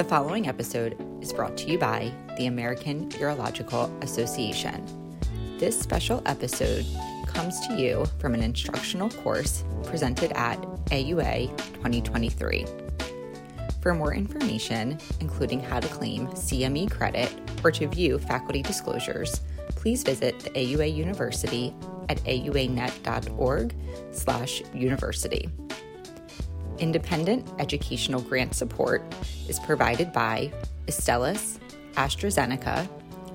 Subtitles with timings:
[0.00, 4.82] The following episode is brought to you by the American Urological Association.
[5.58, 6.86] This special episode
[7.26, 12.64] comes to you from an instructional course presented at AUA 2023.
[13.82, 17.30] For more information, including how to claim CME credit
[17.62, 21.74] or to view faculty disclosures, please visit the AUA University
[22.08, 23.74] at auanet.org
[24.12, 25.50] slash university.
[26.80, 29.02] Independent educational grant support
[29.48, 30.50] is provided by
[30.86, 31.58] Astellas,
[31.94, 32.88] AstraZeneca,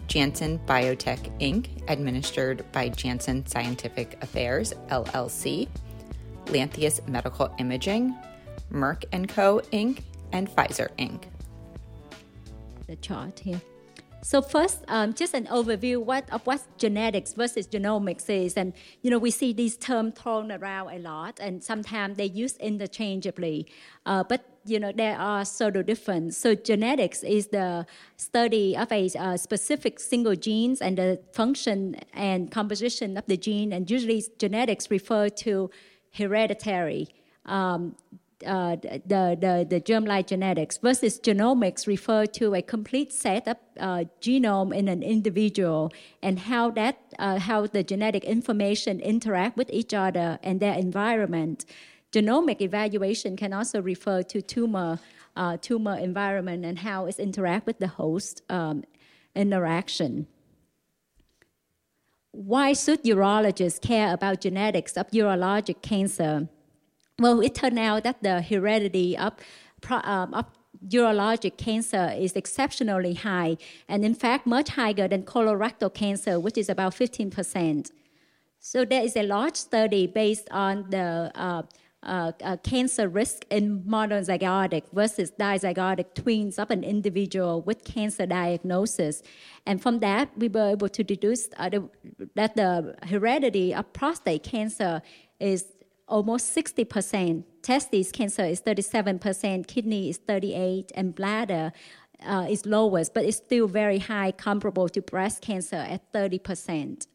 [0.08, 5.68] Janssen Biotech Inc., administered by Janssen Scientific Affairs LLC,
[6.50, 8.16] Lantheus Medical Imaging,
[8.72, 9.62] Merck & Co.
[9.72, 10.02] Inc.,
[10.32, 11.24] and Pfizer Inc.
[12.88, 13.62] The chart here.
[14.26, 19.12] So first, um, just an overview what, of what genetics versus genomics is, and you
[19.12, 23.68] know we see these terms thrown around a lot, and sometimes they use interchangeably,
[24.08, 26.42] uh, but you know there are subtle differences.
[26.42, 27.86] So genetics is the
[28.18, 33.72] study of a uh, specific single genes and the function and composition of the gene,
[33.72, 35.70] and usually genetics refer to
[36.16, 37.10] hereditary.
[37.46, 37.96] Um,
[38.46, 44.04] uh, the, the, the germline genetics versus genomics refer to a complete set of uh,
[44.22, 49.94] genome in an individual and how that uh, how the genetic information interact with each
[49.94, 51.66] other and their environment.
[52.12, 55.00] Genomic evaluation can also refer to tumor
[55.36, 58.84] uh, tumor environment and how it interact with the host um,
[59.36, 60.28] interaction.
[62.32, 66.50] Why should urologists care about genetics of urologic cancer?
[67.20, 69.34] Well, it turned out that the heredity of,
[69.90, 70.46] um, of
[70.86, 73.58] urologic cancer is exceptionally high,
[73.88, 77.90] and in fact, much higher than colorectal cancer, which is about 15%.
[78.60, 81.64] So there is a large study based on the uh,
[82.04, 89.24] uh, uh, cancer risk in monozygotic versus dizygotic twins of an individual with cancer diagnosis.
[89.66, 91.90] And from that, we were able to deduce uh, the,
[92.36, 95.02] that the heredity of prostate cancer
[95.40, 95.66] is
[96.08, 97.44] almost 60%.
[97.62, 101.72] Testis cancer is 37%, kidney is 38, and bladder
[102.26, 107.08] uh, is lowest, but it's still very high, comparable to breast cancer at 30%.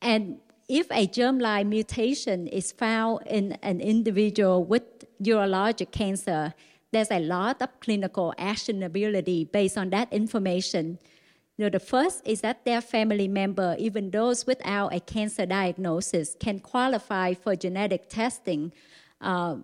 [0.00, 4.82] And if a germline mutation is found in an individual with
[5.22, 6.54] urologic cancer,
[6.92, 10.98] there's a lot of clinical actionability based on that information.
[11.58, 16.36] You know, the first is that their family member, even those without a cancer diagnosis,
[16.38, 18.72] can qualify for genetic testing,
[19.20, 19.56] uh,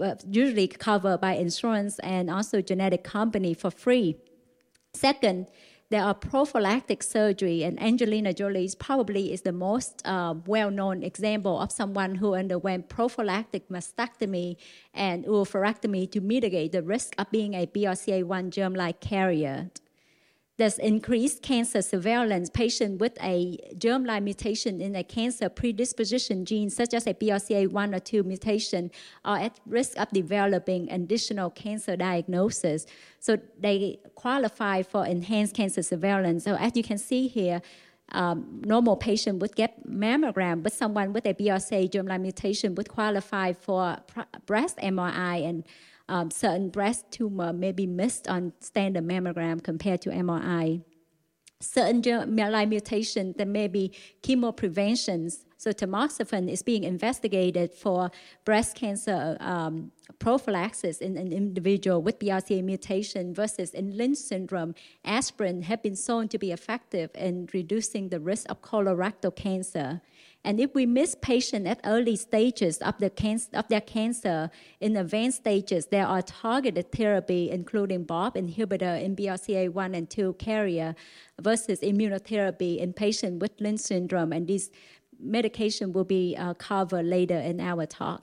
[0.00, 4.16] uh, usually covered by insurance and also genetic company for free.
[4.94, 5.48] Second,
[5.90, 11.70] there are prophylactic surgery, and Angelina Jolie probably is the most uh, well-known example of
[11.70, 14.56] someone who underwent prophylactic mastectomy
[14.94, 19.70] and oophorectomy to mitigate the risk of being a BRCA1 germline carrier.
[20.56, 22.48] There's increased cancer surveillance.
[22.48, 27.98] Patients with a germline mutation in a cancer predisposition gene, such as a BRCA1 or
[27.98, 28.92] 2 mutation,
[29.24, 32.86] are at risk of developing additional cancer diagnosis.
[33.18, 36.44] So they qualify for enhanced cancer surveillance.
[36.44, 37.60] So as you can see here,
[38.12, 43.54] um, normal patient would get mammogram, but someone with a BRCA germline mutation would qualify
[43.54, 43.96] for
[44.46, 45.64] breast MRI and
[46.08, 50.82] um, certain breast tumor may be missed on standard mammogram compared to MRI.
[51.60, 53.92] Certain germline mutation, there may be
[54.22, 55.46] chemo preventions.
[55.56, 58.10] So tamoxifen is being investigated for
[58.44, 64.74] breast cancer um, prophylaxis in an individual with BRCA mutation versus in Lynch syndrome.
[65.06, 70.02] Aspirin have been shown to be effective in reducing the risk of colorectal cancer.
[70.44, 73.10] And if we miss patients at early stages of, the
[73.54, 79.96] of their cancer, in advanced stages, there are targeted therapy, including PARP inhibitor in BRCA1
[79.96, 80.94] and 2 carrier
[81.40, 84.32] versus immunotherapy in patients with Lynch syndrome.
[84.34, 84.70] And these
[85.18, 88.22] medication will be uh, covered later in our talk.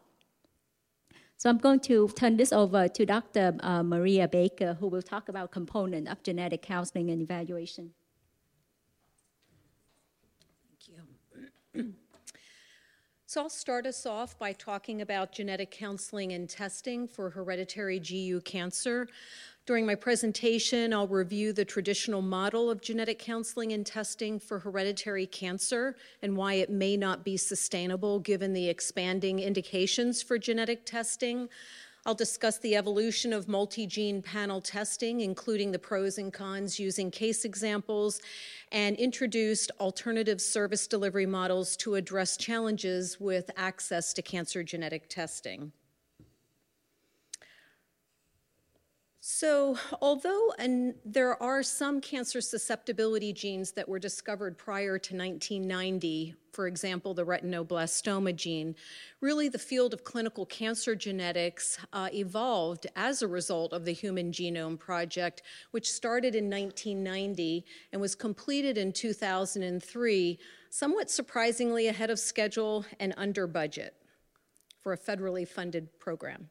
[1.37, 3.57] So I'm going to turn this over to Dr.
[3.61, 7.93] Uh, Maria Baker, who will talk about component of genetic counseling and evaluation.
[13.31, 18.41] So I'll start us off by talking about genetic counseling and testing for hereditary GU
[18.41, 19.07] cancer.
[19.65, 25.27] During my presentation, I'll review the traditional model of genetic counseling and testing for hereditary
[25.27, 31.47] cancer and why it may not be sustainable given the expanding indications for genetic testing.
[32.03, 37.11] I'll discuss the evolution of multi gene panel testing, including the pros and cons using
[37.11, 38.21] case examples,
[38.71, 45.71] and introduced alternative service delivery models to address challenges with access to cancer genetic testing.
[49.23, 56.33] So, although and there are some cancer susceptibility genes that were discovered prior to 1990,
[56.51, 58.75] for example, the retinoblastoma gene,
[59.21, 64.31] really the field of clinical cancer genetics uh, evolved as a result of the Human
[64.31, 70.39] Genome Project, which started in 1990 and was completed in 2003,
[70.71, 73.93] somewhat surprisingly ahead of schedule and under budget
[74.79, 76.49] for a federally funded program.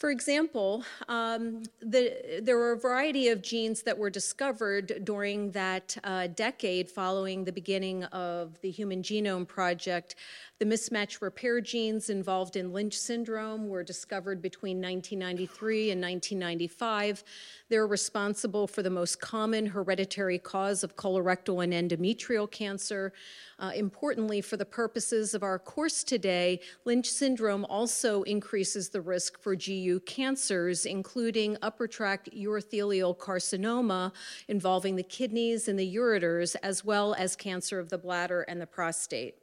[0.00, 5.94] For example, um, the, there were a variety of genes that were discovered during that
[6.02, 10.14] uh, decade following the beginning of the Human Genome Project.
[10.58, 17.22] The mismatch repair genes involved in Lynch syndrome were discovered between 1993 and 1995.
[17.68, 23.12] They're responsible for the most common hereditary cause of colorectal and endometrial cancer.
[23.58, 29.38] Uh, importantly, for the purposes of our course today, Lynch syndrome also increases the risk
[29.38, 34.12] for GU cancers, including upper tract urothelial carcinoma
[34.46, 38.66] involving the kidneys and the ureters, as well as cancer of the bladder and the
[38.66, 39.34] prostate.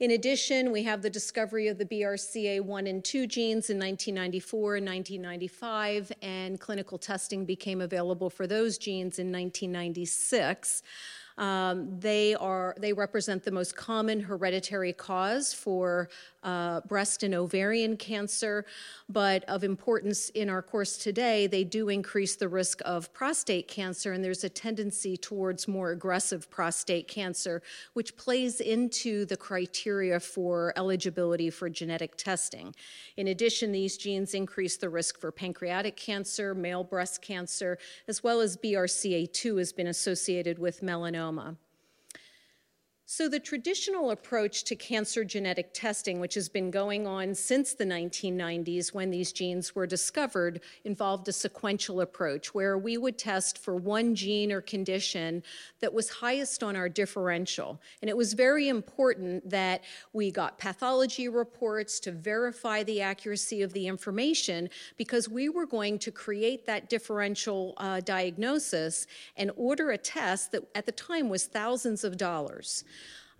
[0.00, 4.86] In addition, we have the discovery of the BRCA1 and 2 genes in 1994 and
[4.86, 10.82] 1995, and clinical testing became available for those genes in 1996.
[11.36, 16.08] Um, they are they represent the most common hereditary cause for
[16.42, 18.64] uh, breast and ovarian cancer,
[19.08, 24.12] but of importance in our course today, they do increase the risk of prostate cancer,
[24.12, 27.62] and there's a tendency towards more aggressive prostate cancer,
[27.94, 32.74] which plays into the criteria for eligibility for genetic testing.
[33.16, 37.78] In addition, these genes increase the risk for pancreatic cancer, male breast cancer,
[38.08, 41.56] as well as BRCA2 has been associated with melanoma.
[43.12, 47.84] So, the traditional approach to cancer genetic testing, which has been going on since the
[47.84, 53.74] 1990s when these genes were discovered, involved a sequential approach where we would test for
[53.74, 55.42] one gene or condition
[55.80, 57.80] that was highest on our differential.
[58.00, 59.82] And it was very important that
[60.12, 65.98] we got pathology reports to verify the accuracy of the information because we were going
[65.98, 71.46] to create that differential uh, diagnosis and order a test that at the time was
[71.46, 72.84] thousands of dollars.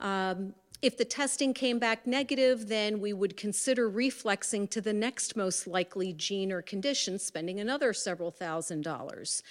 [0.01, 5.37] Um, if the testing came back negative, then we would consider reflexing to the next
[5.37, 9.43] most likely gene or condition, spending another several thousand dollars.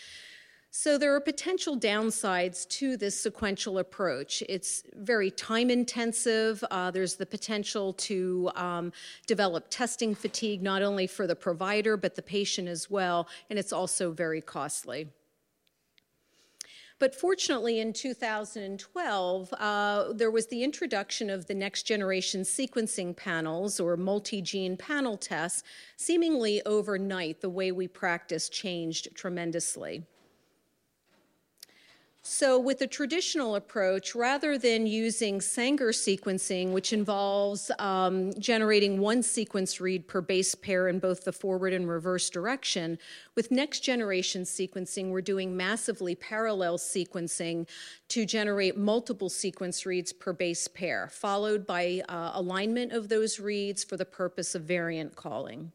[0.72, 4.44] So there are potential downsides to this sequential approach.
[4.48, 6.63] It's very time intensive.
[6.69, 8.92] Uh, there's the potential to um,
[9.25, 13.74] develop testing fatigue, not only for the provider, but the patient as well, and it's
[13.74, 15.07] also very costly.
[17.00, 23.80] But fortunately, in 2012, uh, there was the introduction of the next generation sequencing panels
[23.80, 25.63] or multi gene panel tests.
[25.96, 30.04] Seemingly overnight, the way we practice changed tremendously.
[32.21, 39.24] So, with the traditional approach, rather than using Sanger sequencing, which involves um, generating one
[39.24, 43.00] sequence read per base pair in both the forward and reverse direction,
[43.36, 47.66] with next generation sequencing, we're doing massively parallel sequencing
[48.10, 53.86] to generate multiple sequence reads per base pair, followed by uh, alignment of those reads
[53.86, 55.72] for the purpose of variant calling.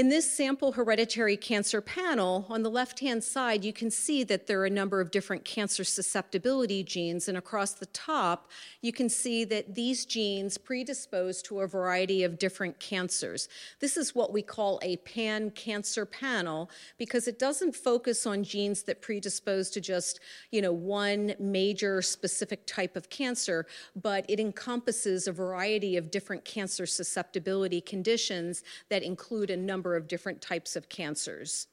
[0.00, 4.46] In this sample hereditary cancer panel, on the left hand side, you can see that
[4.46, 9.10] there are a number of different cancer susceptibility genes, and across the top, you can
[9.10, 13.46] see that these genes predispose to a variety of different cancers.
[13.80, 18.84] This is what we call a pan cancer panel because it doesn't focus on genes
[18.84, 25.28] that predispose to just, you know, one major specific type of cancer, but it encompasses
[25.28, 30.76] a variety of different cancer susceptibility conditions that include a number number of different types
[30.76, 31.66] of cancers.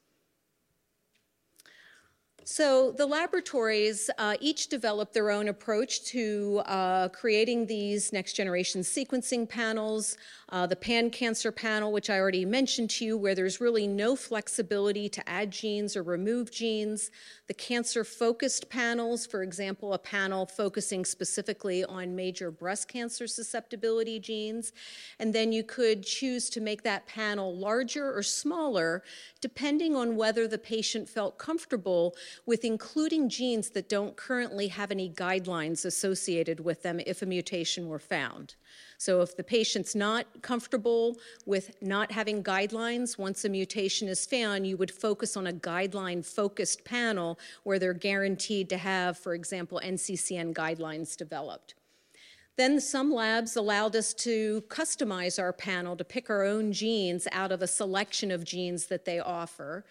[2.44, 8.80] So the laboratories uh, each developed their own approach to uh, creating these next generation
[8.80, 10.16] sequencing panels.
[10.50, 14.16] Uh, the pan cancer panel, which I already mentioned to you, where there's really no
[14.16, 17.10] flexibility to add genes or remove genes.
[17.48, 24.18] The cancer focused panels, for example, a panel focusing specifically on major breast cancer susceptibility
[24.18, 24.72] genes.
[25.18, 29.02] And then you could choose to make that panel larger or smaller,
[29.42, 35.10] depending on whether the patient felt comfortable with including genes that don't currently have any
[35.10, 38.54] guidelines associated with them if a mutation were found.
[38.98, 44.66] So if the patient's not comfortable with not having guidelines, once a mutation is found,
[44.66, 49.80] you would focus on a guideline focused panel where they're guaranteed to have, for example,
[49.84, 51.74] NCCN guidelines developed.
[52.56, 57.52] Then some labs allowed us to customize our panel to pick our own genes out
[57.52, 59.84] of a selection of genes that they offer.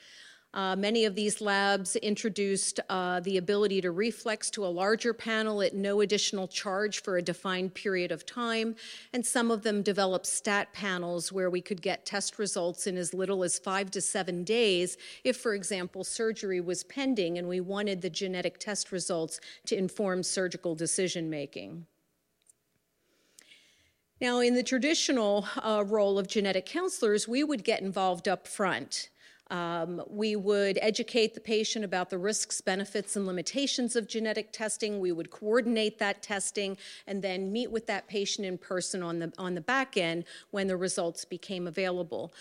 [0.54, 5.62] Uh, many of these labs introduced uh, the ability to reflex to a larger panel
[5.62, 8.76] at no additional charge for a defined period of time,
[9.14, 13.14] and some of them developed stat panels where we could get test results in as
[13.14, 18.02] little as five to seven days if, for example, surgery was pending and we wanted
[18.02, 21.86] the genetic test results to inform surgical decision making.
[24.20, 29.10] Now, in the traditional uh, role of genetic counselors, we would get involved up front.
[29.50, 35.00] Um, we would educate the patient about the risks, benefits, and limitations of genetic testing.
[35.00, 39.32] We would coordinate that testing and then meet with that patient in person on the,
[39.38, 42.34] on the back end when the results became available.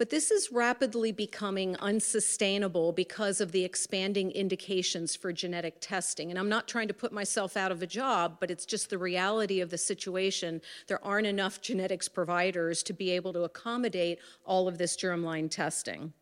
[0.00, 6.30] But this is rapidly becoming unsustainable because of the expanding indications for genetic testing.
[6.30, 8.96] And I'm not trying to put myself out of a job, but it's just the
[8.96, 10.62] reality of the situation.
[10.86, 16.14] There aren't enough genetics providers to be able to accommodate all of this germline testing.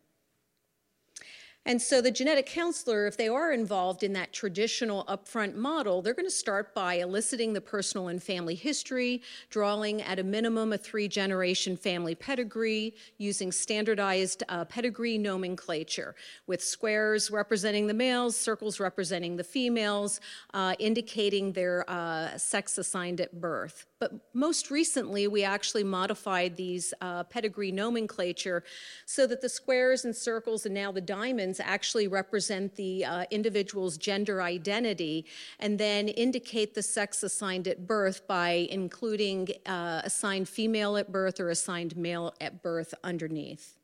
[1.65, 6.13] And so the genetic counselor, if they are involved in that traditional upfront model, they're
[6.13, 10.77] going to start by eliciting the personal and family history, drawing at a minimum a
[10.77, 16.15] three generation family pedigree, using standardized uh, pedigree nomenclature
[16.47, 20.21] with squares representing the males, circles representing the females,
[20.53, 23.85] uh, indicating their uh, sex assigned at birth.
[23.99, 28.63] But most recently, we actually modified these uh, pedigree nomenclature
[29.05, 33.97] so that the squares and circles and now the diamonds actually represent the uh, individual's
[33.97, 35.25] gender identity
[35.59, 41.39] and then indicate the sex assigned at birth by including uh, assigned female at birth
[41.41, 43.78] or assigned male at birth underneath.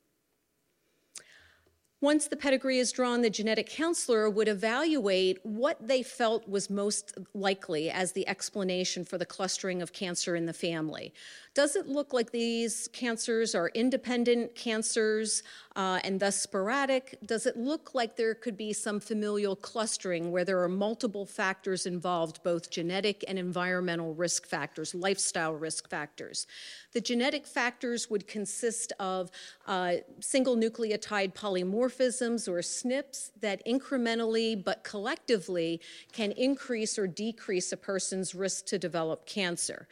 [2.06, 7.18] Once the pedigree is drawn, the genetic counselor would evaluate what they felt was most
[7.34, 11.12] likely as the explanation for the clustering of cancer in the family.
[11.56, 15.42] Does it look like these cancers are independent cancers
[15.78, 17.18] uh, and thus sporadic?
[17.26, 21.86] Does it look like there could be some familial clustering where there are multiple factors
[21.86, 26.46] involved, both genetic and environmental risk factors, lifestyle risk factors?
[26.92, 29.32] The genetic factors would consist of
[29.66, 35.80] uh, single nucleotide polymorphisms or SNPs that incrementally but collectively
[36.12, 39.88] can increase or decrease a person's risk to develop cancer.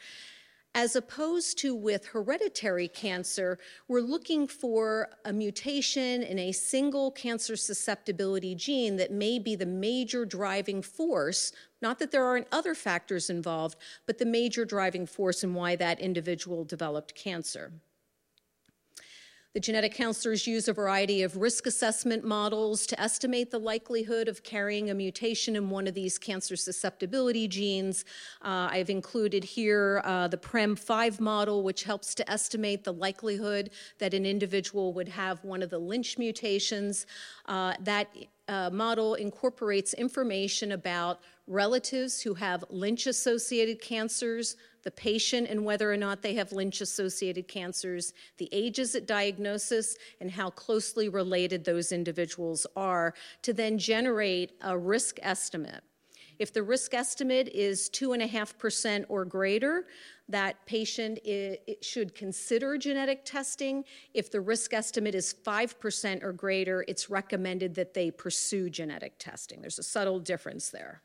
[0.76, 7.54] As opposed to with hereditary cancer, we're looking for a mutation in a single cancer
[7.54, 11.52] susceptibility gene that may be the major driving force.
[11.80, 16.00] Not that there aren't other factors involved, but the major driving force in why that
[16.00, 17.72] individual developed cancer.
[19.54, 24.42] The genetic counselors use a variety of risk assessment models to estimate the likelihood of
[24.42, 28.04] carrying a mutation in one of these cancer susceptibility genes.
[28.42, 34.12] Uh, I've included here uh, the PREMM5 model, which helps to estimate the likelihood that
[34.12, 37.06] an individual would have one of the Lynch mutations.
[37.46, 38.08] Uh, that
[38.48, 45.90] uh, model incorporates information about relatives who have Lynch associated cancers, the patient and whether
[45.90, 51.64] or not they have Lynch associated cancers, the ages at diagnosis, and how closely related
[51.64, 55.82] those individuals are to then generate a risk estimate.
[56.38, 59.86] If the risk estimate is 2.5% or greater,
[60.28, 61.20] that patient
[61.82, 63.84] should consider genetic testing.
[64.14, 69.60] If the risk estimate is 5% or greater, it's recommended that they pursue genetic testing.
[69.60, 71.02] There's a subtle difference there.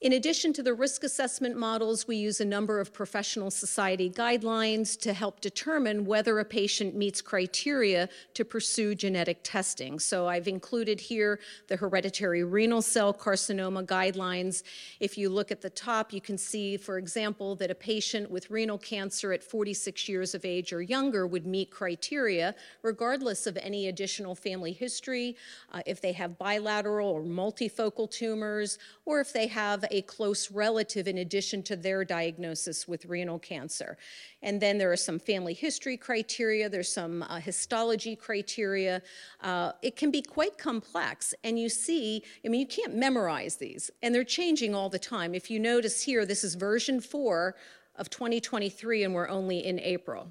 [0.00, 4.98] In addition to the risk assessment models, we use a number of professional society guidelines
[5.00, 9.98] to help determine whether a patient meets criteria to pursue genetic testing.
[9.98, 11.38] So I've included here
[11.68, 14.62] the hereditary renal cell carcinoma guidelines.
[15.00, 18.50] If you look at the top, you can see, for example, that a patient with
[18.50, 23.88] renal cancer at 46 years of age or younger would meet criteria regardless of any
[23.88, 25.36] additional family history,
[25.72, 31.08] uh, if they have bilateral or multifocal tumors, or if they have a close relative
[31.08, 33.98] in addition to their diagnosis with renal cancer.
[34.42, 39.02] And then there are some family history criteria, there's some uh, histology criteria.
[39.40, 41.34] Uh, it can be quite complex.
[41.44, 45.34] And you see, I mean, you can't memorize these, and they're changing all the time.
[45.34, 47.56] If you notice here, this is version four
[47.96, 50.28] of 2023, and we're only in April.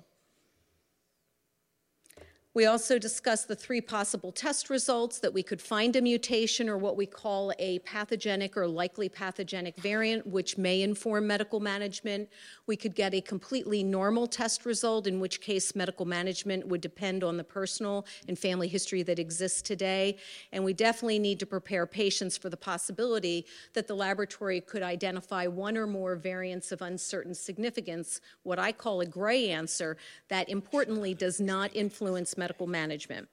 [2.56, 6.80] We also discussed the three possible test results that we could find a mutation or
[6.80, 12.28] what we call a pathogenic or likely pathogenic variant, which may inform medical management.
[12.66, 17.24] We could get a completely normal test result, in which case medical management would depend
[17.24, 20.18] on the personal and family history that exists today.
[20.52, 25.46] And we definitely need to prepare patients for the possibility that the laboratory could identify
[25.46, 29.98] one or more variants of uncertain significance, what I call a gray answer,
[30.30, 33.28] that importantly does not influence medical management.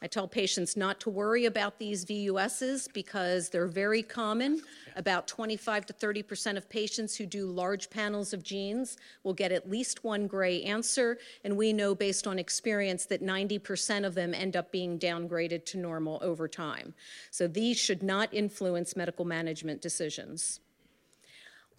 [0.00, 4.62] I tell patients not to worry about these VUSs because they're very common.
[4.94, 9.50] About 25 to 30 percent of patients who do large panels of genes will get
[9.50, 14.14] at least one gray answer, and we know based on experience that 90 percent of
[14.14, 16.94] them end up being downgraded to normal over time.
[17.32, 20.60] So these should not influence medical management decisions.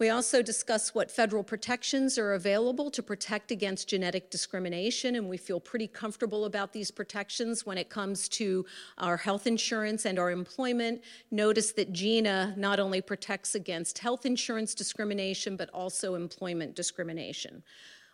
[0.00, 5.36] We also discuss what federal protections are available to protect against genetic discrimination, and we
[5.36, 8.64] feel pretty comfortable about these protections when it comes to
[8.96, 11.02] our health insurance and our employment.
[11.30, 17.62] Notice that GINA not only protects against health insurance discrimination, but also employment discrimination.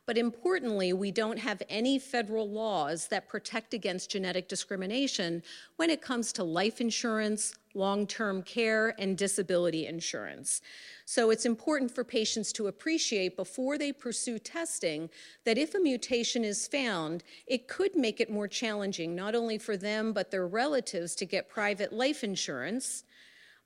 [0.07, 5.43] But importantly, we don't have any federal laws that protect against genetic discrimination
[5.77, 10.63] when it comes to life insurance, long term care, and disability insurance.
[11.07, 15.11] So it's important for patients to appreciate before they pursue testing
[15.45, 19.77] that if a mutation is found, it could make it more challenging, not only for
[19.77, 23.03] them but their relatives, to get private life insurance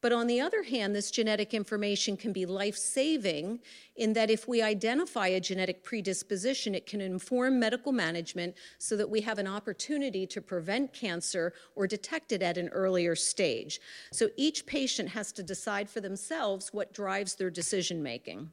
[0.03, 3.61] but on the other hand, this genetic information can be life saving
[3.97, 9.11] in that if we identify a genetic predisposition, it can inform medical management so that
[9.11, 13.79] we have an opportunity to prevent cancer or detect it at an earlier stage.
[14.11, 18.53] So each patient has to decide for themselves what drives their decision making.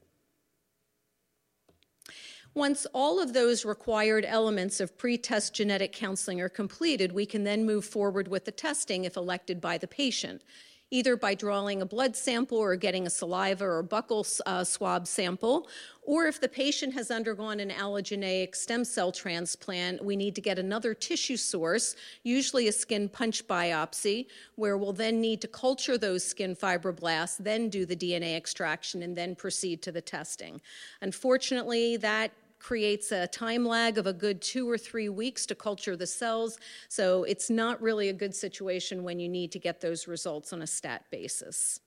[2.54, 7.66] Once all of those required elements of pre-test genetic counseling are completed, we can then
[7.66, 10.42] move forward with the testing if elected by the patient
[10.90, 15.68] either by drawing a blood sample or getting a saliva or buccal uh, swab sample,
[16.04, 20.58] or if the patient has undergone an allogeneic stem cell transplant, we need to get
[20.58, 26.24] another tissue source, usually a skin punch biopsy, where we'll then need to culture those
[26.24, 30.62] skin fibroblasts, then do the DNA extraction, and then proceed to the testing.
[31.02, 32.32] Unfortunately, that
[32.68, 36.60] creates a time lag of a good two or three weeks to culture the cells.
[36.90, 40.62] So it's not really a good situation when you need to get those results on
[40.62, 41.80] a stat basis.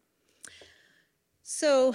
[1.42, 1.94] So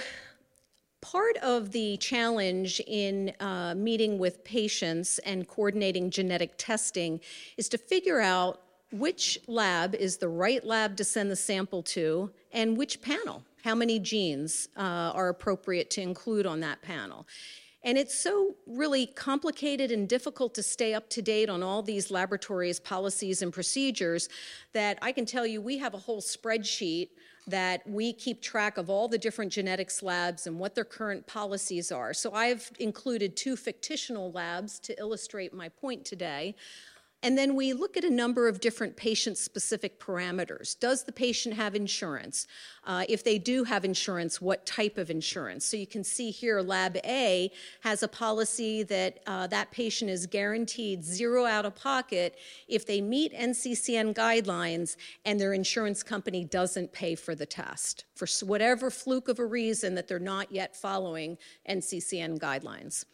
[1.02, 7.21] part of the challenge in uh, meeting with patients and coordinating genetic testing
[7.58, 12.30] is to figure out which lab is the right lab to send the sample to
[12.54, 13.41] and which panel.
[13.63, 17.26] How many genes uh, are appropriate to include on that panel?
[17.86, 22.10] And it's so really complicated and difficult to stay up to date on all these
[22.10, 24.28] laboratories, policies, and procedures
[24.74, 27.10] that I can tell you we have a whole spreadsheet
[27.45, 31.91] that we keep track of all the different genetics labs and what their current policies
[31.91, 32.12] are.
[32.12, 36.56] So I've included two fictional labs to illustrate my point today.
[37.23, 40.80] And then we look at a number of different patient specific parameters.
[40.80, 42.45] Does the patient have insurance?
[42.84, 45.65] Uh, if they do have insurance, what type of insurance?
[45.65, 47.51] So you can see here Lab A
[47.82, 53.01] has a policy that uh, that patient is guaranteed zero out of pocket if they
[53.01, 59.30] meet NCCN guidelines and their insurance company doesn't pay for the test for whatever fluke
[59.30, 63.06] of a reason that they're not yet following NCCN guidelines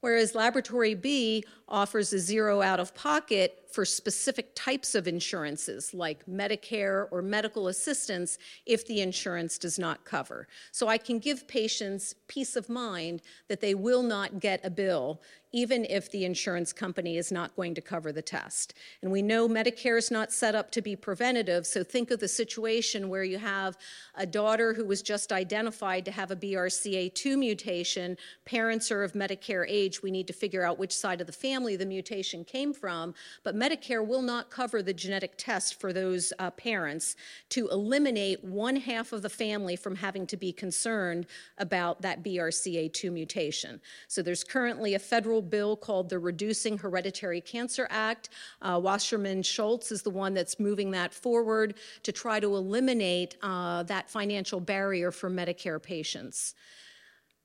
[0.00, 6.26] whereas Laboratory B offers a zero out of pocket for specific types of insurances like
[6.26, 10.48] Medicare or medical assistance if the insurance does not cover.
[10.72, 15.20] So I can give patients peace of mind that they will not get a bill
[15.52, 18.74] even if the insurance company is not going to cover the test.
[19.02, 22.28] And we know Medicare is not set up to be preventative, so think of the
[22.28, 23.76] situation where you have
[24.14, 29.64] a daughter who was just identified to have a BRCA2 mutation, parents are of Medicare
[29.68, 33.14] age, we need to figure out which side of the family the mutation came from,
[33.42, 37.14] but Medicare will not cover the genetic test for those uh, parents
[37.50, 41.26] to eliminate one half of the family from having to be concerned
[41.58, 43.78] about that BRCA2 mutation.
[44.08, 48.30] So there's currently a federal bill called the Reducing Hereditary Cancer Act.
[48.62, 53.82] Uh, Wasserman Schultz is the one that's moving that forward to try to eliminate uh,
[53.82, 56.54] that financial barrier for Medicare patients.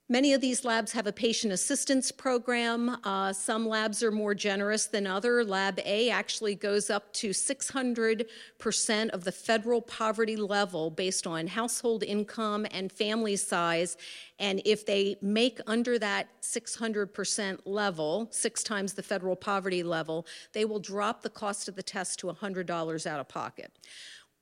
[0.07, 2.95] Many of these labs have a patient assistance program.
[3.03, 5.43] Uh, some labs are more generous than other.
[5.43, 12.03] Lab A actually goes up to 600% of the federal poverty level based on household
[12.03, 13.97] income and family size.
[14.37, 20.65] And if they make under that 600% level, six times the federal poverty level, they
[20.65, 23.71] will drop the cost of the test to $100 out of pocket.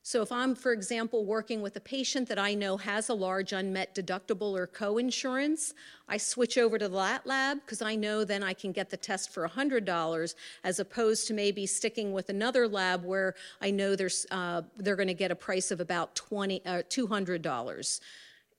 [0.05, 3.53] So if I'm, for example, working with a patient that I know has a large
[3.53, 5.73] unmet deductible or co-insurance,
[6.09, 9.33] I switch over to that lab because I know then I can get the test
[9.33, 10.35] for $100
[10.65, 15.07] as opposed to maybe sticking with another lab where I know there's, uh, they're going
[15.07, 17.99] to get a price of about 20, uh, $200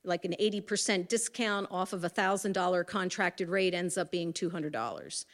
[0.07, 5.25] like an 80% discount off of a $1,000 contracted rate ends up being $200.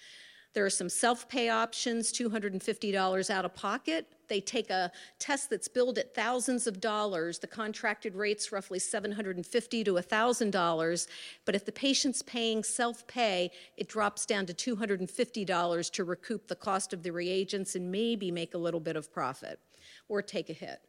[0.52, 4.06] There are some self pay options, $250 out of pocket.
[4.28, 7.38] They take a test that's billed at thousands of dollars.
[7.38, 11.06] The contracted rate's roughly 750 to $1,000.
[11.44, 16.56] But if the patient's paying self pay, it drops down to $250 to recoup the
[16.56, 19.60] cost of the reagents and maybe make a little bit of profit
[20.08, 20.80] or take a hit.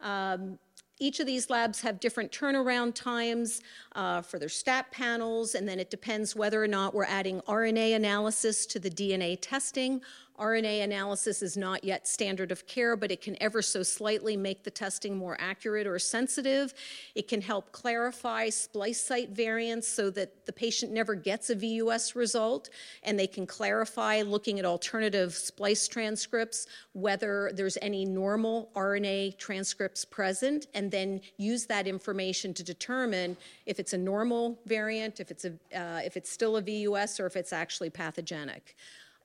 [0.00, 0.58] Um,
[0.98, 3.60] each of these labs have different turnaround times
[3.94, 7.96] uh, for their stat panels, and then it depends whether or not we're adding RNA
[7.96, 10.00] analysis to the DNA testing
[10.38, 14.64] RNA analysis is not yet standard of care, but it can ever so slightly make
[14.64, 16.74] the testing more accurate or sensitive.
[17.14, 22.14] It can help clarify splice site variants so that the patient never gets a VUS
[22.14, 22.70] result,
[23.02, 30.04] and they can clarify, looking at alternative splice transcripts, whether there's any normal RNA transcripts
[30.04, 35.44] present, and then use that information to determine if it's a normal variant, if it's,
[35.44, 38.76] a, uh, if it's still a VUS, or if it's actually pathogenic.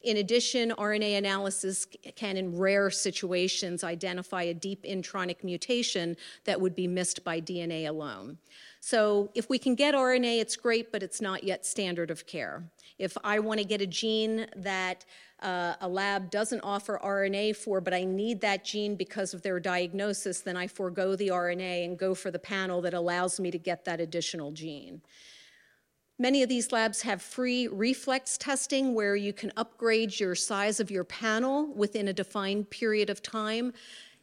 [0.03, 1.85] In addition, RNA analysis
[2.15, 7.87] can, in rare situations, identify a deep intronic mutation that would be missed by DNA
[7.87, 8.39] alone.
[8.79, 12.63] So, if we can get RNA, it's great, but it's not yet standard of care.
[12.97, 15.05] If I want to get a gene that
[15.41, 19.59] uh, a lab doesn't offer RNA for, but I need that gene because of their
[19.59, 23.59] diagnosis, then I forego the RNA and go for the panel that allows me to
[23.59, 25.01] get that additional gene.
[26.21, 30.91] Many of these labs have free reflex testing where you can upgrade your size of
[30.91, 33.73] your panel within a defined period of time.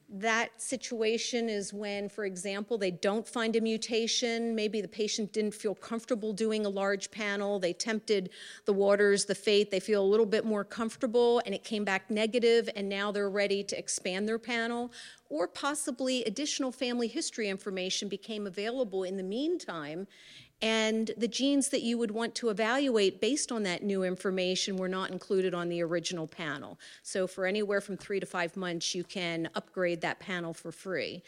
[0.08, 4.54] That situation is when, for example, they don't find a mutation.
[4.54, 7.58] Maybe the patient didn't feel comfortable doing a large panel.
[7.58, 8.30] They tempted
[8.64, 9.72] the waters, the fate.
[9.72, 13.28] They feel a little bit more comfortable, and it came back negative, and now they're
[13.28, 14.92] ready to expand their panel.
[15.30, 20.06] Or possibly additional family history information became available in the meantime,
[20.60, 24.88] and the genes that you would want to evaluate based on that new information were
[24.88, 26.78] not included on the original panel.
[27.02, 31.22] So, for anywhere from three to five months, you can upgrade that panel for free.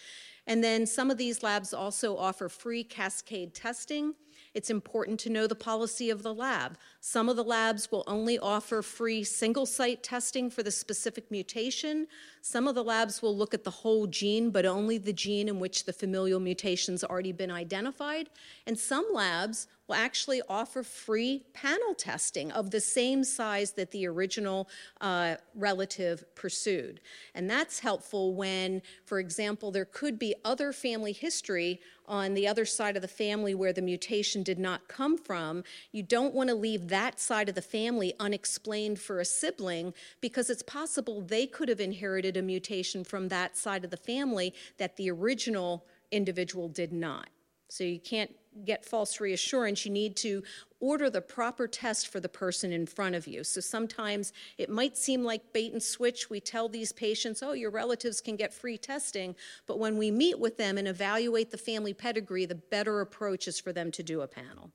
[0.46, 4.14] And then some of these labs also offer free cascade testing.
[4.52, 6.76] It's important to know the policy of the lab.
[7.02, 12.06] Some of the labs will only offer free single site testing for the specific mutation.
[12.42, 15.58] Some of the labs will look at the whole gene, but only the gene in
[15.58, 18.28] which the familial mutation's already been identified.
[18.66, 24.06] And some labs will actually offer free panel testing of the same size that the
[24.06, 24.68] original
[25.00, 27.00] uh, relative pursued.
[27.34, 32.64] And that's helpful when, for example, there could be other family history on the other
[32.64, 35.64] side of the family where the mutation did not come from.
[35.92, 40.50] You don't want to leave that side of the family unexplained for a sibling because
[40.50, 44.96] it's possible they could have inherited a mutation from that side of the family that
[44.96, 47.29] the original individual did not.
[47.68, 48.31] So you can't
[48.64, 50.42] get false reassurance, you need to
[50.81, 53.44] order the proper test for the person in front of you.
[53.44, 56.29] So sometimes it might seem like bait and switch.
[56.29, 59.37] We tell these patients, oh, your relatives can get free testing.
[59.66, 63.61] But when we meet with them and evaluate the family pedigree, the better approach is
[63.61, 64.72] for them to do a panel.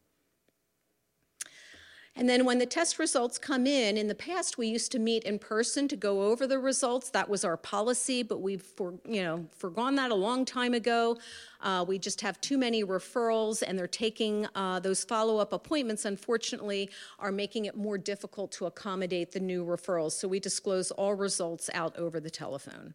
[2.17, 5.23] And then when the test results come in, in the past we used to meet
[5.23, 7.10] in person to go over the results.
[7.10, 11.17] That was our policy, but we've for, you know forgone that a long time ago.
[11.60, 16.06] Uh, we just have too many referrals, and they're taking uh, those follow-up appointments.
[16.06, 20.13] Unfortunately, are making it more difficult to accommodate the new referrals.
[20.13, 22.93] So we disclose all results out over the telephone.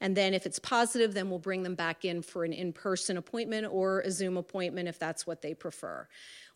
[0.00, 3.16] And then if it's positive, then we'll bring them back in for an in person
[3.16, 6.08] appointment or a Zoom appointment if that's what they prefer.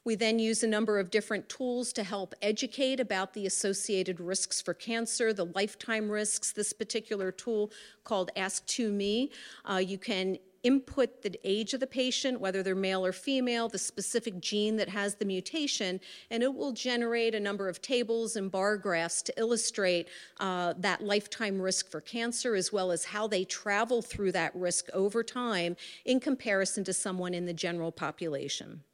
[0.07, 4.63] We then use a number of different tools to help educate about the associated risks
[4.63, 6.53] for cancer, the lifetime risks.
[6.53, 7.73] This particular tool
[8.05, 9.31] called Ask2Me,
[9.69, 13.79] uh, you can input the age of the patient, whether they're male or female, the
[13.79, 15.99] specific gene that has the mutation,
[16.31, 21.03] and it will generate a number of tables and bar graphs to illustrate uh, that
[21.03, 25.75] lifetime risk for cancer as well as how they travel through that risk over time
[26.05, 28.85] in comparison to someone in the general population.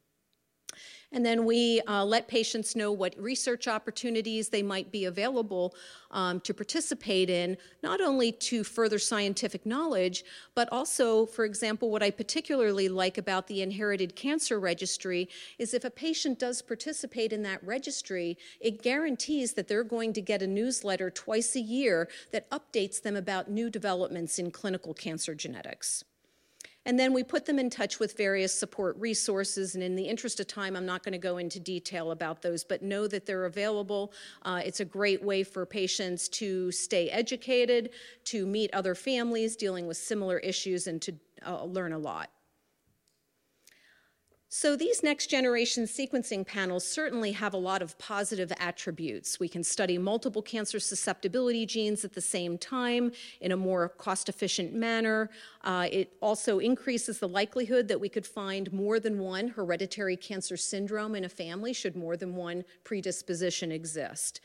[1.13, 5.75] And then we uh, let patients know what research opportunities they might be available
[6.09, 10.23] um, to participate in, not only to further scientific knowledge,
[10.55, 15.85] but also, for example, what I particularly like about the Inherited Cancer Registry is if
[15.85, 20.47] a patient does participate in that registry, it guarantees that they're going to get a
[20.47, 26.03] newsletter twice a year that updates them about new developments in clinical cancer genetics.
[26.85, 29.75] And then we put them in touch with various support resources.
[29.75, 32.63] And in the interest of time, I'm not going to go into detail about those,
[32.63, 34.11] but know that they're available.
[34.41, 37.91] Uh, it's a great way for patients to stay educated,
[38.25, 41.13] to meet other families dealing with similar issues, and to
[41.45, 42.29] uh, learn a lot.
[44.55, 49.39] So these next generation sequencing panels certainly have a lot of positive attributes.
[49.39, 54.29] We can study multiple cancer susceptibility genes at the same time in a more cost
[54.29, 55.31] efficient manner.
[55.63, 60.55] Uh, it also increases the likelihood that we could find more than one hereditary cancer
[60.55, 64.39] syndrome in a family should more than one predisposition exist.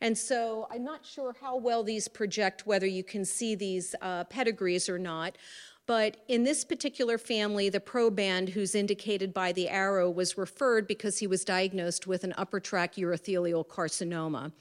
[0.00, 4.22] And so I'm not sure how well these project whether you can see these uh,
[4.22, 5.36] pedigrees or not.
[5.88, 11.18] But in this particular family, the proband who's indicated by the arrow was referred because
[11.18, 14.52] he was diagnosed with an upper tract urothelial carcinoma.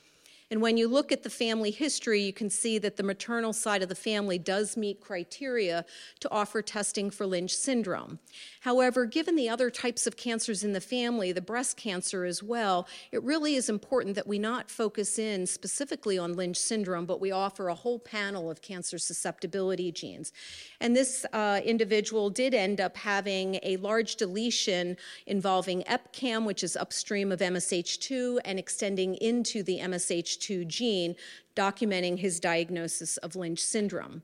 [0.50, 3.84] And when you look at the family history, you can see that the maternal side
[3.84, 5.84] of the family does meet criteria
[6.22, 8.20] to offer testing for Lynch syndrome.
[8.62, 12.88] However, given the other types of cancers in the family, the breast cancer as well,
[13.12, 17.30] it really is important that we not focus in specifically on Lynch syndrome, but we
[17.32, 20.32] offer a whole panel of cancer susceptibility genes.
[20.80, 26.78] And this uh, individual did end up having a large deletion involving EpCAM, which is
[26.78, 31.16] upstream of MSH2, and extending into the MSH2 gene,
[31.56, 34.24] documenting his diagnosis of Lynch syndrome.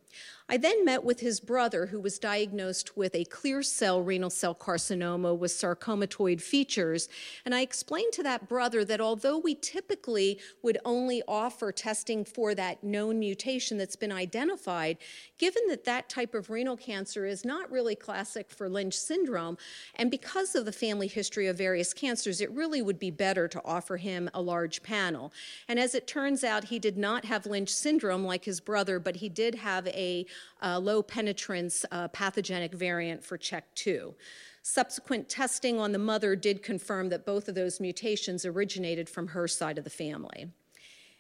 [0.54, 4.54] I then met with his brother, who was diagnosed with a clear cell renal cell
[4.54, 7.10] carcinoma with sarcomatoid features.
[7.44, 12.54] And I explained to that brother that although we typically would only offer testing for
[12.54, 15.00] that known mutation that's been identified,
[15.40, 19.58] given that that type of renal cancer is not really classic for Lynch syndrome,
[19.96, 23.62] and because of the family history of various cancers, it really would be better to
[23.66, 25.34] offer him a large panel.
[25.68, 29.16] And as it turns out, he did not have Lynch syndrome like his brother, but
[29.16, 30.28] he did have a
[30.62, 34.14] uh, low penetrance uh, pathogenic variant for CHEK2.
[34.62, 39.48] Subsequent testing on the mother did confirm that both of those mutations originated from her
[39.48, 40.48] side of the family.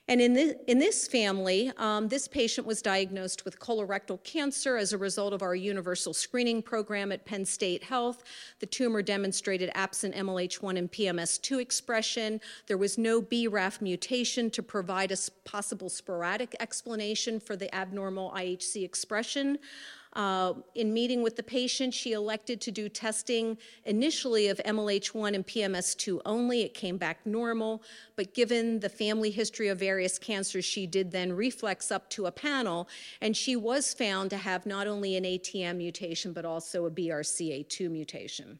[0.10, 4.92] And in this, in this family, um, this patient was diagnosed with colorectal cancer as
[4.92, 8.24] a result of our universal screening program at Penn State Health.
[8.60, 12.42] The tumor demonstrated absent MLH1 and PMS2 expression.
[12.68, 18.84] There was no BRAF mutation to provide a possible sporadic explanation for the abnormal IHC
[18.84, 19.58] expression.
[20.13, 25.45] Uh, in meeting with the patient, she elected to do testing initially of MLH1 and
[25.45, 26.62] PMS2 only.
[26.62, 27.82] It came back normal,
[28.15, 32.32] but given the family history of various cancers, she did then reflex up to a
[32.32, 32.88] panel,
[33.21, 37.89] and she was found to have not only an ATM mutation, but also a BRCA2
[37.89, 38.60] mutation.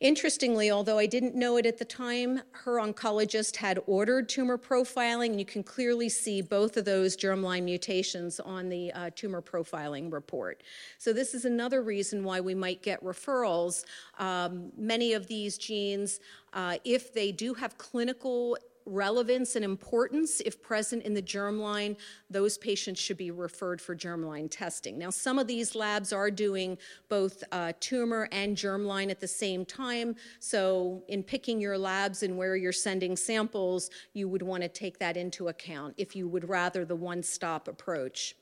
[0.00, 5.30] Interestingly, although I didn't know it at the time, her oncologist had ordered tumor profiling,
[5.30, 10.12] and you can clearly see both of those germline mutations on the uh, tumor profiling
[10.12, 10.62] report.
[10.98, 13.84] So, this is another reason why we might get referrals.
[14.18, 16.20] Um, many of these genes,
[16.52, 21.96] uh, if they do have clinical relevance and importance, if present in the germline,
[22.30, 24.96] those patients should be referred for germline testing.
[24.96, 29.64] Now, some of these labs are doing both uh, tumor and germline at the same
[29.64, 30.14] time.
[30.38, 34.98] So, in picking your labs and where you're sending samples, you would want to take
[35.00, 38.34] that into account if you would rather the one stop approach.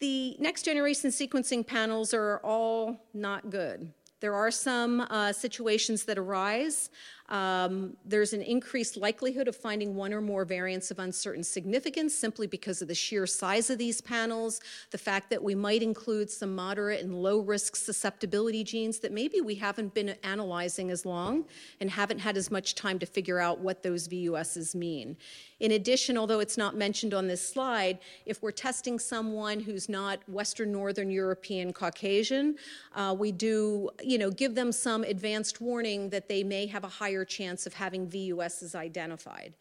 [0.00, 3.92] The next generation sequencing panels are all not good.
[4.22, 6.90] There are some uh, situations that arise
[7.32, 12.46] um, there's an increased likelihood of finding one or more variants of uncertain significance simply
[12.46, 16.54] because of the sheer size of these panels, the fact that we might include some
[16.54, 21.46] moderate and low risk susceptibility genes that maybe we haven't been analyzing as long
[21.80, 25.16] and haven't had as much time to figure out what those VUSs mean.
[25.60, 30.18] In addition, although it's not mentioned on this slide, if we're testing someone who's not
[30.28, 32.56] Western Northern European Caucasian,
[32.94, 36.88] uh, we do, you know, give them some advanced warning that they may have a
[36.88, 39.54] higher higher chance of having VUSs identified.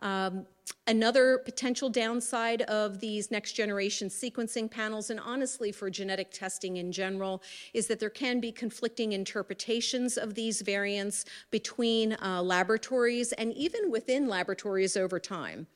[0.00, 0.46] Um,
[0.86, 6.90] another potential downside of these next generation sequencing panels, and honestly for genetic testing in
[6.90, 13.52] general, is that there can be conflicting interpretations of these variants between uh, laboratories and
[13.54, 15.66] even within laboratories over time.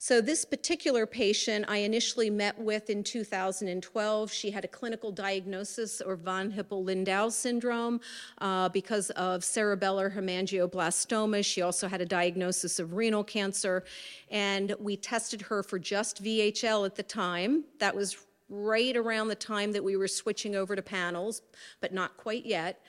[0.00, 4.32] So, this particular patient I initially met with in 2012.
[4.32, 8.00] She had a clinical diagnosis of von Hippel Lindau syndrome
[8.40, 11.44] uh, because of cerebellar hemangioblastoma.
[11.44, 13.82] She also had a diagnosis of renal cancer,
[14.30, 17.64] and we tested her for just VHL at the time.
[17.80, 21.42] That was right around the time that we were switching over to panels,
[21.80, 22.80] but not quite yet.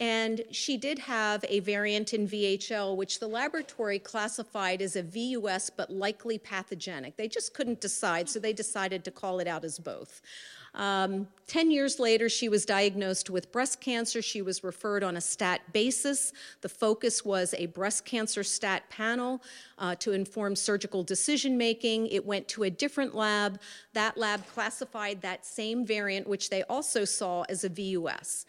[0.00, 5.70] And she did have a variant in VHL, which the laboratory classified as a VUS
[5.70, 7.16] but likely pathogenic.
[7.16, 10.20] They just couldn't decide, so they decided to call it out as both.
[10.74, 14.20] Um, 10 years later, she was diagnosed with breast cancer.
[14.20, 16.32] She was referred on a stat basis.
[16.62, 19.40] The focus was a breast cancer stat panel
[19.78, 22.08] uh, to inform surgical decision making.
[22.08, 23.60] It went to a different lab.
[23.92, 28.44] That lab classified that same variant, which they also saw as a VUS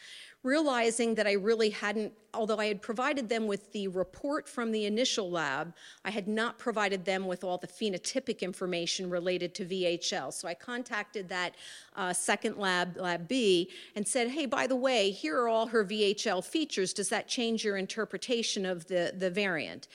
[0.45, 4.85] realizing that I really hadn't, although I had provided them with the report from the
[4.85, 5.73] initial lab,
[6.05, 10.31] I had not provided them with all the phenotypic information related to VHL.
[10.31, 11.55] So I contacted that
[11.95, 15.83] uh, second lab, Lab B, and said, hey, by the way, here are all her
[15.83, 16.93] VHL features.
[16.93, 19.87] Does that change your interpretation of the, the variant?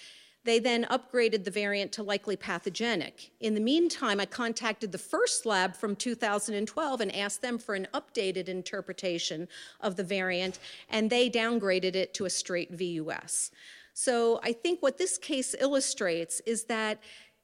[0.45, 3.31] They then upgraded the variant to likely pathogenic.
[3.41, 7.89] In the meantime, I contacted the first lab from 2012 and asked them for an
[7.93, 9.49] updated interpretation
[9.81, 13.51] of the variant, and they downgraded it to a straight VUS.
[13.93, 17.01] So I think what this case illustrates is that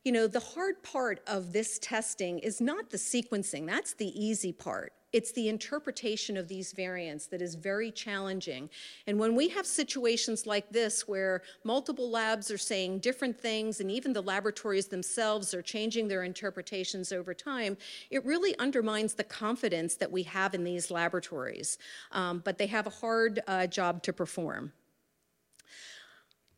[0.07, 4.53] you know, the hard part of this testing is not the sequencing, that's the easy
[4.53, 4.93] part.
[5.13, 8.71] It's the interpretation of these variants that is very challenging.
[9.09, 13.91] And when we have situations like this where multiple labs are saying different things and
[13.91, 17.77] even the laboratories themselves are changing their interpretations over time,
[18.09, 21.79] it really undermines the confidence that we have in these laboratories.
[22.13, 24.73] Um, but they have a hard uh, job to perform.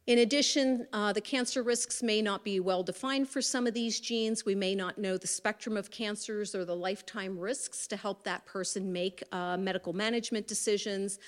[0.08, 4.00] In addition, uh, the cancer risks may not be well defined for some of these
[4.00, 4.42] genes.
[4.42, 8.46] We may not know the spectrum of cancers or the lifetime risks to help that
[8.46, 11.18] person make uh, medical management decisions.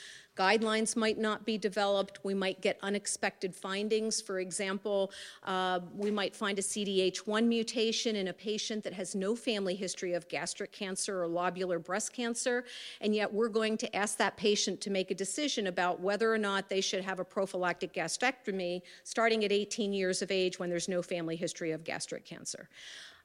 [0.40, 2.20] Guidelines might not be developed.
[2.24, 4.22] We might get unexpected findings.
[4.22, 5.12] For example,
[5.44, 10.14] uh, we might find a CDH1 mutation in a patient that has no family history
[10.14, 12.64] of gastric cancer or lobular breast cancer,
[13.02, 16.38] and yet we're going to ask that patient to make a decision about whether or
[16.38, 20.88] not they should have a prophylactic gastrectomy starting at 18 years of age when there's
[20.88, 22.66] no family history of gastric cancer.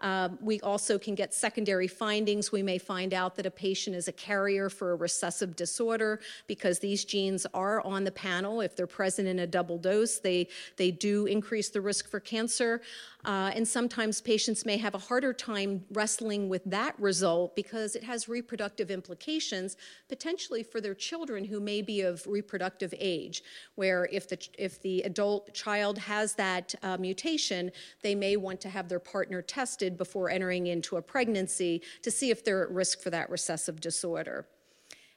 [0.02, 2.52] Um, we also can get secondary findings.
[2.52, 6.80] We may find out that a patient is a carrier for a recessive disorder because
[6.80, 8.62] these genes are on the panel.
[8.62, 12.82] If they're present in a double dose, they, they do increase the risk for cancer.
[13.26, 18.04] Uh, and sometimes patients may have a harder time wrestling with that result because it
[18.04, 24.30] has reproductive implications, potentially for their children who may be of reproductive age, where if
[24.30, 27.72] the, if the adult child has that uh, mutation,
[28.04, 32.30] they may want to have their partner tested before entering into a pregnancy to see
[32.30, 34.46] if they're at risk for that recessive disorder.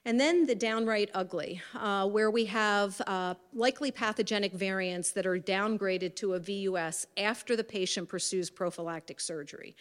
[0.09, 5.39] And then the downright ugly, uh, where we have uh, likely pathogenic variants that are
[5.39, 9.77] downgraded to a VUS after the patient pursues prophylactic surgery.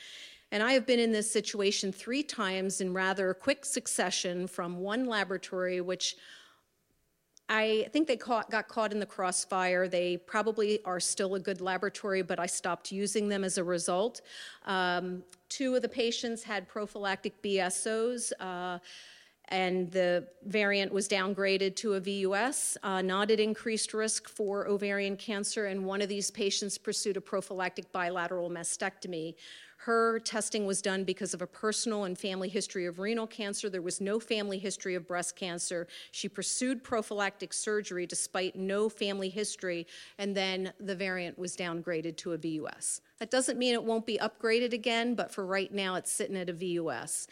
[0.51, 5.05] And I have been in this situation three times in rather quick succession from one
[5.05, 6.17] laboratory, which
[7.47, 9.87] I think they caught, got caught in the crossfire.
[9.87, 14.19] They probably are still a good laboratory, but I stopped using them as a result.
[14.65, 18.33] Um, two of the patients had prophylactic BSOs.
[18.41, 18.79] Uh,
[19.49, 25.15] and the variant was downgraded to a VUS, uh, not at increased risk for ovarian
[25.15, 29.36] cancer, and one of these patients pursued a prophylactic bilateral mastectomy.
[29.77, 33.69] Her testing was done because of a personal and family history of renal cancer.
[33.69, 35.88] There was no family history of breast cancer.
[36.12, 39.86] She pursued prophylactic surgery despite no family history,
[40.17, 43.01] and then the variant was downgraded to a VUS.
[43.19, 46.49] That doesn't mean it won't be upgraded again, but for right now, it's sitting at
[46.49, 47.27] a VUS.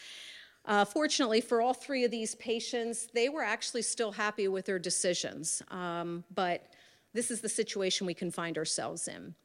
[0.66, 4.80] Uh, fortunately, for all three of these patients, they were actually still happy with their
[4.80, 6.74] decisions, um, but
[7.14, 9.36] this is the situation we can find ourselves in.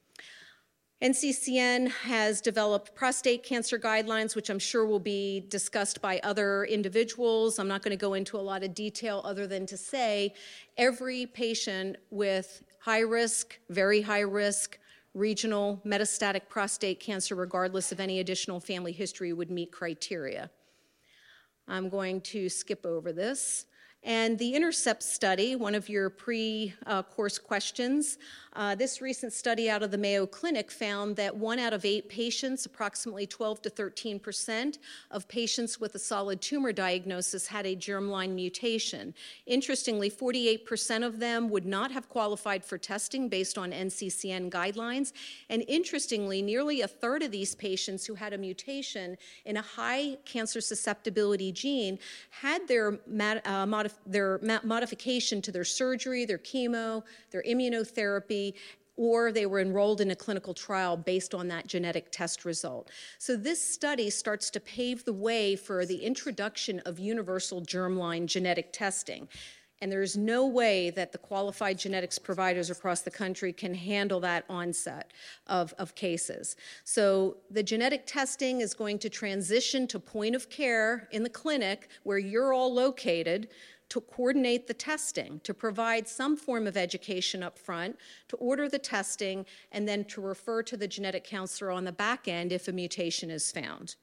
[1.03, 7.59] NCCN has developed prostate cancer guidelines, which I'm sure will be discussed by other individuals.
[7.59, 10.35] I'm not going to go into a lot of detail other than to say
[10.77, 14.79] every patient with high risk, very high risk,
[15.15, 20.51] regional metastatic prostate cancer, regardless of any additional family history, would meet criteria.
[21.71, 23.67] I'm going to skip over this.
[24.03, 28.19] And the INTERCEPT study, one of your pre uh, course questions,
[28.55, 32.09] uh, this recent study out of the Mayo Clinic found that one out of eight
[32.09, 34.79] patients, approximately 12 to 13 percent
[35.13, 39.15] of patients with a solid tumor diagnosis, had a germline mutation.
[39.47, 45.13] Interestingly, 48 percent of them would not have qualified for testing based on NCCN guidelines.
[45.49, 50.17] And interestingly, nearly a third of these patients who had a mutation in a high
[50.25, 57.45] cancer susceptibility gene had their, uh, modif- their modification to their surgery, their chemo, their
[57.45, 58.40] immunotherapy
[59.01, 62.91] or they were enrolled in a clinical trial based on that genetic test result.
[63.19, 68.75] So, this study starts to pave the way for the introduction of universal germline genetic
[68.75, 69.27] testing.
[69.83, 74.45] And there's no way that the qualified genetics providers across the country can handle that
[74.51, 75.15] onset
[75.47, 76.57] of, of cases.
[76.85, 81.89] So, the genetic testing is going to transition to point of care in the clinic
[82.03, 83.49] where you're all located
[83.91, 87.97] to coordinate the testing, to provide some form of education up front,
[88.29, 92.27] to order the testing, and then to refer to the genetic counselor on the back
[92.27, 93.97] end if a mutation is found.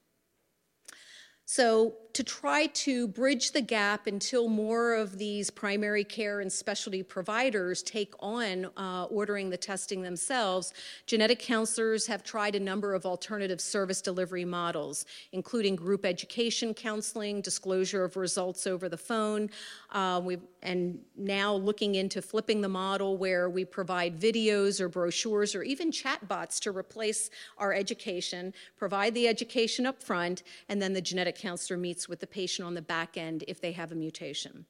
[1.50, 7.04] So, to try to bridge the gap until more of these primary care and specialty
[7.04, 10.74] providers take on uh, ordering the testing themselves,
[11.06, 17.40] genetic counselors have tried a number of alternative service delivery models, including group education counseling,
[17.40, 19.48] disclosure of results over the phone,
[19.92, 20.20] uh,
[20.62, 25.92] and now looking into flipping the model where we provide videos or brochures or even
[25.92, 31.78] chatbots to replace our education, provide the education up front, and then the genetic counselor
[31.78, 34.66] meets with the patient on the back end if they have a mutation.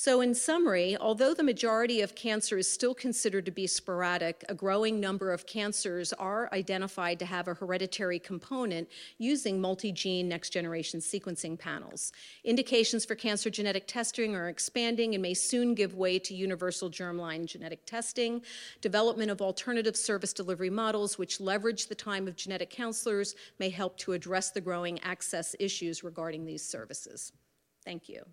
[0.00, 4.54] So, in summary, although the majority of cancer is still considered to be sporadic, a
[4.54, 8.88] growing number of cancers are identified to have a hereditary component
[9.18, 12.12] using multi gene next generation sequencing panels.
[12.44, 17.44] Indications for cancer genetic testing are expanding and may soon give way to universal germline
[17.44, 18.40] genetic testing.
[18.80, 23.96] Development of alternative service delivery models, which leverage the time of genetic counselors, may help
[23.96, 27.32] to address the growing access issues regarding these services.
[27.84, 28.24] Thank you.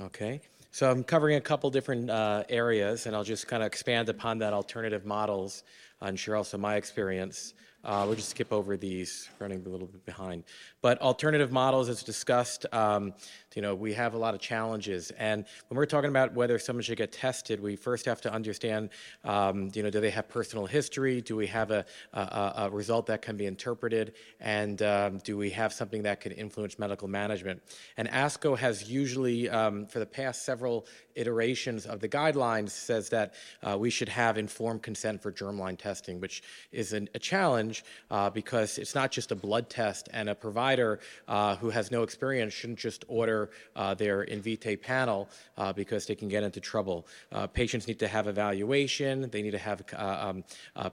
[0.00, 0.40] Okay,
[0.72, 4.38] so I'm covering a couple different uh, areas, and I'll just kind of expand upon
[4.38, 5.62] that alternative models
[6.00, 7.54] and share also my experience.
[7.84, 10.44] Uh, we'll just skip over these, running a little bit behind.
[10.80, 13.12] But alternative models, as discussed, um,
[13.54, 15.10] you know, we have a lot of challenges.
[15.12, 18.90] And when we're talking about whether someone should get tested, we first have to understand,
[19.24, 21.20] um, you know, do they have personal history?
[21.20, 24.14] Do we have a, a, a result that can be interpreted?
[24.40, 27.62] And um, do we have something that could influence medical management?
[27.96, 33.34] And ASCO has usually, um, for the past several iterations of the guidelines, says that
[33.62, 36.42] uh, we should have informed consent for germline testing, which
[36.72, 41.00] is an, a challenge uh, because it's not just a blood test, and a provider
[41.28, 46.14] uh, who has no experience shouldn't just order uh, their Invitae panel uh, because they
[46.14, 47.06] can get into trouble.
[47.32, 49.28] Uh, patients need to have evaluation.
[49.30, 50.44] They need to have um,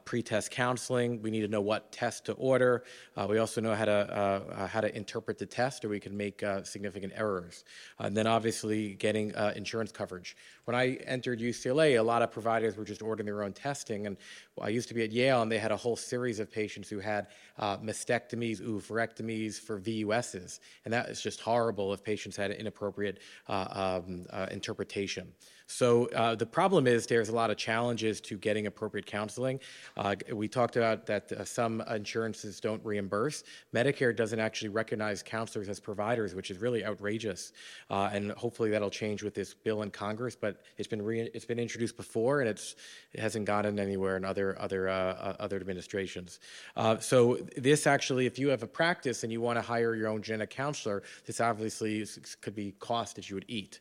[0.06, 1.22] pre-test counseling.
[1.22, 2.84] We need to know what test to order.
[3.30, 7.14] we also know how to how to interpret the test, or we can make significant
[7.16, 7.64] errors.
[8.00, 10.36] and then obviously getting insurance coverage average
[10.66, 14.18] when I entered UCLA, a lot of providers were just ordering their own testing, and
[14.62, 17.00] I used to be at Yale, and they had a whole series of patients who
[17.00, 23.20] had uh, mastectomies, oophorectomies for VUSs, and that is just horrible if patients had inappropriate
[23.48, 25.32] uh, um, uh, interpretation.
[25.72, 29.62] So uh, the problem is there's a lot of challenges to getting appropriate counseling.
[29.96, 33.46] Uh, we talked about that uh, some insurances don't reimburse.
[33.74, 37.54] Medicare doesn't actually recognize counselors as providers, which is really outrageous.
[37.90, 40.36] Uh, and hopefully that'll change with this bill in Congress.
[40.36, 42.76] But it's been re- it's been introduced before, and it's
[43.14, 46.40] it hasn't gotten anywhere in other other uh, uh, other administrations.
[47.00, 50.22] so this actually, if you have a practice and you want to hire your own
[50.22, 52.06] genetic counselor, this obviously
[52.42, 53.80] could be cost that you would eat.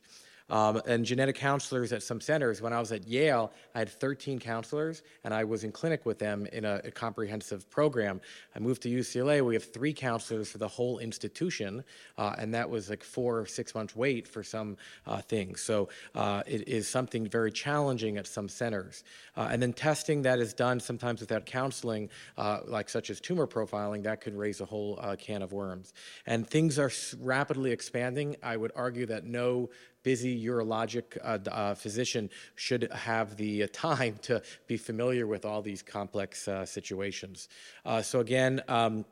[0.51, 2.61] Um, and genetic counselors at some centers.
[2.61, 6.19] When I was at Yale, I had 13 counselors, and I was in clinic with
[6.19, 8.21] them in a, a comprehensive program.
[8.55, 9.45] I moved to UCLA.
[9.45, 11.85] We have three counselors for the whole institution,
[12.19, 14.77] uh, and that was like four or six months wait for some
[15.07, 15.61] uh, things.
[15.61, 19.05] So uh, it is something very challenging at some centers.
[19.37, 23.47] Uh, and then testing that is done sometimes without counseling, uh, like such as tumor
[23.47, 25.93] profiling, that could raise a whole uh, can of worms.
[26.27, 26.91] And things are
[27.21, 28.37] rapidly expanding.
[28.43, 29.71] I would argue that no
[30.03, 35.63] busy urologic uh, uh, physician should have the uh, time to be familiar with all
[35.63, 37.49] these complex uh, situations.
[37.85, 39.05] Uh, so again, um,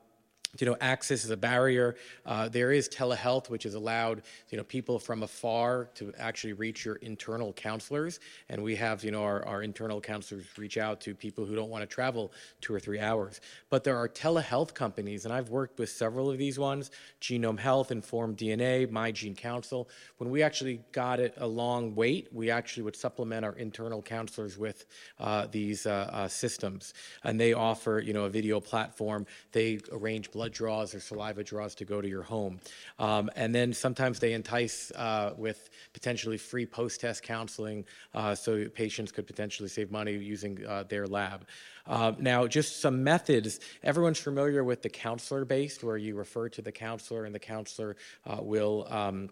[0.59, 1.97] you know, access is a barrier.
[2.25, 6.85] Uh, there is telehealth, which has allowed you know people from afar to actually reach
[6.85, 8.19] your internal counselors,
[8.49, 11.69] and we have you know our, our internal counselors reach out to people who don't
[11.69, 13.41] want to travel two or three hours.
[13.69, 16.91] But there are telehealth companies, and I've worked with several of these ones:
[17.21, 19.89] Genome Health, Informed DNA, My Gene Counsel.
[20.17, 24.57] When we actually got it a long wait, we actually would supplement our internal counselors
[24.57, 24.87] with
[25.19, 29.27] uh, these uh, uh systems, and they offer you know a video platform.
[29.53, 32.61] They arrange blood draws or saliva draws to go to your home.
[33.01, 37.85] Um, and then sometimes they entice uh, with potentially free post test counseling
[38.15, 41.45] uh, so patients could potentially save money using uh, their lab.
[41.89, 43.59] Uh, now, just some methods.
[43.83, 47.97] Everyone's familiar with the counselor based, where you refer to the counselor and the counselor
[48.25, 48.87] uh, will.
[48.91, 49.31] Um,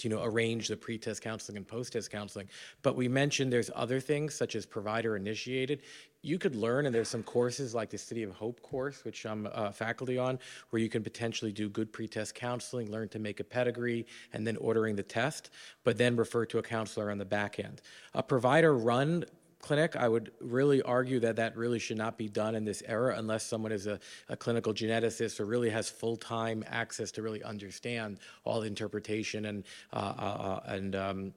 [0.00, 2.48] you know, arrange the pre-test counseling and post-test counseling.
[2.80, 5.82] But we mentioned there's other things such as provider initiated.
[6.24, 9.48] You could learn, and there's some courses like the City of Hope course, which I'm
[9.52, 10.38] uh, faculty on,
[10.70, 14.56] where you can potentially do good pre-test counseling, learn to make a pedigree, and then
[14.58, 15.50] ordering the test,
[15.82, 17.82] but then refer to a counselor on the back end.
[18.14, 19.24] A provider-run
[19.62, 23.16] clinic, I would really argue that that really should not be done in this era
[23.16, 23.98] unless someone is a,
[24.28, 29.46] a clinical geneticist or really has full time access to really understand all the interpretation
[29.46, 31.32] and uh, uh, uh and um,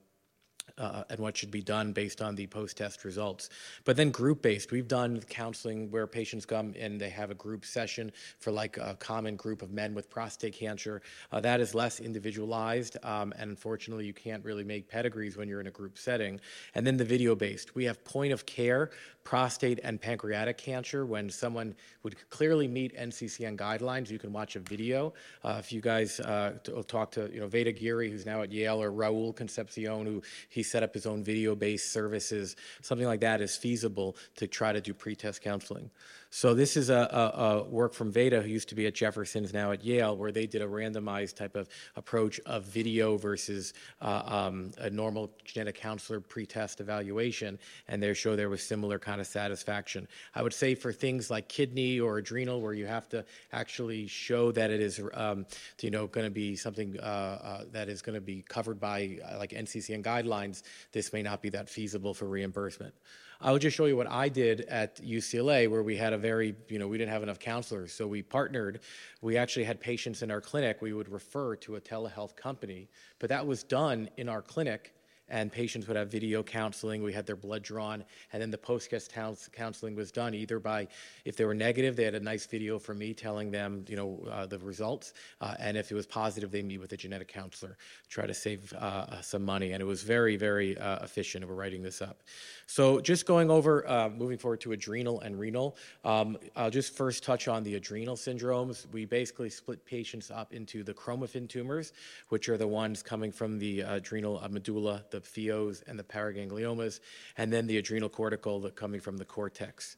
[0.78, 3.48] uh, and what should be done based on the post-test results.
[3.84, 8.12] But then group-based, we've done counseling where patients come and they have a group session
[8.38, 11.02] for like a common group of men with prostate cancer.
[11.32, 15.60] Uh, that is less individualized, um, and unfortunately, you can't really make pedigrees when you're
[15.60, 16.40] in a group setting.
[16.74, 18.90] And then the video-based, we have point-of-care
[19.26, 21.74] prostate and pancreatic cancer when someone
[22.04, 24.08] would clearly meet NCCN guidelines.
[24.08, 25.12] You can watch a video.
[25.42, 26.52] Uh, if you guys uh,
[26.86, 30.62] talk to you know Veda Giri, who's now at Yale, or Raoul Concepcion, who he
[30.62, 34.94] set up his own video-based services, something like that is feasible to try to do
[34.94, 35.90] pre-test counseling.
[36.30, 39.54] So this is a, a, a, work from Veda, who used to be at Jefferson's,
[39.54, 44.22] now at Yale, where they did a randomized type of approach of video versus uh,
[44.26, 47.58] um, a normal genetic counselor pre-test evaluation,
[47.88, 50.08] and they show there was similar kind of satisfaction.
[50.34, 54.52] I would say for things like kidney or adrenal, where you have to actually show
[54.52, 55.46] that it is, um,
[55.80, 59.18] you know, going to be something uh, uh, that is going to be covered by
[59.30, 60.62] uh, like NCCN guidelines,
[60.92, 62.94] this may not be that feasible for reimbursement.
[63.40, 66.78] I'll just show you what I did at UCLA, where we had a very, you
[66.78, 67.92] know, we didn't have enough counselors.
[67.92, 68.80] So we partnered.
[69.20, 70.80] We actually had patients in our clinic.
[70.80, 74.95] We would refer to a telehealth company, but that was done in our clinic
[75.28, 77.02] and patients would have video counseling.
[77.02, 79.12] We had their blood drawn, and then the post-test
[79.52, 80.88] counseling was done either by,
[81.24, 84.26] if they were negative, they had a nice video from me telling them, you know,
[84.30, 87.76] uh, the results, uh, and if it was positive, they meet with a genetic counselor,
[88.08, 91.46] try to save uh, uh some money, and it was very, very uh, efficient.
[91.46, 92.22] We're writing this up.
[92.66, 97.24] So just going over, uh, moving forward to adrenal and renal, um, I'll just first
[97.24, 98.86] touch on the adrenal syndromes.
[98.92, 101.92] We basically split patients up into the chromaffin tumors,
[102.28, 107.00] which are the ones coming from the adrenal medulla, the pheos and the paragangliomas,
[107.36, 109.96] and then the adrenal cortical that coming from the cortex.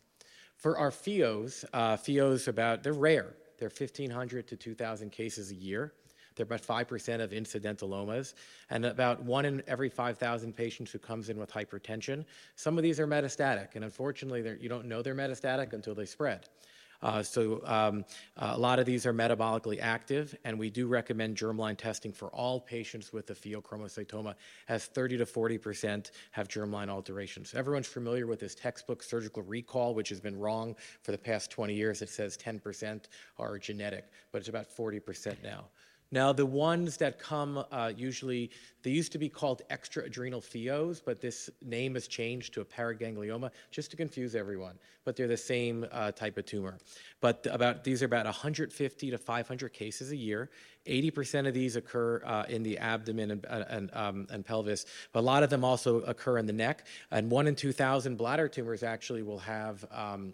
[0.56, 3.34] For our pheos, uh, pheos about they're rare.
[3.58, 5.92] They're 1,500 to 2,000 cases a year.
[6.38, 8.34] They're about 5% of incidentalomas,
[8.70, 12.24] and about one in every 5,000 patients who comes in with hypertension.
[12.54, 16.48] Some of these are metastatic, and unfortunately, you don't know they're metastatic until they spread.
[17.00, 18.04] Uh, so um,
[18.36, 22.60] a lot of these are metabolically active, and we do recommend germline testing for all
[22.60, 24.34] patients with a pheochromocytoma,
[24.68, 27.54] as 30 to 40 percent have germline alterations.
[27.54, 31.74] Everyone's familiar with this textbook surgical recall, which has been wrong for the past 20
[31.74, 32.02] years.
[32.02, 35.66] It says 10 percent are genetic, but it's about 40 percent now.
[36.10, 38.50] Now, the ones that come uh, usually,
[38.82, 42.64] they used to be called extra adrenal pheos, but this name has changed to a
[42.64, 44.78] paraganglioma just to confuse everyone.
[45.04, 46.78] But they're the same uh, type of tumor.
[47.20, 50.50] But about these are about 150 to 500 cases a year.
[50.86, 55.20] 80% of these occur uh, in the abdomen and, uh, and, um, and, pelvis, but
[55.20, 56.86] a lot of them also occur in the neck.
[57.10, 59.84] And one in 2,000 bladder tumors actually will have.
[59.90, 60.32] Um,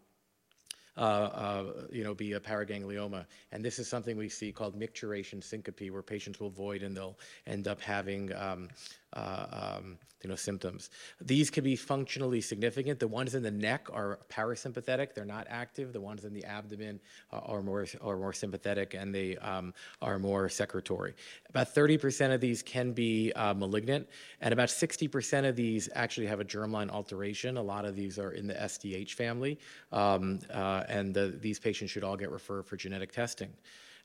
[0.96, 3.26] you know, be a paraganglioma.
[3.52, 7.18] And this is something we see called micturition syncope, where patients will void and they'll
[7.46, 8.68] end up having um,
[9.14, 10.88] uh, um, you know, symptoms.
[11.20, 12.98] These can be functionally significant.
[12.98, 15.92] The ones in the neck are parasympathetic; they're not active.
[15.92, 16.98] The ones in the abdomen
[17.30, 21.14] are more are more sympathetic, and they um, are more secretory.
[21.50, 24.08] About 30% of these can be uh, malignant,
[24.40, 27.58] and about 60% of these actually have a germline alteration.
[27.58, 29.58] A lot of these are in the SDH family,
[29.92, 33.50] um, uh, and the, these patients should all get referred for genetic testing.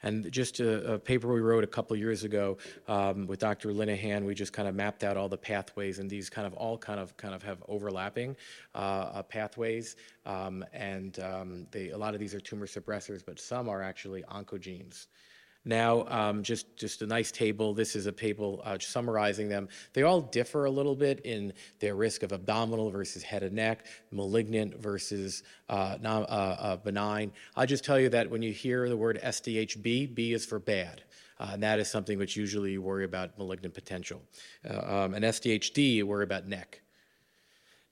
[0.01, 3.69] And just a, a paper we wrote a couple years ago um, with Dr.
[3.69, 6.77] Linehan, we just kind of mapped out all the pathways, and these kind of all
[6.77, 8.35] kind of kind of have overlapping
[8.75, 9.95] uh, uh, pathways.
[10.25, 14.23] Um, and um, they, a lot of these are tumor suppressors, but some are actually
[14.23, 15.07] oncogenes.
[15.69, 17.75] Now, um, just, just a nice table.
[17.75, 19.69] This is a table uh, summarizing them.
[19.93, 23.85] They all differ a little bit in their risk of abdominal versus head and neck,
[24.11, 27.31] malignant versus uh, non, uh, uh benign.
[27.55, 31.03] I'll just tell you that when you hear the word SDHB, B is for bad.
[31.39, 34.23] Uh, and that is something which usually you worry about malignant potential.
[34.67, 36.81] Uh, um, and SDHD, you worry about neck.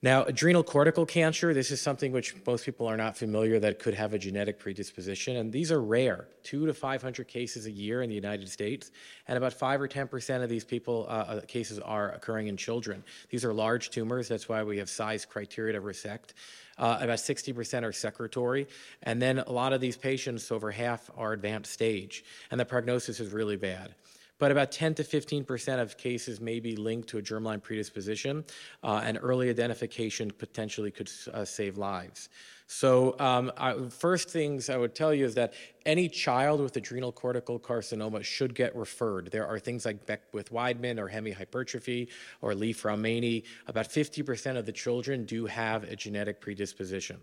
[0.04, 3.96] Now, adrenal cortical cancer, this is something which most people are not familiar that could
[3.96, 8.10] have a genetic predisposition, and these are rare, two to 500 cases a year in
[8.10, 8.92] the United States,
[9.28, 13.04] and about five or 10% of these people uh, uh, cases are occurring in children.
[13.32, 16.36] These are large tumors, that's why we have size criteria to resect.
[16.78, 18.68] Uh, about 60% are secretory,
[19.02, 23.20] and then a lot of these patients, over half, are advanced stage, and the prognosis
[23.20, 23.96] is really bad
[24.40, 28.44] but about 10 to 15 percent of cases may be linked to a germline predisposition,
[28.84, 32.30] uh, and early identification potentially could uh, save lives.
[32.68, 35.54] So, um, I, first things I would tell you is that
[35.88, 39.32] any child with adrenal cortical carcinoma should get referred.
[39.32, 42.10] There are things like Beckwith-Wiedemann or hemihypertrophy
[42.42, 43.44] or Li-Fraumeni.
[43.68, 47.18] About 50% of the children do have a genetic predisposition.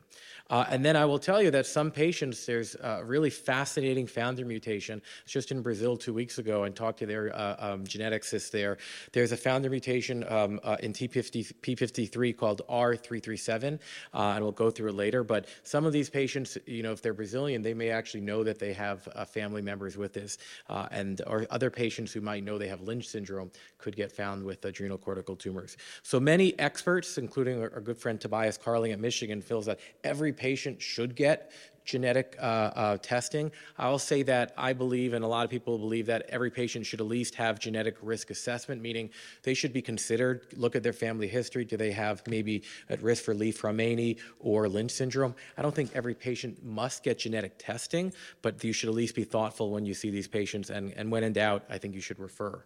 [0.50, 4.44] Uh, and then I will tell you that some patients, there's a really fascinating founder
[4.44, 5.00] mutation.
[5.26, 7.84] Just in Brazil two weeks ago and talked to their uh, um,
[8.50, 8.78] there.
[9.12, 13.74] There's a founder mutation um, uh, in T50, P53 called R337,
[14.14, 15.22] uh, and we'll go through it later.
[15.22, 18.53] But some of these patients, you know, if they're Brazilian, they may actually know that
[18.54, 20.38] that they have uh, family members with this,
[20.68, 24.44] uh, and or other patients who might know they have Lynch syndrome could get found
[24.44, 25.76] with adrenal cortical tumors.
[26.02, 30.32] So many experts, including our, our good friend Tobias Carling at Michigan, feels that every
[30.32, 31.50] patient should get
[31.84, 33.50] genetic uh, uh, testing.
[33.78, 37.00] I'll say that I believe, and a lot of people believe, that every patient should
[37.00, 39.10] at least have genetic risk assessment, meaning
[39.42, 41.64] they should be considered, look at their family history.
[41.64, 45.34] Do they have maybe at risk for Li-Fraumeni or Lynch syndrome?
[45.58, 48.12] I don't think every patient must get genetic testing,
[48.42, 51.24] but you should at least be thoughtful when you see these patients, and, and when
[51.24, 52.64] in doubt, I think you should refer.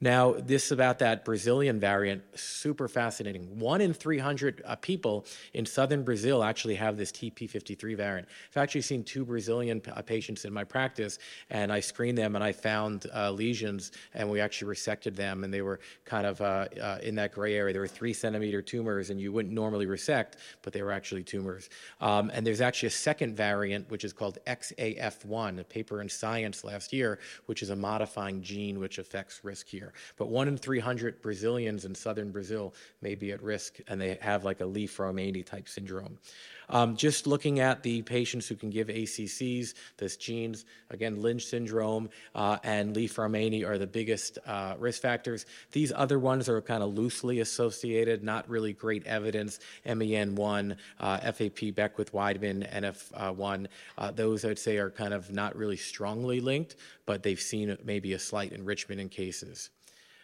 [0.00, 3.58] Now, this is about that Brazilian variant, super fascinating.
[3.58, 8.28] One in 300 uh, people in southern Brazil actually have this TP53 variant.
[8.52, 11.18] I've actually seen two Brazilian uh, patients in my practice,
[11.50, 15.52] and I screened them and I found uh, lesions, and we actually resected them, and
[15.52, 17.72] they were kind of uh, uh, in that gray area.
[17.72, 21.70] There were three centimeter tumors, and you wouldn't normally resect, but they were actually tumors.
[22.00, 26.62] Um, and there's actually a second variant, which is called XAF1, a paper in Science
[26.62, 29.87] last year, which is a modifying gene which affects risk here.
[30.16, 34.44] But one in 300 Brazilians in southern Brazil may be at risk, and they have
[34.44, 36.18] like a Li-Fraumeni type syndrome.
[36.70, 42.10] Um, just looking at the patients who can give ACCs, this genes, again, Lynch syndrome
[42.34, 45.46] uh, and Li-Fraumeni are the biggest uh, risk factors.
[45.72, 49.60] These other ones are kind of loosely associated, not really great evidence.
[49.86, 53.66] MEN1, uh, FAP Beckwith-Wiedemann, NF1,
[53.96, 56.76] uh, those I'd say are kind of not really strongly linked,
[57.06, 59.70] but they've seen maybe a slight enrichment in cases.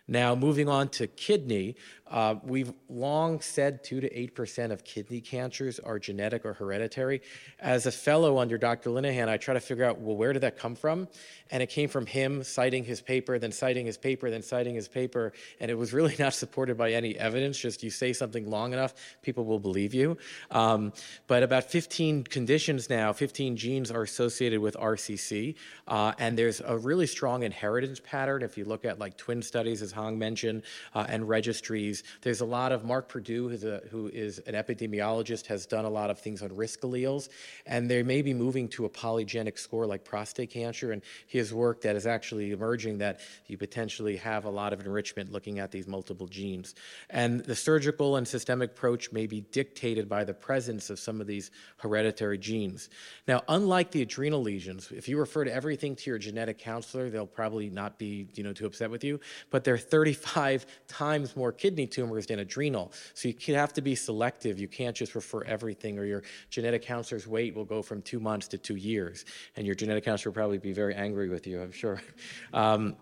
[0.06, 1.76] Now, moving on to kidney,
[2.10, 7.22] uh, we've long said 2 to 8% of kidney cancers are genetic or hereditary.
[7.58, 8.90] As a fellow under Dr.
[8.90, 11.08] Linehan, I try to figure out, well, where did that come from?
[11.50, 14.86] And it came from him citing his paper, then citing his paper, then citing his
[14.86, 15.32] paper.
[15.58, 18.94] And it was really not supported by any evidence, just you say something long enough,
[19.22, 20.18] people will believe you.
[20.50, 20.92] Um,
[21.26, 25.54] but about 15 conditions now, 15 genes are associated with RCC.
[25.88, 28.42] Uh, and there's a really strong inheritance pattern.
[28.42, 30.62] If you look at like twin studies, as Hong mentioned,
[30.94, 32.04] uh, and registries.
[32.22, 35.90] There's a lot of Mark Purdue, who's a, who is an epidemiologist, has done a
[35.90, 37.28] lot of things on risk alleles,
[37.66, 40.92] and they may be moving to a polygenic score like prostate cancer.
[40.92, 45.32] And his work that is actually emerging that you potentially have a lot of enrichment
[45.32, 46.74] looking at these multiple genes.
[47.10, 51.26] And the surgical and systemic approach may be dictated by the presence of some of
[51.26, 52.88] these hereditary genes.
[53.26, 57.26] Now, unlike the adrenal lesions, if you refer to everything to your genetic counselor, they'll
[57.26, 59.20] probably not be, you know, too upset with you.
[59.50, 62.92] But there are 35 times more kidney tumors than adrenal.
[63.14, 64.58] So you have to be selective.
[64.58, 68.48] You can't just refer everything, or your genetic counselor's wait will go from two months
[68.48, 69.24] to two years.
[69.56, 72.02] And your genetic counselor will probably be very angry with you, I'm sure.
[72.52, 72.96] Um,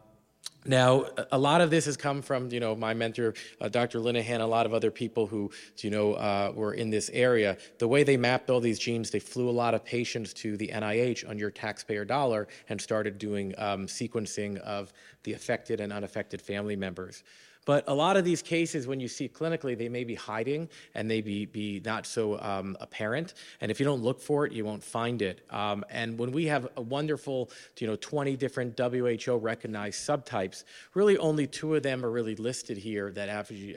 [0.64, 3.98] now, a lot of this has come from, you know, my mentor, uh, Dr.
[3.98, 7.58] Linehan, a lot of other people who, you know, uh, were in this area.
[7.78, 10.68] The way they mapped all these genes, they flew a lot of patients to the
[10.68, 14.92] NIH on your taxpayer dollar and started doing um, sequencing of
[15.24, 17.24] the affected and unaffected family members.
[17.64, 21.08] But a lot of these cases, when you see clinically, they may be hiding and
[21.08, 23.34] they be, be not so um, apparent.
[23.60, 25.44] And if you don't look for it, you won't find it.
[25.50, 31.16] Um, and when we have a wonderful, you know, 20 different WHO recognized subtypes, really
[31.18, 33.28] only two of them are really listed here that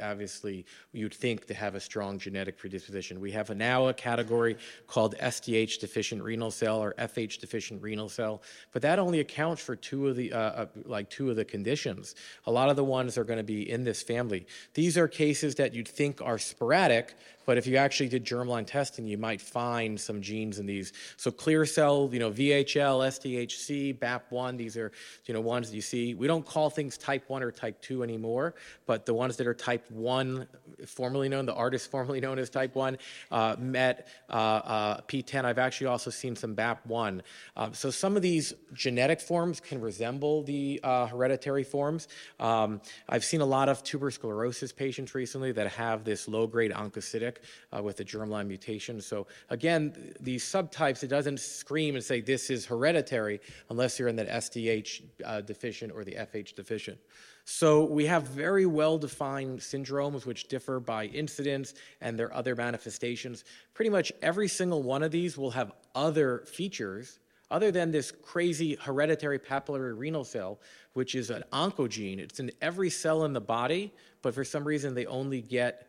[0.01, 3.19] obviously you'd think to have a strong genetic predisposition.
[3.19, 4.57] We have now a category
[4.87, 9.75] called SDH deficient renal cell or FH deficient renal cell, but that only accounts for
[9.75, 12.15] two of the, uh, uh, like two of the conditions.
[12.47, 14.47] A lot of the ones are going to be in this family.
[14.73, 17.13] These are cases that you'd think are sporadic,
[17.45, 20.93] but if you actually did germline testing, you might find some genes in these.
[21.17, 24.91] So clear cell, you know, VHL, SDHC, BAP1, these are,
[25.25, 26.13] you know, ones that you see.
[26.13, 29.53] We don't call things type 1 or type 2 anymore, but the ones that are
[29.53, 30.47] type 1,
[30.85, 32.97] formerly known, the artist formerly known as type 1,
[33.31, 35.45] uh, MET, uh, uh, PTEN.
[35.45, 37.21] I've actually also seen some BAP1.
[37.55, 42.07] Um, so some of these genetic forms can resemble the uh, hereditary forms.
[42.39, 47.34] Um, I've seen a lot of tuberous sclerosis patients recently that have this low-grade oncocytic
[47.75, 49.01] uh, with the germline mutation.
[49.01, 54.15] So again, these subtypes, it doesn't scream and say this is hereditary unless you're in
[54.17, 56.97] that SDH uh, deficient or the FH deficient.
[57.45, 63.43] So we have very well-defined syndromes which differ by incidence and their other manifestations.
[63.75, 67.19] Pretty much every single one of these will have other features
[67.51, 70.59] other than this crazy hereditary papillary renal cell,
[70.93, 72.19] which is an oncogene.
[72.19, 75.84] It's in every cell in the body, but for some reason they only get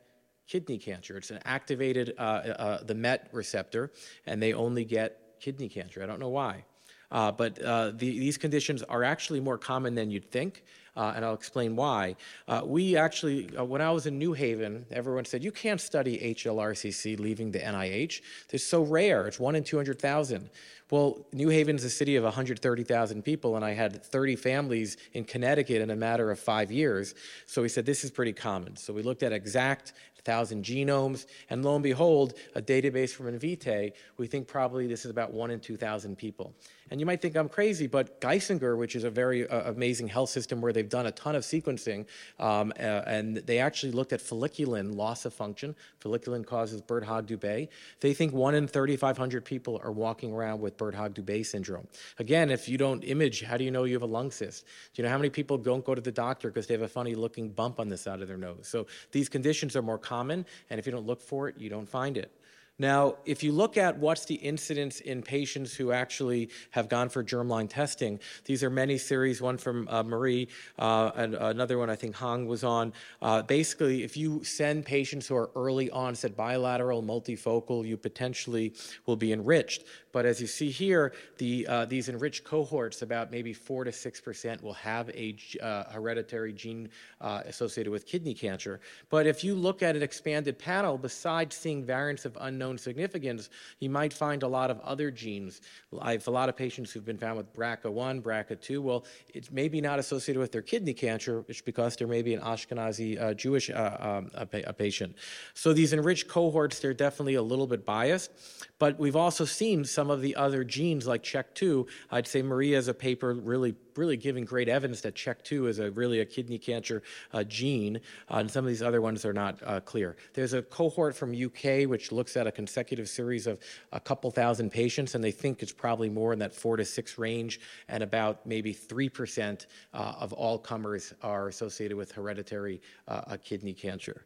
[0.47, 1.17] kidney cancer.
[1.17, 3.91] It's an activated, uh, uh, the MET receptor,
[4.27, 6.03] and they only get kidney cancer.
[6.03, 6.65] I don't know why.
[7.11, 10.65] Uh, but uh, the, these conditions are actually more common than you'd think,
[10.97, 12.17] uh, and I'll explain why.
[12.49, 17.19] Uh, we actually, when I was in New Haven, everyone said, You can't study HLRCC
[17.21, 18.23] leaving the NIH.
[18.51, 20.51] It's so rare, it's one in 200,000.
[20.89, 25.83] Well, New Haven's a city of 130,000 people, and I had 30 families in Connecticut
[25.83, 27.15] in a matter of five years.
[27.47, 28.77] So we said, This is pretty common.
[28.77, 29.93] So we looked at ExAC
[30.27, 35.11] thousand genomes, and lo and behold, a database from Invitae, we think probably this is
[35.11, 36.53] about one in 2,000 people.
[36.91, 40.31] And you might think I'm crazy, but Geisinger, which is a very uh, amazing health
[40.31, 42.07] system where they've done a ton of sequencing,
[42.39, 45.75] um, uh, and they actually looked at folliculin loss of function.
[46.01, 47.69] Folliculin causes Birt-Hogg-Dubé.
[48.01, 51.87] They think one in 3,500 people are walking around with Birt-Hogg-Dubé syndrome.
[52.19, 54.65] Again, if you don't image, how do you know you have a lung cyst?
[54.93, 56.89] Do you know how many people don't go to the doctor because they have a
[56.89, 58.67] funny looking bump on the side of their nose?
[58.69, 61.89] So these conditions are more common, and if you don't look for it, you don't
[61.89, 62.31] find it.
[62.79, 67.25] Now, if you look at what's the incidence in patients who actually have gone for
[67.25, 70.49] germline testing, these are many series, one from uh, Marie,
[70.79, 72.93] uh, and another one I think Hong was on.
[73.23, 78.75] Uh, basically, if you send patients who are early onset bilateral, multifocal, you potentially
[79.07, 79.85] will be enriched.
[80.13, 84.63] But as you see here, the, uh, these enriched cohorts, about maybe 4 to 6%
[84.63, 86.89] will have a uh, hereditary gene
[87.21, 88.81] uh, associated with kidney cancer.
[89.11, 93.51] But if you look at an expanded panel, besides seeing variants of unknown significance,
[93.81, 95.61] you might find a lot of other genes.
[96.01, 98.81] I have a lot of patients who've been found with BRCA1, BRCA2.
[98.81, 99.05] Well,
[99.35, 103.21] it's maybe not associated with their kidney cancer, it's because there may be an Ashkenazi
[103.21, 105.15] uh, Jewish uh, um, a, a patient.
[105.55, 108.31] So these enriched cohorts, they're definitely a little bit biased.
[108.79, 111.89] But we've also seen some of the other genes like CHEK2.
[112.11, 115.91] I'd say Maria has a paper really, really giving great evidence that CHEK2 is a
[115.91, 117.03] really a kidney cancer
[117.33, 118.01] uh, gene,
[118.31, 120.17] uh, and some of these other ones are not uh, clear.
[120.35, 123.55] There's a cohort from UK which looks at a consecutive series of
[123.93, 127.19] a couple thousand patients, and they think it's probably more in that four to six
[127.19, 127.53] range,
[127.93, 129.59] and about maybe three percent
[129.93, 134.19] uh, of all comers are associated with hereditary uh, kidney cancer.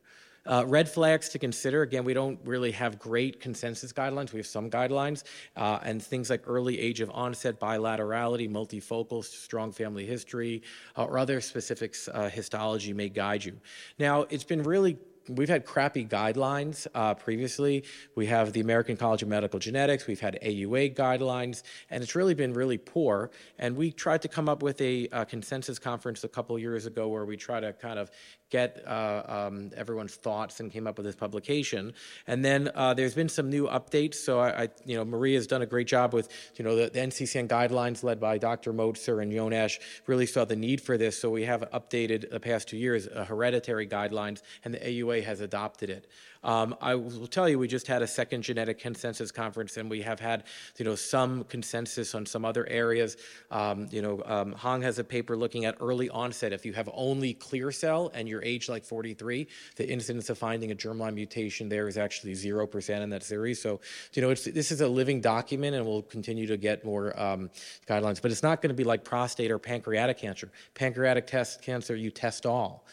[0.46, 1.82] Uh, red flags to consider.
[1.82, 4.32] Again, we don't really have great consensus guidelines.
[4.32, 5.24] We have some guidelines,
[5.56, 10.62] uh, and things like early age of onset, bilaterality, multifocal, strong family history,
[10.96, 13.54] uh, or other specifics uh, histology may guide you.
[13.98, 14.96] Now, it's been really
[15.36, 17.84] we've had crappy guidelines uh, previously.
[18.14, 20.06] We have the American College of Medical Genetics.
[20.06, 23.30] We've had AUA guidelines, and it's really been really poor.
[23.58, 27.08] And we tried to come up with a, a consensus conference a couple years ago
[27.08, 28.10] where we try to kind of
[28.50, 31.94] get uh, um, everyone's thoughts and came up with this publication.
[32.26, 34.16] And then uh, there's been some new updates.
[34.16, 36.98] So I, I, you know, Maria's done a great job with, you know, the, the
[36.98, 38.72] NCCN guidelines led by Dr.
[38.72, 41.18] Motzer and Jonasch really saw the need for this.
[41.18, 45.40] So we have updated the past two years uh, hereditary guidelines, and the AUA has
[45.40, 46.06] adopted it.
[46.42, 50.00] Um, I will tell you, we just had a second genetic consensus conference, and we
[50.02, 50.44] have had,
[50.78, 53.18] you know, some consensus on some other areas.
[53.50, 56.52] Um, you know, um, Hong has a paper looking at early onset.
[56.52, 60.70] If you have only clear cell and you're age like 43, the incidence of finding
[60.70, 63.60] a germline mutation there is actually zero percent in that series.
[63.60, 63.80] So,
[64.14, 67.50] you know, this is a living document, and we'll continue to get more um,
[67.86, 68.22] guidelines.
[68.22, 70.50] But it's not going to be like prostate or pancreatic cancer.
[70.74, 72.86] Pancreatic test cancer, you test all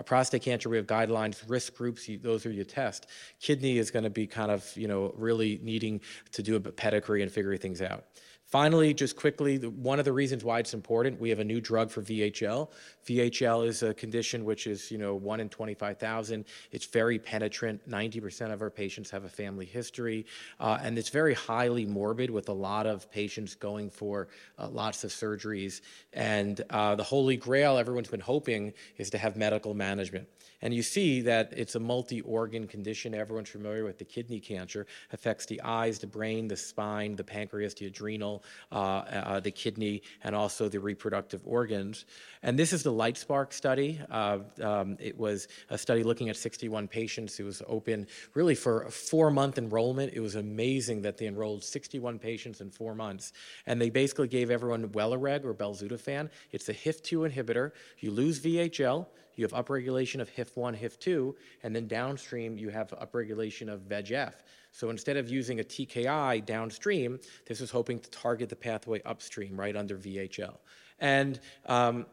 [0.00, 3.06] prostate cancer, we have guidelines, risk groups, you, those are your tests.
[3.40, 6.00] Kidney is going to be kind of, you know, really needing
[6.32, 8.04] to do a pedigree and figure things out.
[8.52, 11.90] Finally, just quickly, one of the reasons why it's important, we have a new drug
[11.90, 12.68] for VHL.
[13.06, 16.44] VHL is a condition which is, you know, 1 in 25,000.
[16.70, 17.88] It's very penetrant.
[17.88, 20.26] 90% of our patients have a family history.
[20.60, 24.28] Uh, and it's very highly morbid with a lot of patients going for
[24.58, 25.80] uh, lots of surgeries.
[26.12, 30.28] And uh, the holy grail everyone's been hoping is to have medical management.
[30.62, 33.14] And you see that it's a multi-organ condition.
[33.14, 34.86] Everyone's familiar with the kidney cancer.
[35.12, 40.02] Affects the eyes, the brain, the spine, the pancreas, the adrenal, uh, uh, the kidney,
[40.22, 42.04] and also the reproductive organs.
[42.42, 44.00] And this is the LITESPARK study.
[44.10, 47.38] Uh, um, it was a study looking at 61 patients.
[47.40, 50.12] It was open really for a four-month enrollment.
[50.14, 53.32] It was amazing that they enrolled 61 patients in four months.
[53.66, 56.30] And they basically gave everyone Welireg or belzutifan.
[56.52, 57.72] It's a HIF-2 inhibitor.
[57.98, 59.06] You lose VHL
[59.36, 64.34] you have upregulation of HIF1, HIF2, and then downstream you have upregulation of VEGF.
[64.72, 69.58] So instead of using a TKI downstream, this is hoping to target the pathway upstream,
[69.58, 70.56] right under VHL.
[70.98, 72.06] And um,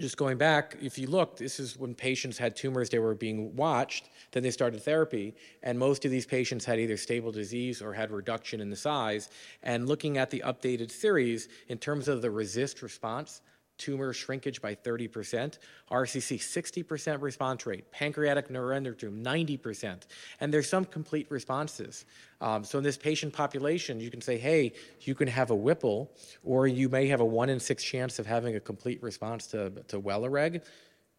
[0.00, 3.54] just going back, if you look, this is when patients had tumors, they were being
[3.54, 7.92] watched, then they started therapy, and most of these patients had either stable disease or
[7.92, 9.30] had reduction in the size.
[9.62, 13.40] And looking at the updated series, in terms of the RECIST response,
[13.78, 15.58] tumor shrinkage by 30%,
[15.90, 20.02] RCC 60% response rate, pancreatic neuroendocrine 90%,
[20.40, 22.04] and there's some complete responses.
[22.40, 26.10] Um, so in this patient population, you can say, hey, you can have a Whipple,
[26.42, 29.70] or you may have a one in six chance of having a complete response to,
[29.88, 30.62] to Welireg.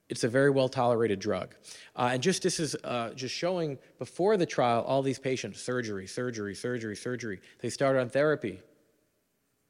[0.08, 1.56] It's a very well tolerated drug.
[1.96, 6.06] Uh, and just this is uh, just showing before the trial, all these patients, surgery,
[6.06, 7.42] surgery, surgery, surgery.
[7.60, 8.60] They start on therapy,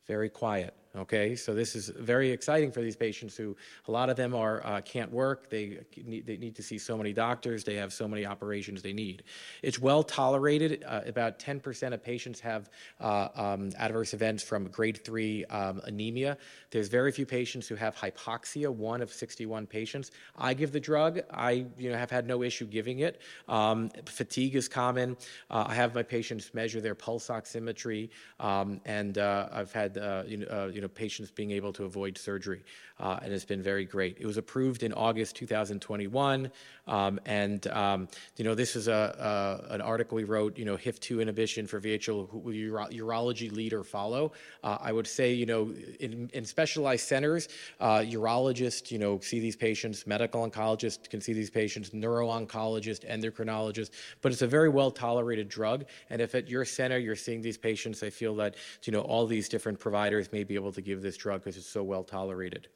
[0.07, 3.57] very quiet Okay, so this is very exciting for these patients who
[3.89, 5.49] a lot of them are uh, can't work.
[5.49, 7.65] They need, they need to see so many doctors.
[7.65, 9.23] They have so many operations they need.
[9.61, 10.85] It's well tolerated.
[10.87, 12.69] Uh, about 10% of patients have
[13.01, 16.37] uh, um, adverse events from grade three um, anemia.
[16.71, 18.69] There's very few patients who have hypoxia.
[18.69, 20.11] One of 61 patients.
[20.37, 21.19] I give the drug.
[21.29, 23.19] I you know have had no issue giving it.
[23.49, 25.17] Um, fatigue is common.
[25.49, 30.23] Uh, I have my patients measure their pulse oximetry, um, and uh, I've had uh,
[30.25, 32.63] you know, you know know, patients being able to avoid surgery,
[32.99, 34.17] uh, and it's been very great.
[34.19, 36.51] It was approved in August 2021,
[36.87, 38.07] um, and um,
[38.37, 40.57] you know, this is a, a, an article we wrote.
[40.57, 44.31] You know, HIF2 inhibition for VHL, uro- urology leader follow.
[44.63, 49.39] Uh, I would say, you know, in, in specialized centers, uh, urologists, you know, see
[49.39, 50.07] these patients.
[50.07, 51.93] Medical oncologists can see these patients.
[51.93, 53.91] Neuro-oncologist, endocrinologist.
[54.21, 57.57] But it's a very well tolerated drug, and if at your center you're seeing these
[57.57, 61.01] patients, I feel that you know all these different providers may be able to give
[61.01, 62.67] this drug because it's so well tolerated.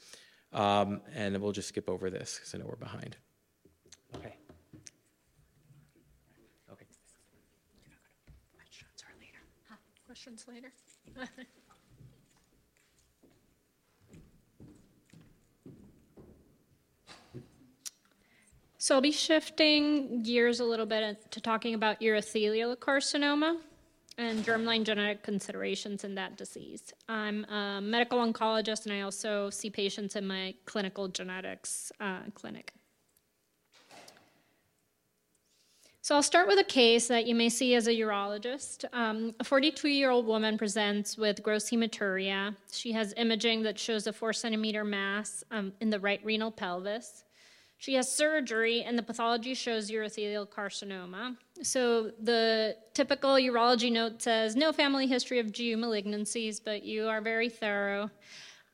[0.51, 3.17] Um, and we'll just skip over this because I know we're behind.
[4.15, 4.35] Okay.
[6.71, 6.85] Okay.
[8.55, 9.39] Questions are later.
[9.69, 9.75] Huh?
[10.07, 10.73] Questions later?
[18.81, 23.57] So I'll be shifting gears a little bit to talking about urothelial carcinoma
[24.19, 26.93] and germline genetic considerations in that disease.
[27.07, 32.73] I'm a medical oncologist and I also see patients in my clinical genetics uh, clinic.
[36.01, 38.83] So I'll start with a case that you may see as a urologist.
[38.93, 42.55] Um, a 42 year old woman presents with gross hematuria.
[42.71, 47.23] She has imaging that shows a four centimeter mass um, in the right renal pelvis.
[47.79, 51.37] She has surgery, and the pathology shows urothelial carcinoma.
[51.63, 57.21] So the typical urology note says no family history of GU malignancies, but you are
[57.21, 58.11] very thorough.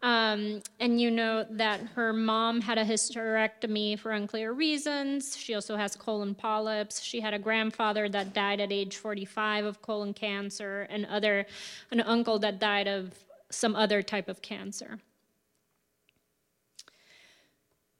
[0.01, 5.37] Um, and you know that her mom had a hysterectomy for unclear reasons.
[5.37, 7.03] She also has colon polyps.
[7.03, 11.45] She had a grandfather that died at age 45 of colon cancer, and other
[11.91, 13.13] an uncle that died of
[13.51, 14.97] some other type of cancer.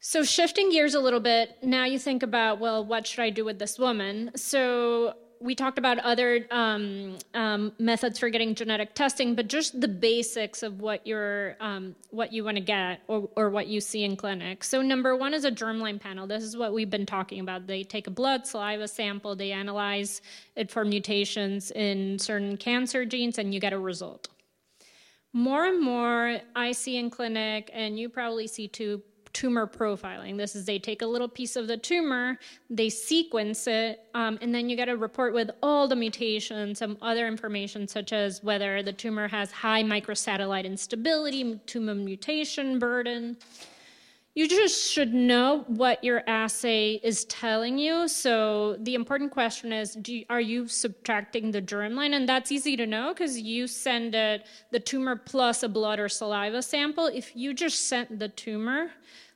[0.08, 3.44] So, shifting gears a little bit, now you think about, well, what should I do
[3.44, 4.30] with this woman?
[4.36, 9.88] So, we talked about other um, um, methods for getting genetic testing, but just the
[9.88, 14.04] basics of what you're, um, what you want to get or, or what you see
[14.04, 14.64] in clinic.
[14.64, 16.28] So number one is a germline panel.
[16.28, 17.66] This is what we've been talking about.
[17.66, 20.22] They take a blood saliva sample, they analyze
[20.56, 24.28] it for mutations in certain cancer genes, and you get a result.
[25.34, 29.02] More and more, I see in clinic, and you probably see too,
[29.36, 30.38] tumor profiling.
[30.38, 34.56] This is they take a little piece of the tumor, they sequence it, um, and
[34.56, 38.82] then you get a report with all the mutations, some other information such as whether
[38.82, 43.36] the tumor has high microsatellite instability, tumor mutation burden.
[44.36, 48.10] You just should know what your assay is telling you.
[48.10, 52.14] So the important question is, you, are you subtracting the germline?
[52.14, 56.10] And that's easy to know because you send it, the tumor plus a blood or
[56.10, 57.08] saliva sample.
[57.08, 58.92] If you just sent the tumor,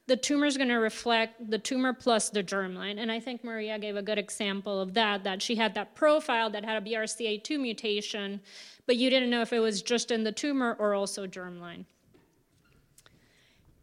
[0.09, 2.97] the tumor is going to reflect the tumor plus the germline.
[2.97, 6.49] And I think Maria gave a good example of that, that she had that profile
[6.49, 8.41] that had a BRCA2 mutation,
[8.87, 11.85] but you didn't know if it was just in the tumor or also germline.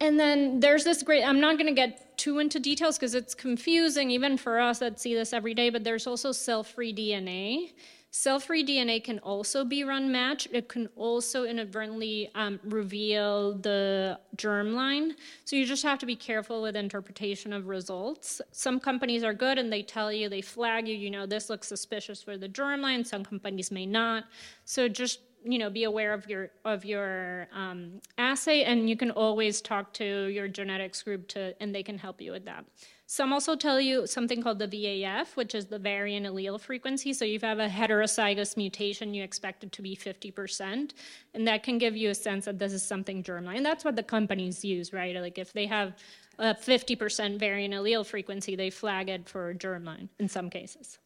[0.01, 3.33] And then there's this great, I'm not going to get too into details because it's
[3.33, 7.71] confusing even for us that see this every day, but there's also cell free DNA.
[8.17, 10.47] Cell free DNA can also be run matched.
[10.51, 15.11] It can also inadvertently um, reveal the germline.
[15.45, 18.41] So you just have to be careful with interpretation of results.
[18.51, 21.67] Some companies are good and they tell you, they flag you, you know, this looks
[21.67, 23.05] suspicious for the germline.
[23.05, 24.23] Some companies may not.
[24.65, 29.11] So just you know, be aware of your of your um, assay, and you can
[29.11, 32.65] always talk to your genetics group to, and they can help you with that.
[33.09, 37.13] Some also tell you something called the VAF, which is the variant allele frequency.
[37.13, 40.91] So if you have a heterozygous mutation, you expect it to be 50%,
[41.33, 43.55] and that can give you a sense that this is something germline.
[43.55, 45.15] And that's what the companies use, right?
[45.15, 45.95] Like if they have
[46.37, 50.99] a 50% variant allele frequency, they flag it for germline in some cases.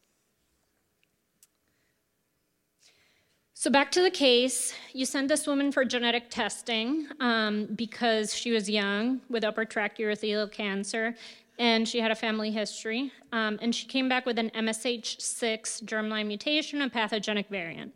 [3.62, 8.50] So back to the case, you sent this woman for genetic testing um, because she
[8.50, 11.14] was young with upper tract urothelial cancer,
[11.58, 13.12] and she had a family history.
[13.32, 17.92] Um, and she came back with an MSH6 germline mutation, a pathogenic variant.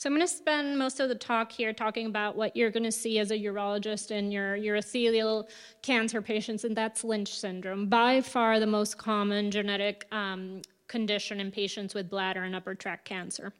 [0.00, 2.84] So I'm going to spend most of the talk here talking about what you're going
[2.84, 5.46] to see as a urologist in your urothelial
[5.82, 11.50] cancer patients, and that's Lynch syndrome, by far the most common genetic um, condition in
[11.50, 13.52] patients with bladder and upper tract cancer.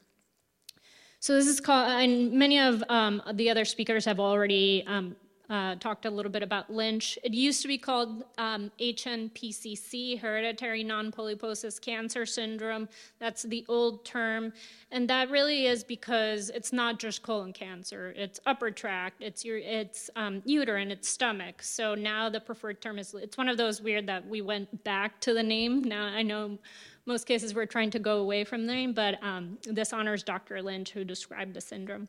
[1.19, 5.17] So this is called, and many of um, the other speakers have already um,
[5.51, 7.19] uh, talked a little bit about Lynch.
[7.25, 12.89] It used to be called um, HNPCC, hereditary non-polyposis cancer syndrome.
[13.19, 14.53] That's the old term,
[14.93, 18.15] and that really is because it's not just colon cancer.
[18.17, 21.63] It's upper tract, it's your, it's um, uterine, it's stomach.
[21.63, 23.13] So now the preferred term is.
[23.15, 25.83] It's one of those weird that we went back to the name.
[25.83, 26.59] Now I know
[27.07, 30.63] most cases we're trying to go away from the name, but um, this honors Dr.
[30.63, 32.09] Lynch, who described the syndrome.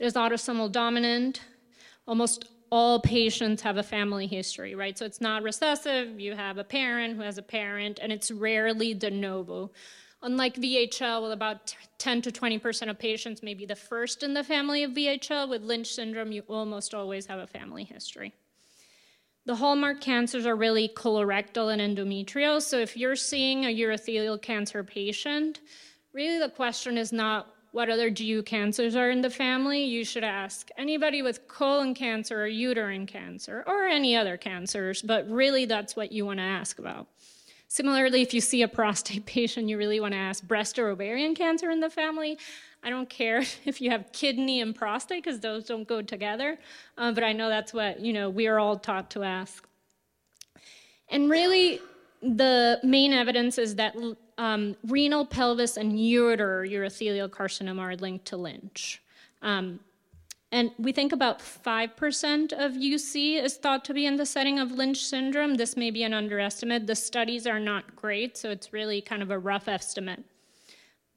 [0.00, 1.42] It is autosomal dominant.
[2.10, 4.98] Almost all patients have a family history, right?
[4.98, 6.18] So it's not recessive.
[6.18, 9.70] You have a parent who has a parent, and it's rarely de novo.
[10.20, 14.42] Unlike VHL, with about 10 to 20% of patients may be the first in the
[14.42, 18.34] family of VHL, with Lynch syndrome, you almost always have a family history.
[19.46, 22.60] The hallmark cancers are really colorectal and endometrial.
[22.60, 25.60] So if you're seeing a urothelial cancer patient,
[26.12, 29.84] really the question is not what other GU cancers are in the family.
[29.84, 35.28] You should ask anybody with colon cancer or uterine cancer or any other cancers, but
[35.30, 37.06] really that's what you want to ask about.
[37.68, 41.34] Similarly, if you see a prostate patient, you really want to ask breast or ovarian
[41.34, 42.36] cancer in the family.
[42.82, 46.58] I don't care if you have kidney and prostate because those don't go together,
[46.98, 49.66] uh, but I know that's what you know we are all taught to ask.
[51.08, 51.80] And really,
[52.22, 53.96] the main evidence is that
[54.40, 59.02] um, renal, pelvis, and ureter urothelial carcinoma are linked to Lynch.
[59.42, 59.80] Um,
[60.50, 64.72] and we think about 5% of UC is thought to be in the setting of
[64.72, 65.56] Lynch syndrome.
[65.56, 66.86] This may be an underestimate.
[66.86, 70.24] The studies are not great, so it's really kind of a rough estimate.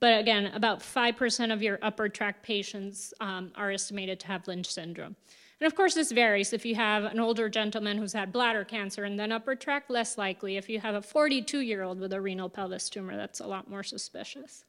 [0.01, 4.67] But again, about 5% of your upper tract patients um, are estimated to have Lynch
[4.67, 5.15] syndrome.
[5.60, 6.51] And of course, this varies.
[6.54, 10.18] If you have an older gentleman who's had bladder cancer and then upper tract, less
[10.18, 10.58] likely.
[10.58, 13.70] If you have a 42 year old with a renal pelvis tumor, that's a lot
[13.70, 14.66] more suspicious.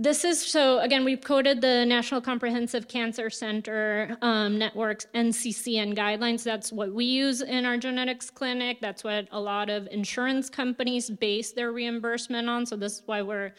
[0.00, 6.44] This is so again, we've quoted the National Comprehensive Cancer Center um, Network's NCCN guidelines.
[6.44, 8.80] That's what we use in our genetics clinic.
[8.80, 12.64] That's what a lot of insurance companies base their reimbursement on.
[12.64, 13.50] So, this is why we're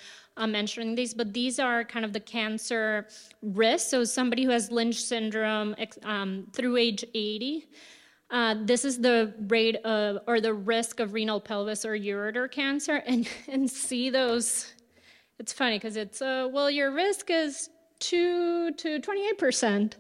[0.48, 1.14] mentioning these.
[1.14, 3.08] But these are kind of the cancer
[3.42, 3.90] risks.
[3.90, 7.68] So, somebody who has Lynch syndrome um, through age 80.
[8.32, 12.98] Uh, this is the rate of, or the risk of renal pelvis or ureter cancer,
[13.08, 14.74] and, and see those
[15.40, 17.70] it's funny because it's, uh, well, your risk is
[18.00, 19.94] 2 to 28%.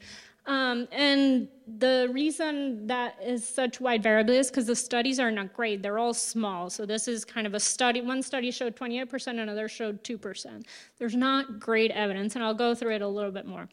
[0.50, 1.48] Um, and
[1.78, 5.84] the reason that is such wide variability is because the studies are not great.
[5.84, 6.72] They're all small.
[6.72, 8.02] So this is kind of a study.
[8.02, 10.66] One study showed 28%, another showed 2%.
[10.98, 13.70] There's not great evidence, and I'll go through it a little bit more.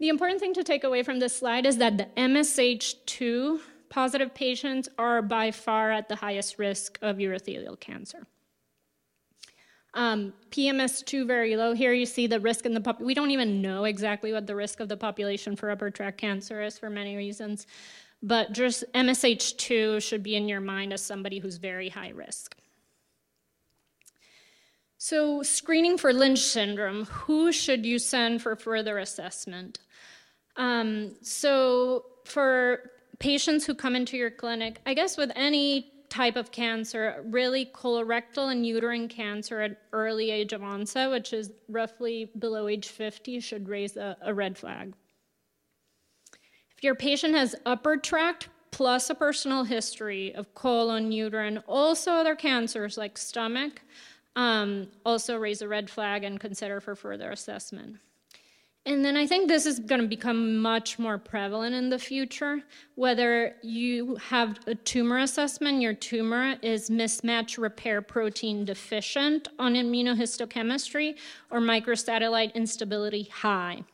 [0.00, 4.86] The important thing to take away from this slide is that the MSH2 positive patients
[4.98, 8.26] are by far at the highest risk of urothelial cancer.
[9.98, 11.74] Um, PMS2 very low.
[11.74, 13.00] Here you see the risk in the pop.
[13.00, 16.62] We don't even know exactly what the risk of the population for upper tract cancer
[16.62, 17.66] is for many reasons.
[18.22, 22.56] but just MSH2 should be in your mind as somebody who's very high risk.
[24.98, 29.80] So, screening for Lynch syndrome, who should you send for further assessment?
[30.56, 36.50] Um, so, for patients who come into your clinic, I guess with any type of
[36.50, 42.68] cancer, really colorectal and uterine cancer at early age of onset, which is roughly below
[42.68, 44.94] age 50, should raise a, a red flag.
[46.76, 52.36] If your patient has upper tract plus a personal history of colon, uterine, also other
[52.36, 53.82] cancers like stomach,
[54.36, 57.96] um, also raise a red flag and consider for further assessment.
[58.86, 62.62] And then I think this is going to become much more prevalent in the future.
[62.94, 71.16] Whether you have a tumor assessment, your tumor is mismatch repair protein deficient on immunohistochemistry
[71.50, 73.84] or microsatellite instability high.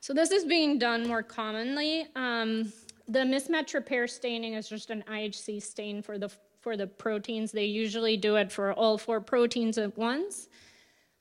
[0.00, 2.08] So this is being done more commonly.
[2.16, 2.72] Um,
[3.06, 6.30] the mismatch repair staining is just an IHC stain for the
[6.60, 7.52] for the proteins.
[7.52, 10.48] They usually do it for all four proteins at once.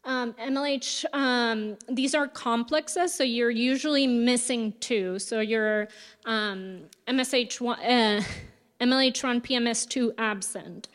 [0.03, 5.19] Um, MLH, um, these are complexes, so you're usually missing two.
[5.19, 5.89] So your
[6.25, 8.23] um, MSH1, uh,
[8.81, 10.87] MLH1 PMS2 absent.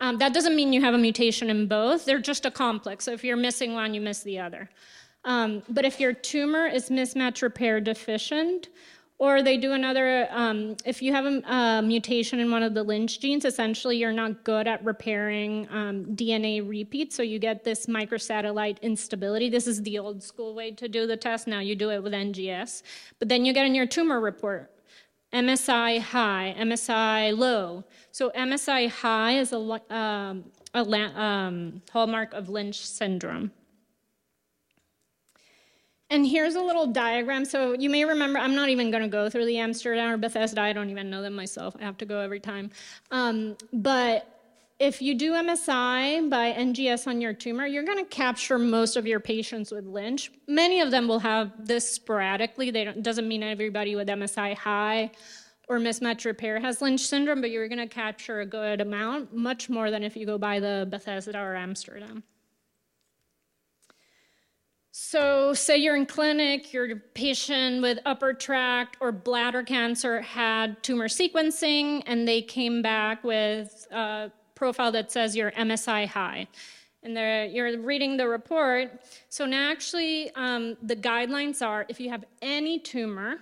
[0.00, 3.04] Um, that doesn't mean you have a mutation in both, they're just a complex.
[3.04, 4.68] So if you're missing one, you miss the other.
[5.24, 8.68] Um, but if your tumor is mismatch repair deficient,
[9.22, 12.82] or they do another, um, if you have a, a, mutation in one of the
[12.82, 17.86] Lynch genes, essentially you're not good at repairing um, DNA repeats, so you get this
[17.86, 19.48] microsatellite instability.
[19.48, 21.46] This is the old school way to do the test.
[21.46, 22.82] Now you do it with NGS.
[23.20, 24.72] But then you get in your tumor report
[25.32, 27.84] MSI high, MSI low.
[28.10, 33.52] So MSI high is a, um, a um, hallmark of Lynch syndrome.
[36.12, 37.46] And here's a little diagram.
[37.46, 40.60] So you may remember, I'm not even going to go through the Amsterdam or Bethesda.
[40.60, 41.74] I don't even know them myself.
[41.80, 42.70] I have to go every time.
[43.10, 44.28] Um, but
[44.78, 49.06] if you do MSI by NGS on your tumor, you're going to capture most of
[49.06, 50.30] your patients with Lynch.
[50.46, 52.70] Many of them will have this sporadically.
[52.70, 55.12] Don't, doesn't mean everybody with MSI high
[55.66, 59.70] or mismatch repair has Lynch syndrome, but you're going to capture a good amount, much
[59.70, 62.22] more than if you go by the Bethesda or Amsterdam.
[64.94, 71.08] So, say you're in clinic, your patient with upper tract or bladder cancer had tumor
[71.08, 76.46] sequencing, and they came back with a profile that says you're MSI high.
[77.02, 77.14] And
[77.54, 79.00] you're reading the report.
[79.30, 83.38] So, now actually, um, the guidelines are if you have any tumor,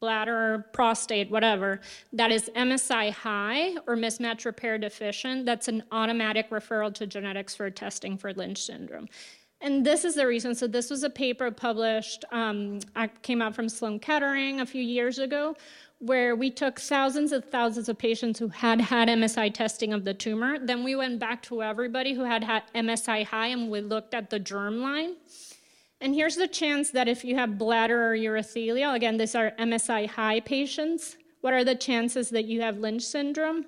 [0.00, 1.80] bladder, prostate, whatever,
[2.12, 7.68] that is MSI high or mismatch repair deficient, that's an automatic referral to genetics for
[7.68, 9.08] testing for Lynch syndrome.
[9.60, 10.54] And this is the reason.
[10.54, 14.82] So, this was a paper published, um, I came out from Sloan Kettering a few
[14.82, 15.56] years ago,
[15.98, 20.12] where we took thousands and thousands of patients who had had MSI testing of the
[20.12, 20.58] tumor.
[20.58, 24.28] Then we went back to everybody who had had MSI high and we looked at
[24.28, 25.14] the germline.
[26.02, 30.06] And here's the chance that if you have bladder or urothelial, again, these are MSI
[30.06, 33.64] high patients, what are the chances that you have Lynch syndrome?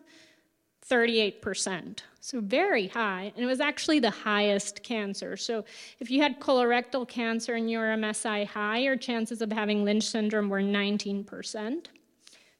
[0.91, 2.01] 38%.
[2.21, 3.33] So very high.
[3.35, 5.37] And it was actually the highest cancer.
[5.37, 5.65] So
[6.01, 10.05] if you had colorectal cancer and you were MSI high, your chances of having Lynch
[10.05, 11.87] syndrome were 19%.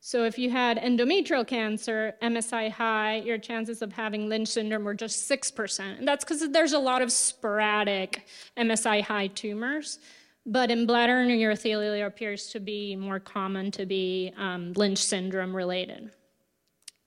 [0.01, 4.95] So if you had endometrial cancer, MSI high, your chances of having Lynch syndrome were
[4.95, 5.99] just 6%.
[5.99, 8.27] And that's because there's a lot of sporadic
[8.57, 9.99] MSI high tumors.
[10.47, 14.99] But in bladder and urothelial, it appears to be more common to be um, Lynch
[14.99, 16.11] syndrome related.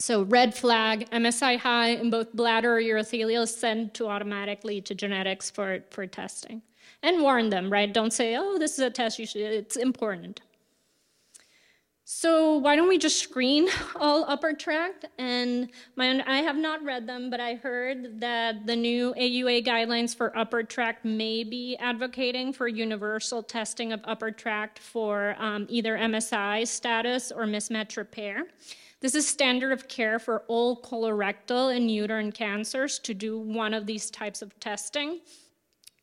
[0.01, 5.51] So red flag, MSI high in both bladder or urothelial send to automatically to genetics
[5.51, 6.63] for, for testing.
[7.03, 7.93] And warn them, right?
[7.93, 10.41] Don't say, oh, this is a test you should, it's important.
[12.03, 15.05] So why don't we just screen all upper tract?
[15.19, 20.15] And my, I have not read them, but I heard that the new AUA guidelines
[20.15, 25.95] for upper tract may be advocating for universal testing of upper tract for um, either
[25.95, 28.47] MSI status or mismatch repair.
[29.01, 33.87] This is standard of care for all colorectal and uterine cancers to do one of
[33.87, 35.21] these types of testing.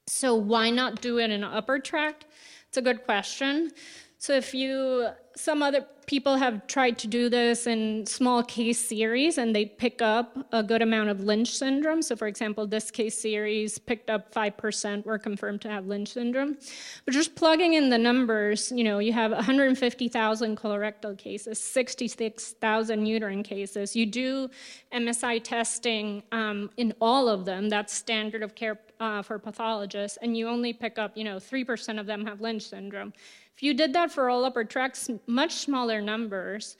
[0.08, 2.26] So why not do it in upper tract?
[2.68, 3.70] It's a good question.
[4.18, 9.38] So if you, some other people have tried to do this in small case series
[9.38, 12.00] and they pick up a good amount of Lynch syndrome.
[12.02, 16.56] So for example, this case series picked up 5% were confirmed to have Lynch syndrome.
[17.04, 23.42] But just plugging in the numbers, you know, you have 150,000 colorectal cases, 66,000 uterine
[23.42, 23.94] cases.
[23.94, 24.48] You do
[24.92, 27.68] MSI testing um, in all of them.
[27.68, 32.00] That's standard of care uh, for pathologists, and you only pick up, you know, 3%
[32.00, 33.12] of them have Lynch syndrome.
[33.58, 36.76] If you did that for all upper tracts, much smaller numbers,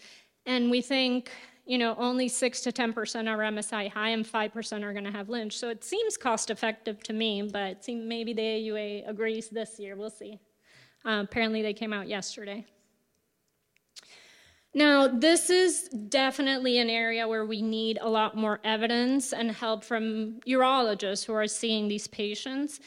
[0.47, 1.33] and we think,
[1.67, 5.29] you know, only 6 to 10% are MSI high and 5% are going to have
[5.29, 5.59] Lynch.
[5.59, 9.97] So it seems cost effective to me, but maybe the AUA agrees this year.
[9.97, 10.39] We'll see.
[11.05, 12.65] Uh, apparently, they came out yesterday.
[14.73, 19.83] Now, this is definitely an area where we need a lot more evidence and help
[19.83, 22.79] from urologists who are seeing these patients.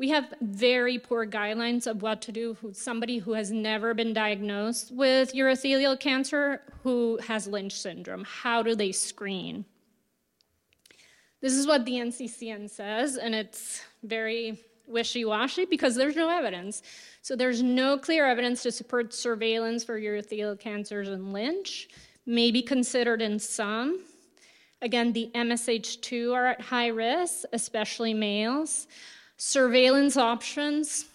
[0.00, 4.14] We have very poor guidelines of what to do with somebody who has never been
[4.14, 8.24] diagnosed with urothelial cancer who has Lynch syndrome.
[8.24, 9.66] How do they screen?
[11.42, 16.80] This is what the NCCN says, and it's very wishy washy because there's no evidence.
[17.20, 21.90] So there's no clear evidence to support surveillance for urothelial cancers in Lynch,
[22.24, 24.00] maybe considered in some.
[24.80, 28.86] Again, the MSH2 are at high risk, especially males.
[29.42, 31.06] Surveillance options,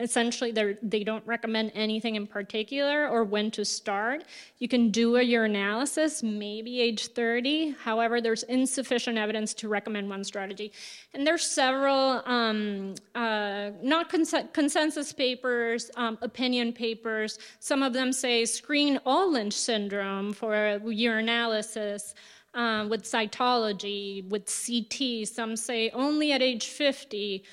[0.00, 0.50] essentially
[0.82, 4.24] they don't recommend anything in particular or when to start.
[4.58, 10.24] You can do a urinalysis maybe age 30 however there's insufficient evidence to recommend one
[10.24, 10.72] strategy.
[11.14, 17.38] And there's several um, uh, not cons- consensus papers um, opinion papers.
[17.60, 22.14] Some of them say screen all lynch syndrome for urinalysis
[22.56, 27.44] uh, with cytology with ct some say only at age 50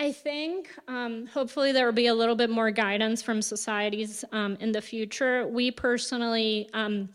[0.00, 4.56] I think um, hopefully there will be a little bit more guidance from societies um,
[4.58, 5.46] in the future.
[5.46, 7.10] We personally um,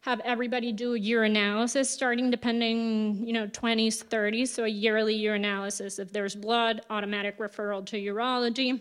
[0.00, 5.98] have everybody do a urinalysis starting depending, you know, 20s, 30s, so a yearly urinalysis.
[5.98, 8.80] If there's blood, automatic referral to urology.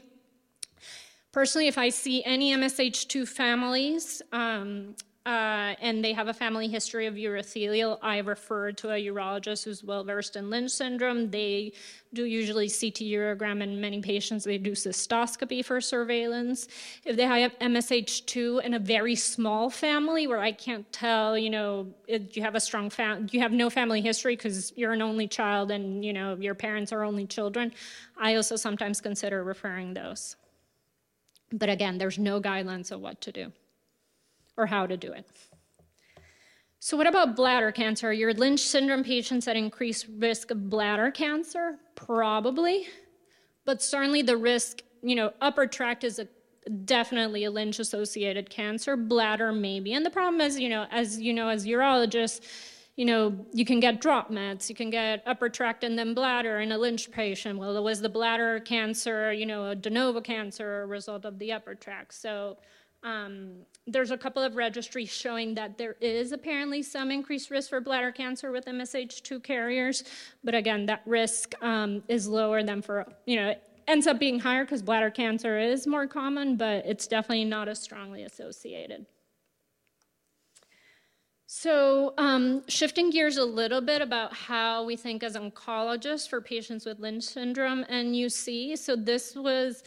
[1.34, 4.96] Personally, if I see any MSH2 families, um,
[5.26, 9.84] uh, and they have a family history of urothelial, I refer to a urologist who's
[9.84, 11.30] well versed in Lynch syndrome.
[11.30, 11.74] They
[12.14, 14.46] do usually CT urogram in many patients.
[14.46, 16.70] They do cystoscopy for surveillance.
[17.06, 21.88] If they have MSH2 in a very small family where I can't tell, you know,
[22.08, 25.70] you have a strong family, you have no family history because you're an only child
[25.70, 27.74] and, you know, your parents are only children,
[28.18, 30.38] I also sometimes consider referring those.
[31.52, 33.52] But again, there's no guidelines of what to do
[34.60, 35.26] or how to do it.
[36.82, 38.14] So, what about bladder cancer?
[38.14, 41.78] Your Lynch syndrome patients at increased risk of bladder cancer?
[41.96, 42.88] Probably.
[43.66, 46.28] But certainly the risk, you know, upper tract is a,
[46.86, 49.94] definitely a Lynch associated cancer, bladder maybe.
[49.94, 52.42] And the problem is, you know, as you know, as urologists,
[52.96, 56.60] you know, you can get drop meds, you can get upper tract and then bladder
[56.60, 57.58] in a Lynch patient.
[57.58, 61.54] Well, was the bladder cancer, you know, a de novo cancer a result of the
[61.54, 62.14] upper tract?
[62.14, 62.58] So,
[63.04, 67.80] um, there's a couple of registries showing that there is apparently some increased risk for
[67.80, 70.04] bladder cancer with MSH2 carriers,
[70.44, 74.40] but again, that risk um, is lower than for, you know, it ends up being
[74.40, 79.06] higher because bladder cancer is more common, but it's definitely not as strongly associated.
[81.52, 86.86] So, um, shifting gears a little bit about how we think as oncologists for patients
[86.86, 88.78] with Lynch syndrome and UC.
[88.78, 89.82] So, this was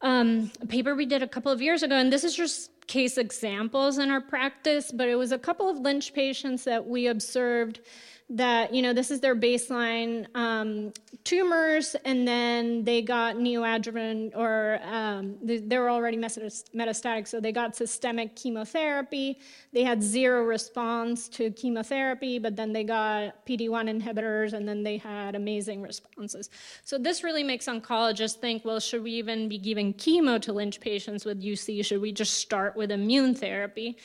[0.00, 3.18] um, a paper we did a couple of years ago, and this is just case
[3.18, 7.80] examples in our practice, but it was a couple of Lynch patients that we observed
[8.30, 10.92] that you know this is their baseline um,
[11.24, 17.52] tumors and then they got neoadjuvant or um, they, they, were already metastatic so they
[17.52, 19.38] got systemic chemotherapy.
[19.72, 24.98] They had zero response to chemotherapy but then they got pd-1 inhibitors and then they
[24.98, 26.50] had amazing responses.
[26.84, 30.80] So this really makes oncologists think well should we even be giving chemo to lynch
[30.80, 33.96] patients with uc should we just start with immune therapy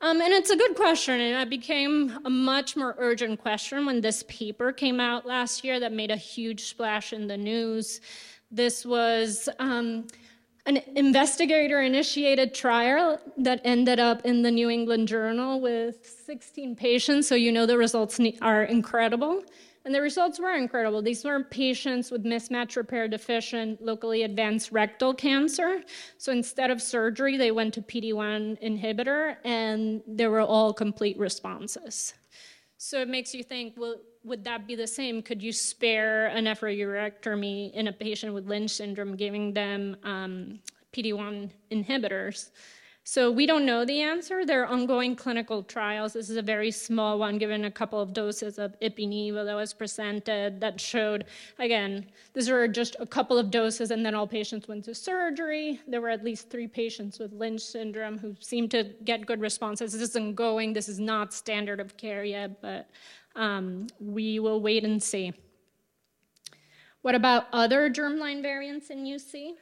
[0.00, 4.00] um, and it's a good question, and it became a much more urgent question when
[4.00, 8.00] this paper came out last year that made a huge splash in the news.
[8.50, 10.06] This was um,
[10.66, 17.26] an investigator initiated trial that ended up in the New England Journal with 16 patients,
[17.26, 19.42] so you know the results are incredible.
[19.88, 21.00] And the results were incredible.
[21.00, 25.82] These were patients with mismatch repair deficient, locally advanced rectal cancer.
[26.18, 31.18] So instead of surgery, they went to PD 1 inhibitor, and they were all complete
[31.18, 32.12] responses.
[32.76, 35.22] So it makes you think well, would that be the same?
[35.22, 40.60] Could you spare an nephrourectomy in a patient with Lynch syndrome, giving them um,
[40.92, 42.50] PD 1 inhibitors?
[43.10, 44.44] So we don't know the answer.
[44.44, 46.12] There are ongoing clinical trials.
[46.12, 49.72] This is a very small one, given a couple of doses of ipi-nivo that was
[49.72, 51.24] presented that showed,
[51.58, 52.04] again,
[52.34, 55.80] these were just a couple of doses, and then all patients went to surgery.
[55.88, 59.94] There were at least three patients with Lynch syndrome who seemed to get good responses.
[59.94, 60.74] This is ongoing.
[60.74, 62.90] This is not standard of care yet, but
[63.36, 65.32] um, we will wait and see.
[67.00, 69.54] What about other germline variants in UC?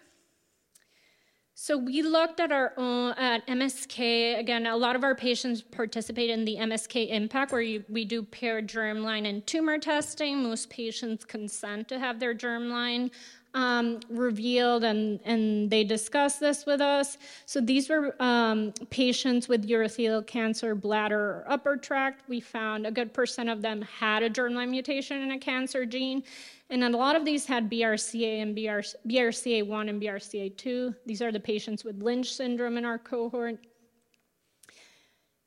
[1.58, 4.38] So we looked at our own at MSK.
[4.38, 8.22] Again, a lot of our patients participate in the MSK impact, where you, we do
[8.22, 10.42] paired germline and tumor testing.
[10.42, 13.10] Most patients consent to have their germline
[13.56, 17.16] um, revealed, and, and they discussed this with us.
[17.46, 22.28] So these were um, patients with urothelial cancer, bladder, or upper tract.
[22.28, 26.22] We found a good percent of them had a germline mutation in a cancer gene.
[26.68, 30.94] And a lot of these had BRCA and BR, BRCA1 and BRCA2.
[31.06, 33.58] These are the patients with Lynch syndrome in our cohort.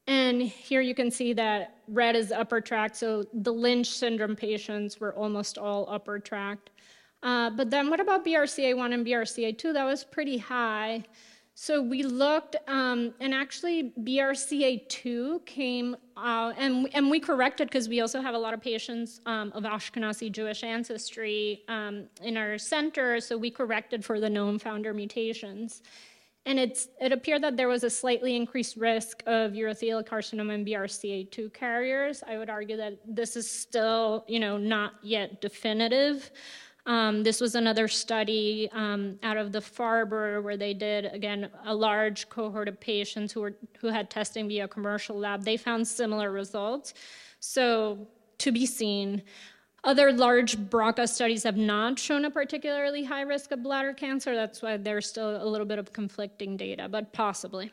[0.07, 4.99] And here you can see that red is upper tract, so the Lynch syndrome patients
[4.99, 6.71] were almost all upper tract.
[7.21, 9.73] Uh, but then what about BRCA1 and BRCA2?
[9.73, 11.03] That was pretty high.
[11.61, 17.99] So we looked, um, and actually BRCA2 came out, and, and we corrected because we
[17.99, 23.19] also have a lot of patients um, of Ashkenazi Jewish ancestry um, in our center,
[23.19, 25.81] so we corrected for the known founder mutations.
[26.45, 30.65] And it's, it appeared that there was a slightly increased risk of urothelial carcinoma in
[30.65, 32.23] BRCA2 carriers.
[32.25, 36.31] I would argue that this is still, you know, not yet definitive.
[36.89, 41.75] Um, this was another study um, out of the Farber where they did, again, a
[41.75, 45.43] large cohort of patients who, were, who had testing via commercial lab.
[45.43, 46.95] They found similar results.
[47.39, 48.07] So,
[48.39, 49.21] to be seen.
[49.83, 54.33] Other large BRCA studies have not shown a particularly high risk of bladder cancer.
[54.33, 57.71] That's why there's still a little bit of conflicting data, but possibly.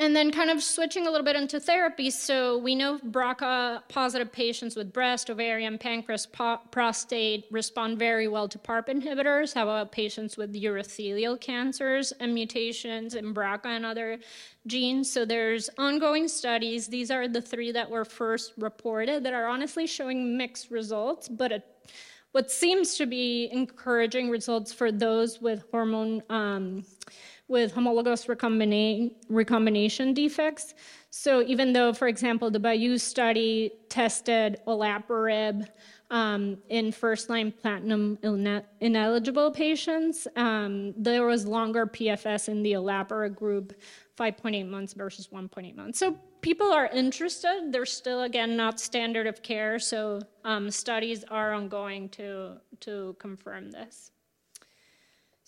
[0.00, 2.08] And then kind of switching a little bit into therapy.
[2.08, 8.48] So we know BRCA positive patients with breast, ovarian, pancreas, po- prostate respond very well
[8.48, 9.52] to PARP inhibitors.
[9.52, 14.18] How about patients with urothelial cancers and mutations in BRCA and other
[14.66, 15.12] genes?
[15.12, 16.86] So there's ongoing studies.
[16.86, 21.52] These are the three that were first reported that are honestly showing mixed results, but
[21.52, 21.62] a,
[22.32, 26.22] what seems to be encouraging results for those with hormone.
[26.30, 26.84] Um,
[27.50, 30.74] with homologous recombina- recombination defects.
[31.10, 35.66] So even though, for example, the Bayou study tested olaparib
[36.10, 38.18] um, in first-line platinum
[38.80, 43.74] ineligible patients, um, there was longer PFS in the olaparib group,
[44.16, 45.98] 5.8 months versus 1.8 months.
[45.98, 47.70] So people are interested.
[47.72, 49.80] They're still, again, not standard of care.
[49.80, 54.12] So um, studies are ongoing to to confirm this.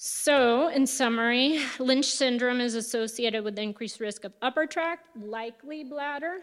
[0.04, 6.38] So, in summary, Lynch syndrome is associated with increased risk of upper tract, likely bladder.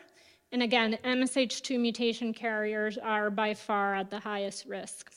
[0.54, 5.12] And again, MSH2 mutation carriers are by far at the highest risk.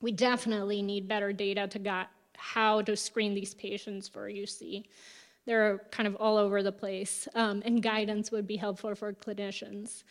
[0.00, 4.84] We definitely need better data to get how to screen these patients for UC.
[5.44, 10.04] They're kind of all over the place, um, and guidance would be helpful for clinicians.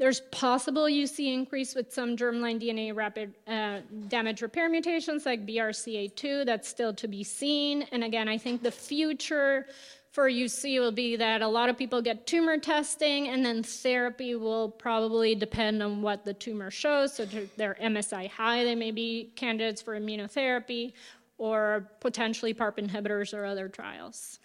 [0.00, 6.46] There's possible UC increase with some germline DNA rapid uh, damage repair mutations like BRCA2.
[6.46, 7.82] That's still to be seen.
[7.92, 9.66] And again, I think the future
[10.10, 14.36] for UC will be that a lot of people get tumor testing, and then therapy
[14.36, 17.12] will probably depend on what the tumor shows.
[17.12, 17.26] So,
[17.58, 20.94] they're MSI high, they may be candidates for immunotherapy
[21.36, 24.38] or potentially PARP inhibitors or other trials.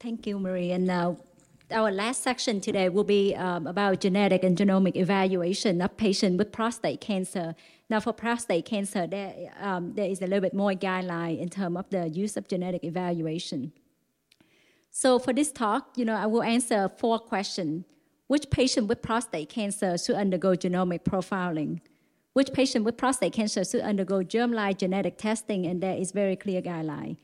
[0.00, 0.70] Thank you, Marie.
[0.70, 1.16] And now
[1.72, 6.52] our last section today will be um, about genetic and genomic evaluation of patients with
[6.52, 7.56] prostate cancer.
[7.90, 11.76] Now, for prostate cancer, there, um, there is a little bit more guideline in terms
[11.76, 13.72] of the use of genetic evaluation.
[14.90, 17.84] So, for this talk, you know, I will answer four questions.
[18.28, 21.80] Which patient with prostate cancer should undergo genomic profiling?
[22.34, 25.66] Which patient with prostate cancer should undergo germline genetic testing?
[25.66, 27.16] And there is very clear guideline.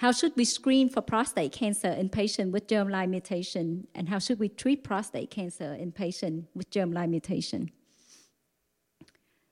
[0.00, 3.86] How should we screen for prostate cancer in patients with germline mutation?
[3.94, 7.70] And how should we treat prostate cancer in patients with germline mutation?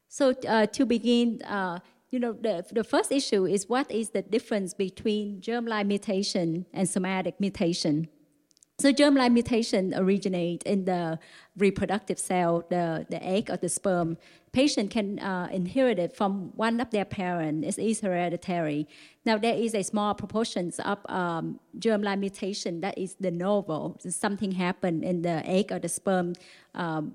[0.08, 1.80] So uh, to begin, uh,
[2.10, 6.88] you know, the, the first issue is what is the difference between germline mutation and
[6.88, 8.08] somatic mutation?
[8.80, 11.18] So germline mutation originate in the
[11.56, 14.16] reproductive cell, the, the egg or the sperm.
[14.52, 17.76] Patient can uh, inherit it from one of their parents.
[17.76, 18.86] It is hereditary.
[19.24, 23.98] Now there is a small proportion of um, germline mutation that is the novel.
[24.08, 26.34] Something happened in the egg or the sperm.
[26.76, 27.14] Um,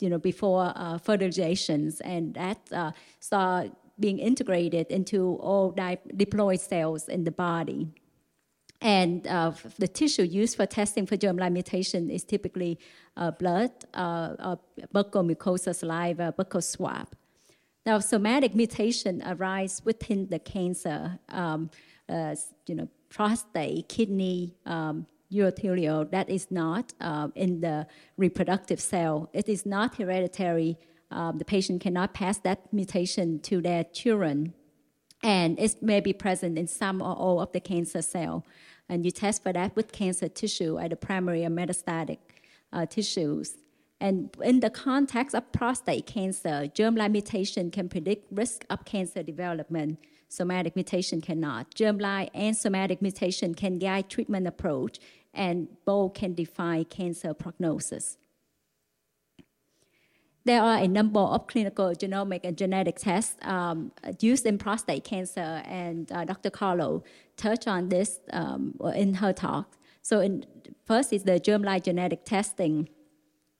[0.00, 2.90] you know, before uh, fertilizations, and that uh,
[3.20, 7.92] start being integrated into all diploid cells in the body.
[8.80, 12.78] And uh, the tissue used for testing for germline mutation is typically
[13.16, 14.56] uh, blood, uh, uh,
[14.94, 17.08] buccal mucosa, saliva, buccal swab.
[17.84, 21.70] Now, somatic mutation arise within the cancer, um,
[22.08, 27.86] you know, prostate, kidney, um, urothelial that is not uh, in the
[28.16, 29.30] reproductive cell.
[29.32, 30.78] It is not hereditary.
[31.10, 34.54] Um, the patient cannot pass that mutation to their children.
[35.22, 38.44] And it may be present in some or all of the cancer cell.
[38.88, 42.18] And you test for that with cancer tissue, at the primary or metastatic
[42.72, 43.58] uh, tissues.
[44.00, 49.98] And in the context of prostate cancer, germline mutation can predict risk of cancer development.
[50.28, 51.74] Somatic mutation cannot.
[51.74, 54.98] Germline and somatic mutation can guide treatment approach,
[55.34, 58.16] and both can define cancer prognosis.
[60.44, 65.62] There are a number of clinical genomic and genetic tests um, used in prostate cancer,
[65.66, 66.50] and uh, Dr.
[66.50, 67.04] Carlo
[67.36, 69.76] touched on this um, in her talk.
[70.02, 70.46] So, in,
[70.86, 72.88] first is the germline genetic testing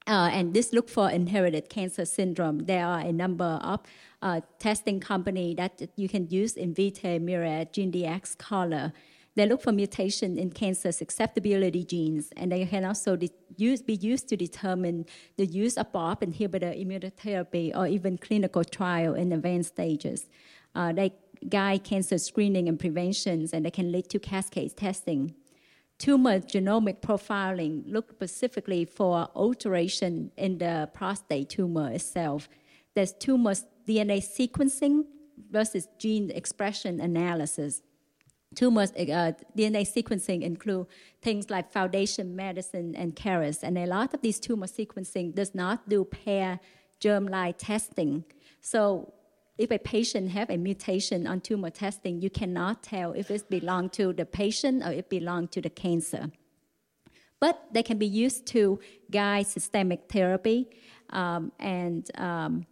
[0.07, 2.61] uh, and this look for inherited cancer syndrome.
[2.61, 3.81] There are a number of
[4.23, 8.93] uh, testing company that you can use Invitae, Myriad, GeneDx, Color.
[9.41, 13.95] They look for mutation in cancer susceptibility genes, and they can also de- use, be
[13.95, 15.07] used to determine
[15.39, 20.29] the use of PARP inhibitor immunotherapy or even clinical trial in advanced stages.
[20.75, 21.15] Uh, they
[21.49, 25.35] guide cancer screening and preventions, and they can lead to cascade testing
[25.97, 32.47] tumor genomic profiling look specifically for alteration in the prostate tumor itself.
[32.95, 33.55] There's tumor
[33.89, 35.05] DNA sequencing
[35.51, 37.81] versus gene expression analysis.
[38.57, 40.87] Tumor uh, DNA sequencing include
[41.23, 45.89] things like Foundation Medicine and Caris, and a lot of these tumor sequencing does not
[45.89, 46.59] do pair
[47.01, 48.25] germline testing.
[48.61, 49.15] So
[49.57, 53.89] if a patient have a mutation on tumor testing, you cannot tell if it belong
[53.91, 56.33] to the patient or it belong to the cancer.
[57.39, 60.69] But they can be used to guide systemic therapy
[61.11, 62.67] um, and um,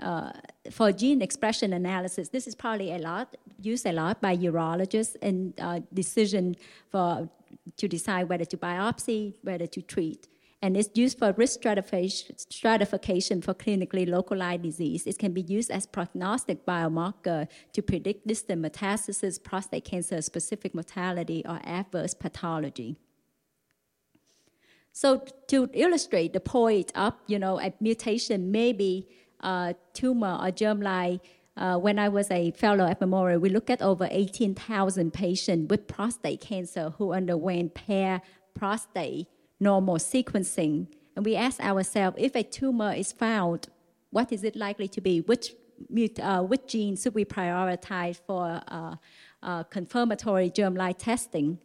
[0.00, 0.32] uh,
[0.70, 5.54] for gene expression analysis, this is probably a lot used a lot by urologists in
[5.60, 6.56] uh, decision
[6.90, 7.28] for
[7.76, 10.28] to decide whether to biopsy, whether to treat
[10.62, 15.06] and it's used for risk stratification for clinically localized disease.
[15.06, 21.42] It can be used as prognostic biomarker to predict distant metastasis, prostate cancer specific mortality,
[21.48, 22.98] or adverse pathology.
[24.92, 29.08] So to illustrate the point of, you know, a mutation may be
[29.40, 31.20] a tumor or germline,
[31.56, 35.86] uh, when I was a fellow at Memorial, we looked at over 18,000 patients with
[35.86, 38.22] prostate cancer who underwent pair
[38.54, 39.28] prostate
[39.58, 40.86] normal sequencing.
[41.16, 43.68] And we asked ourselves if a tumor is found,
[44.10, 45.20] what is it likely to be?
[45.20, 45.52] Which,
[46.22, 48.96] uh, which gene should we prioritize for uh,
[49.42, 51.58] uh, confirmatory germline testing?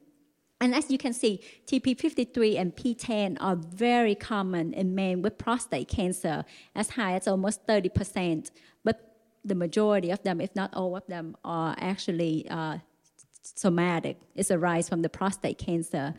[0.61, 5.89] And as you can see, TP53 and PTEN are very common in men with prostate
[5.89, 8.51] cancer, as high as almost 30%.
[8.83, 9.14] But
[9.45, 12.77] the majority of them, if not all of them, are actually uh,
[13.41, 14.17] somatic.
[14.35, 16.13] It's a rise from the prostate cancer.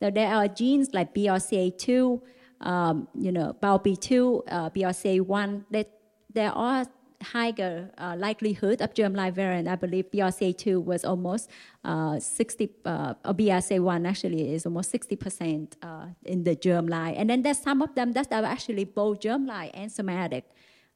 [0.00, 2.20] Now, there are genes like BRCA2,
[2.62, 5.90] um, you know, PALB2, uh, BRCA1, that
[6.32, 6.86] there are
[7.22, 9.68] higher uh, likelihood of germline variant.
[9.68, 11.50] I believe BRCA2 was almost
[11.84, 17.14] uh, 60, uh, or BRCA1 actually is almost 60% uh, in the germline.
[17.16, 20.44] And then there's some of them that are actually both germline and somatic.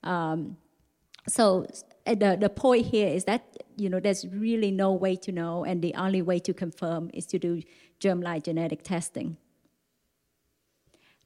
[0.02, 0.56] Um,
[1.26, 1.66] so
[2.06, 3.44] uh, the, the point here is that
[3.76, 7.26] you know there's really no way to know and the only way to confirm is
[7.26, 7.62] to do
[8.00, 9.36] germline genetic testing.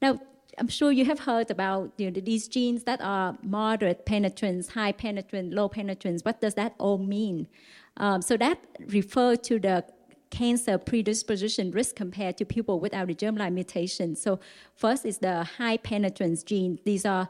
[0.00, 0.20] Now
[0.58, 4.92] i'm sure you have heard about you know, these genes that are moderate penetrance high
[4.92, 6.22] penetrance low penetrance.
[6.24, 7.48] What does that all mean?
[7.96, 9.84] Um, so that refers to the
[10.30, 14.14] cancer predisposition risk compared to people without a germline mutation.
[14.14, 14.38] So
[14.76, 16.78] first is the high penetrance gene.
[16.84, 17.28] These are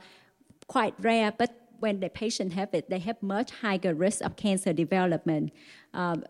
[0.67, 4.73] quite rare but when the patient have it, they have much higher risk of cancer
[4.73, 5.53] development,
[5.95, 6.25] um,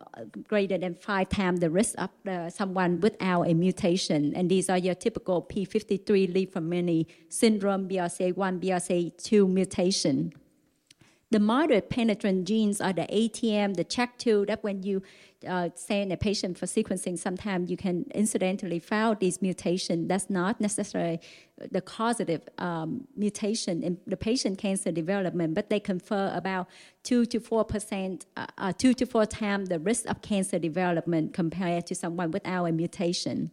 [0.47, 4.35] greater than five times the risk of the, someone without a mutation.
[4.35, 10.33] And these are your typical P53 Li-Fraumeni syndrome, BRCA1, BRCA2 mutation.
[11.31, 15.03] The moderate penetrant genes are the ATM, the CHEK2, that when you
[15.47, 20.09] uh, send a patient for sequencing, sometimes you can incidentally find these mutations.
[20.09, 21.21] That's not necessarily
[21.71, 26.67] the causative um, mutation in the patient cancer development, but they confer about
[27.03, 31.35] two to four percent, uh, uh, two to four times the risk of cancer development
[31.35, 33.51] compared to someone without a mutation.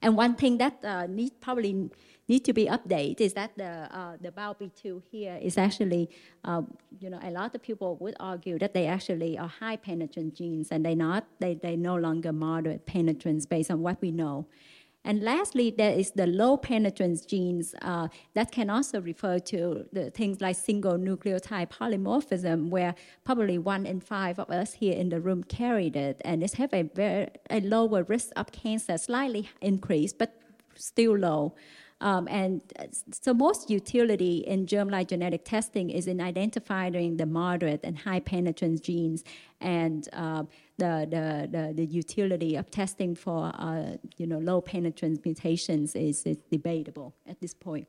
[0.00, 1.90] And one thing that uh, need probably
[2.28, 6.08] need to be updated is that the uh, the PALB2 here is actually,
[6.44, 6.62] uh,
[7.00, 10.68] you know, a lot of people would argue that they actually are high penetrant genes
[10.70, 14.46] and they not they they no longer moderate penetrance based on what we know.
[15.04, 20.10] And lastly, there is the low penetrance genes uh, that can also refer to the
[20.10, 22.94] things like single nucleotide polymorphism, where
[23.24, 26.72] probably one in five of us here in the room carried it, and it have
[26.72, 30.40] a very a lower risk of cancer, slightly increased, but
[30.76, 31.54] still low.
[32.02, 32.60] Um, and
[33.12, 38.80] so most utility in germline genetic testing is in identifying the moderate and high penetrance
[38.80, 39.22] genes
[39.60, 40.42] and uh,
[40.78, 46.26] the, the, the, the, utility of testing for uh, you know, low penetrance mutations is,
[46.26, 47.86] is debatable at this point.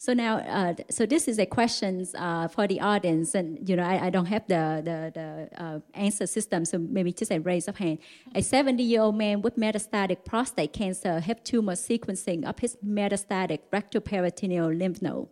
[0.00, 3.82] So now, uh, so this is a question uh, for the audience, and you know,
[3.82, 7.66] I, I don't have the the, the uh, answer system, so maybe just a raise
[7.66, 7.98] of hand.
[8.32, 15.02] A 70-year-old man with metastatic prostate cancer had tumor sequencing of his metastatic retroperitoneal lymph
[15.02, 15.28] node.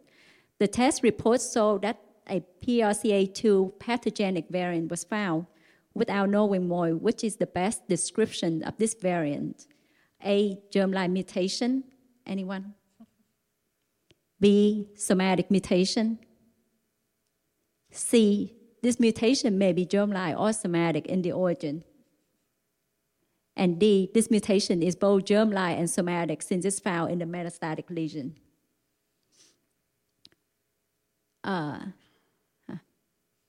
[0.58, 5.46] The test reports showed that a BRCA2 pathogenic variant was found,
[5.94, 9.68] without knowing more, which is the best description of this variant.
[10.24, 11.84] A germline mutation.
[12.26, 12.74] Anyone?
[14.40, 16.18] B, somatic mutation.
[17.90, 21.84] C, this mutation may be germline or somatic in the origin.
[23.56, 27.88] And D, this mutation is both germline and somatic since it's found in the metastatic
[27.88, 28.36] lesion.
[31.42, 31.78] Uh,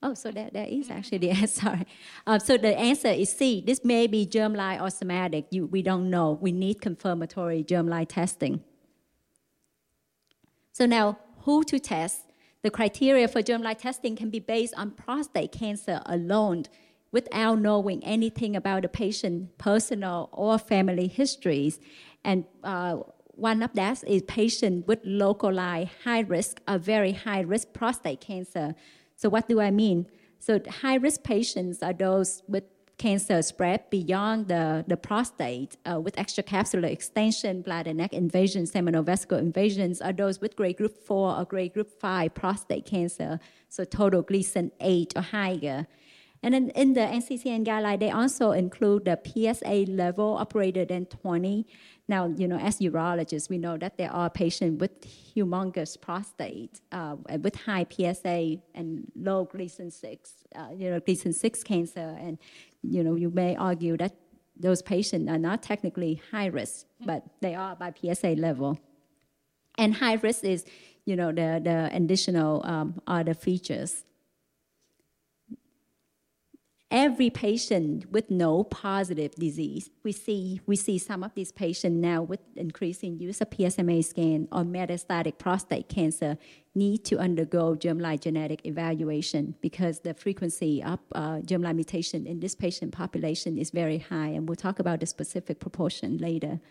[0.04, 1.84] Oh, so that, that is actually the answer.
[2.26, 3.64] Um, so the answer is C.
[3.66, 5.48] This may be germline or somatic.
[5.50, 6.38] You, we don't know.
[6.40, 8.64] We need confirmatory germline testing.
[10.78, 12.22] So now, who to test?
[12.62, 16.66] The criteria for germline testing can be based on prostate cancer alone
[17.12, 21.80] without knowing anything about the patient personal or family histories.
[22.24, 22.98] And uh,
[23.30, 28.76] one of that is patient with localized high risk or very high risk prostate cancer.
[29.16, 30.06] So what do I mean?
[30.38, 32.66] So high risk patients are those with
[32.98, 39.38] cancer spread beyond the, the prostate uh, with extracapsular extension, bladder neck invasion, seminal vesicle
[39.38, 44.22] invasions are those with grade group 4 or grade group 5 prostate cancer, so total
[44.22, 45.88] Gleason 8 or higher.
[46.44, 51.06] And then in the NCCN guideline, they also include the PSA level of greater than
[51.06, 51.66] 20.
[52.08, 57.16] Now, you know, as urologists, we know that there are patients with humongous prostate, uh,
[57.42, 62.38] with high PSA and low Gleason 6, uh, you know, Gleason 6 cancer, and
[62.90, 64.16] you know, you may argue that
[64.60, 68.80] those patients are not technically high risk, but they are by PSA level.
[69.78, 70.66] And high risk is,
[71.06, 74.04] you know, the, the additional um, other features
[76.90, 79.90] every patient with node positive disease.
[80.04, 84.48] We see, we see some of these patients now with increasing use of PSMA scan
[84.52, 86.38] or metastatic prostate cancer
[86.76, 92.56] need to undergo germline genetic evaluation because the frequency of uh, germline mutation in this
[92.56, 96.62] patient population is very high, and we'll talk about the specific proportion later.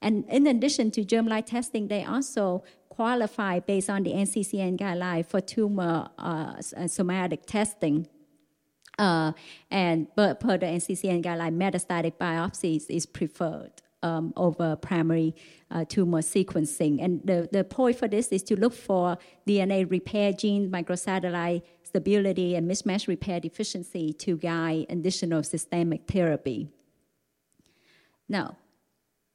[0.00, 5.40] And in addition to germline testing, they also qualify based on the NCCN guideline for
[5.40, 8.06] tumor uh, somatic testing
[8.98, 9.32] uh,
[9.70, 15.34] and but per the NCCN guideline, metastatic biopsies is preferred um, over primary
[15.70, 17.02] uh, tumor sequencing.
[17.02, 22.54] And the, the point for this is to look for DNA repair gene, microsatellite stability,
[22.54, 26.68] and mismatch repair deficiency to guide additional systemic therapy.
[28.28, 28.56] Now,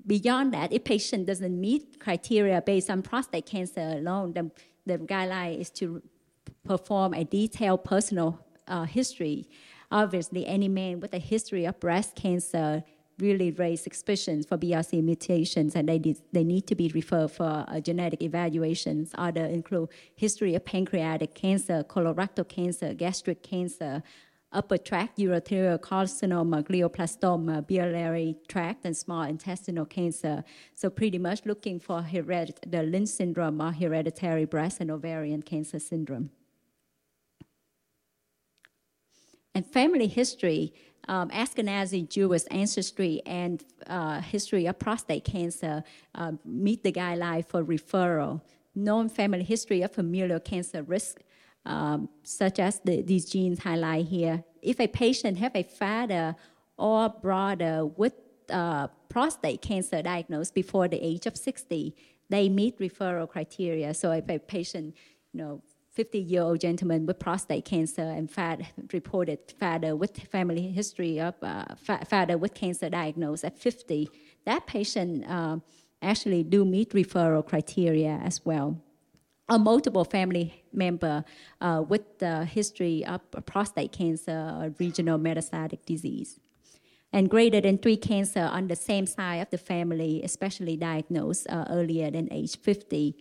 [0.06, 4.52] beyond that, if patient doesn't meet criteria based on prostate cancer alone, then
[4.86, 6.04] the guideline is to
[6.64, 9.48] perform a detailed personal uh, history.
[9.92, 12.84] Obviously, any man with a history of breast cancer
[13.20, 17.80] really raise suspicions for BRCA mutations, and they, they need to be referred for uh,
[17.80, 19.12] genetic evaluations.
[19.16, 24.04] Other include history of pancreatic cancer, colorectal cancer, gastric cancer,
[24.52, 30.44] upper tract urothelial carcinoma, glioblastoma, biliary tract, and small intestinal cancer.
[30.76, 35.80] So pretty much looking for hered- the Lynch syndrome or hereditary breast and ovarian cancer
[35.80, 36.30] syndrome.
[39.56, 40.74] And family history,
[41.08, 45.84] um, Ashkenazi Jewish ancestry and uh, history of prostate cancer
[46.16, 48.42] uh, meet the guideline for referral.
[48.76, 51.22] Known family history of familial cancer risk,
[51.66, 54.44] um, such as the, these genes highlight here.
[54.62, 56.36] If a patient have a father
[56.78, 58.14] or brother with
[58.50, 61.96] uh, prostate cancer diagnosed before the age of 60,
[62.30, 63.94] they meet referral criteria.
[63.94, 64.96] So if a patient,
[65.34, 65.62] you know,
[65.94, 68.62] 50 year old gentleman with prostate cancer and fat,
[68.92, 71.66] reported father with family history of uh,
[72.08, 74.10] father with cancer diagnosed at 50.
[74.46, 75.58] That patient uh,
[76.02, 78.82] actually do meet referral criteria as well.
[79.50, 81.24] A multiple family member
[81.62, 86.40] uh, with the history of prostate cancer or regional metastatic disease.
[87.16, 91.66] and greater than three cancer on the same side of the family, especially diagnosed uh,
[91.70, 93.16] earlier than age 50.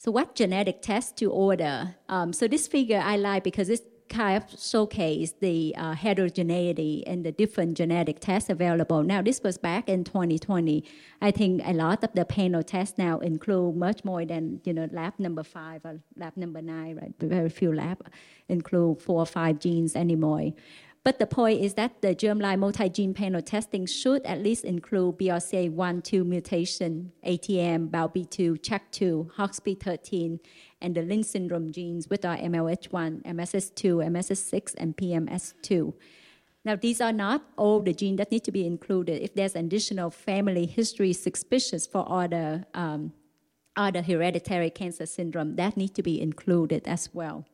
[0.00, 1.94] So what genetic test to order?
[2.08, 7.22] Um, so this figure I like because it kind of showcase the uh, heterogeneity and
[7.22, 9.02] the different genetic tests available.
[9.02, 10.84] Now, this was back in 2020.
[11.20, 14.88] I think a lot of the panel tests now include much more than, you know,
[14.90, 17.14] lab number five or lab number nine, right?
[17.20, 18.08] Very few lab
[18.48, 20.52] include four or five genes anymore.
[21.02, 26.04] But the point is that the germline multi-gene panel testing should at least include BRCA1,
[26.04, 30.40] 2 mutation, ATM, PALB2, CHEK2, HOXB13,
[30.82, 35.94] and the Lynch syndrome genes with our MLH1, MSH2, MSH6, and PMS2.
[36.66, 39.22] Now, these are not all the genes that need to be included.
[39.22, 43.14] If there's additional family history suspicious for other, um,
[43.74, 47.46] other hereditary cancer syndrome, that need to be included as well.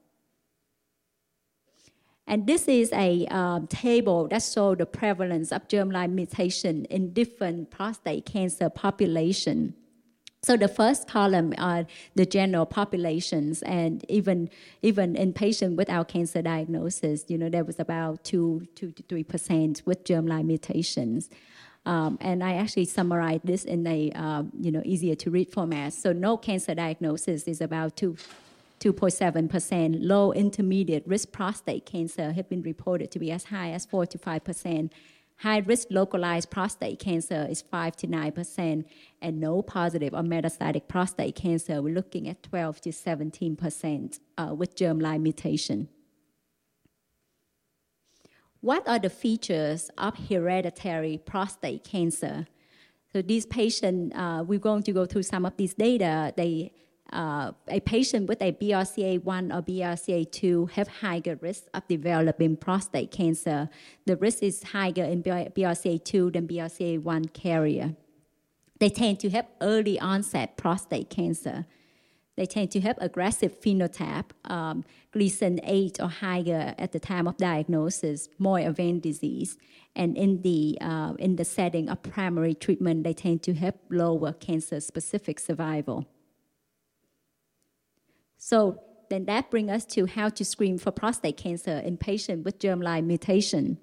[2.26, 7.70] And this is a um, table that shows the prevalence of germline mutation in different
[7.70, 9.74] prostate cancer population.
[10.42, 14.48] So the first column are the general populations, and even
[14.80, 19.24] even in patients without cancer diagnosis, you know, there was about two two to three
[19.24, 21.30] percent with germline mutations.
[21.84, 25.94] Um, and I actually summarized this in a uh, you know easier to read format.
[25.94, 28.16] So no cancer diagnosis is about two
[28.80, 29.98] 2.7%.
[30.00, 34.18] Low intermediate risk prostate cancer have been reported to be as high as 4 to
[34.18, 34.90] 5%.
[35.40, 38.84] High risk localized prostate cancer is 5 to 9%,
[39.20, 44.74] and node positive or metastatic prostate cancer, we're looking at 12 to 17% uh, with
[44.74, 45.88] germline mutation.
[48.60, 52.46] What are the features of hereditary prostate cancer?
[53.12, 56.32] So these patients, uh, we're going to go through some of these data.
[56.36, 56.72] They
[57.12, 63.68] uh, a patient with a BRCA1 or BRCA2 have higher risk of developing prostate cancer.
[64.06, 67.94] The risk is higher in BRCA2 than BRCA1 carrier.
[68.78, 71.66] They tend to have early onset prostate cancer.
[72.36, 77.38] They tend to have aggressive phenotype, um, Gleason 8 or higher at the time of
[77.38, 79.56] diagnosis, more advanced disease.
[79.94, 84.34] And in the, uh, in the setting of primary treatment, they tend to have lower
[84.34, 86.06] cancer specific survival.
[88.38, 92.58] So then that brings us to how to screen for prostate cancer in patients with
[92.58, 93.78] germline mutation.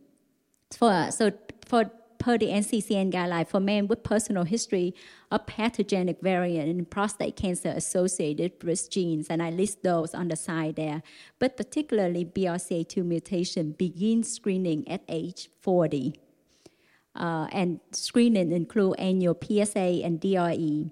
[0.72, 1.32] For, so
[1.66, 1.92] for
[2.24, 4.96] per the NCCN guideline for men with personal history
[5.30, 10.38] of pathogenic variant in prostate cancer associated risk genes, and I list those on the
[10.38, 11.04] side there.
[11.38, 16.16] But particularly BRCA2 mutation begins screening at age 40.
[17.14, 20.92] Uh, and screening include annual PSA and DRE.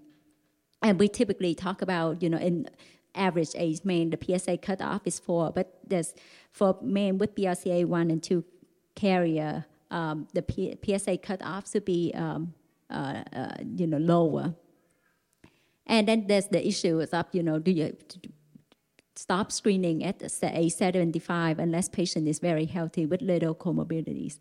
[0.83, 2.67] And we typically talk about, you know, in
[3.15, 6.13] average age men, the PSA cutoff is four, but there's
[6.51, 8.43] for men with BRCA one and two
[8.95, 12.53] carrier, um, the P- PSA cutoff should be um,
[12.89, 14.55] uh, uh, you know lower.
[15.85, 17.95] And then there's the issue of you know do you
[19.15, 24.39] stop screening at age 75 unless patient is very healthy with little comorbidities.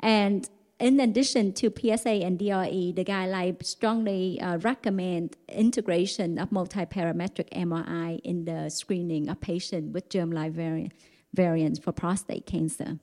[0.00, 0.48] And
[0.82, 8.18] in addition to PSA and DRE, the guideline strongly uh, recommend integration of multiparametric MRI
[8.24, 10.92] in the screening of patients with germline variant,
[11.32, 12.98] variants for prostate cancer.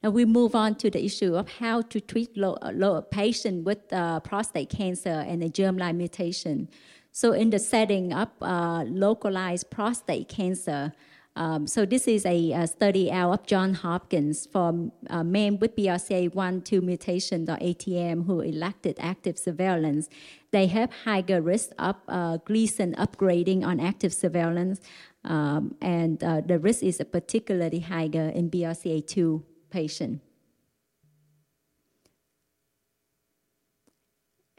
[0.00, 3.92] Now we move on to the issue of how to treat low, low patient with
[3.92, 6.68] uh, prostate cancer and a germline mutation.
[7.10, 10.92] So in the setting of uh, localized prostate cancer,
[11.40, 15.74] um, so this is a, a, study out of John Hopkins for uh, men with
[15.74, 20.10] BRCA1 2 mutation or ATM who elected active surveillance.
[20.50, 24.82] They have higher risk of uh, Gleason upgrading on active surveillance,
[25.24, 30.20] um, and uh, the risk is particularly higher in BRCA2 patient.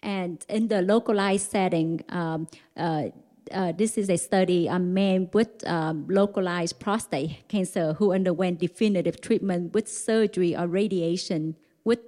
[0.02, 3.10] And in the localized setting, um, uh,
[3.54, 9.22] uh, this is a study on men with um, localized prostate cancer who underwent definitive
[9.22, 12.00] treatment with surgery or radiation with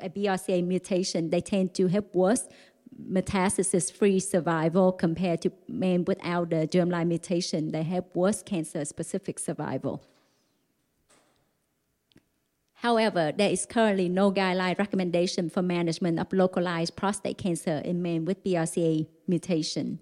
[0.00, 1.30] a BRCA mutation.
[1.30, 2.48] They tend to have worse
[3.10, 7.72] metastasis-free survival compared to men without the germline mutation.
[7.72, 10.02] They have worse cancer-specific survival.
[12.74, 18.24] However, there is currently no guideline recommendation for management of localized prostate cancer in men
[18.24, 20.00] with BRCA mutation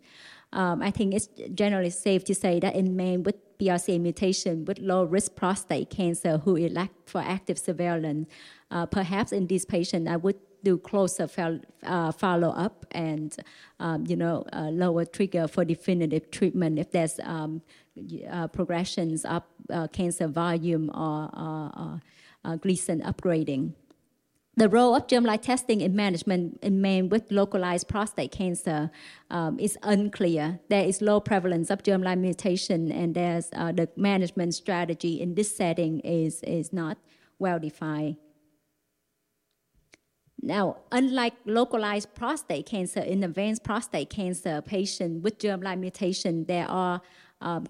[0.53, 4.79] um, I think it's generally safe to say that in men with BRCA mutation with
[4.79, 8.29] low risk prostate cancer who elect for active surveillance,
[8.71, 11.27] uh, perhaps in this patient, I would do closer
[11.85, 13.35] uh, follow up and
[13.79, 17.63] um, you know lower trigger for definitive treatment if there's um,
[18.31, 22.01] uh, progressions of uh, cancer volume or, or
[22.45, 23.73] uh, Gleason upgrading.
[24.57, 28.91] The role of germline testing in management in men with localized prostate cancer
[29.31, 30.59] um, is unclear.
[30.69, 35.57] There is low prevalence of germline mutation, and there's uh, the management strategy in this
[35.57, 36.99] setting is, is not
[37.39, 38.17] well defined.
[40.43, 47.03] Now, unlike localized prostate cancer, in advanced prostate cancer patient with germline mutation, there are
[47.41, 47.67] um,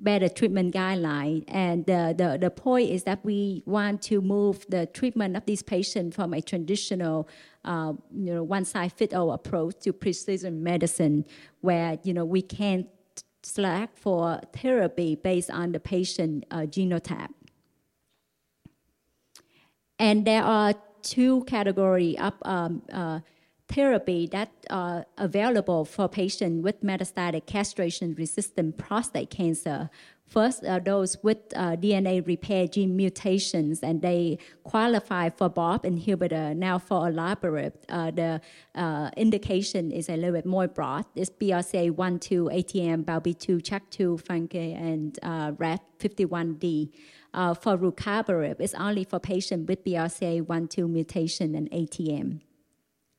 [0.00, 1.44] better treatment guideline.
[1.48, 5.62] And the, the, the point is that we want to move the treatment of these
[5.62, 7.28] patients from a traditional,
[7.64, 11.24] uh, you know, one-size-fits-all approach to precision medicine,
[11.60, 12.86] where you know we can
[13.42, 17.32] select for therapy based on the patient uh, genotype.
[19.98, 23.20] And there are two categories of um, uh,
[23.68, 29.90] therapy that are available for patients with metastatic castration-resistant prostate cancer.
[30.26, 36.54] First, are those with uh, DNA repair gene mutations, and they qualify for PARP inhibitor.
[36.54, 38.40] Now, for olaparib, uh, the
[38.74, 41.06] uh, indication is a little bit more broad.
[41.14, 46.90] It's BRCA1, 2, ATM, PALB2, CHEK2, FANCA, and uh, RAD51D.
[47.32, 52.40] Uh, for rucaparib, it's only for patients with BRCA1, 2 mutation and ATM.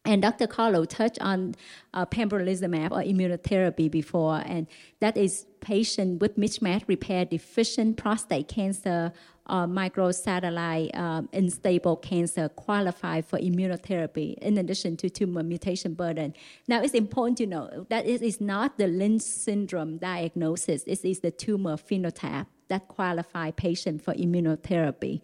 [0.05, 0.47] And Dr.
[0.47, 1.55] Carlo touched on
[1.93, 4.65] uh, pembrolizumab or immunotherapy before, and
[5.01, 9.11] that is patient with mismatch repair deficient prostate cancer
[9.49, 16.33] or microsatellite um, unstable cancer qualify for immunotherapy in addition to tumor mutation burden.
[16.67, 21.19] Now, it's important to know that it is not the Lynch syndrome diagnosis, it is
[21.19, 25.21] the tumor phenotype that qualify patient for immunotherapy.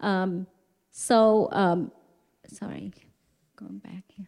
[0.00, 0.46] Um,
[0.90, 1.92] so, um,
[2.46, 2.92] sorry,
[3.56, 4.26] going back here.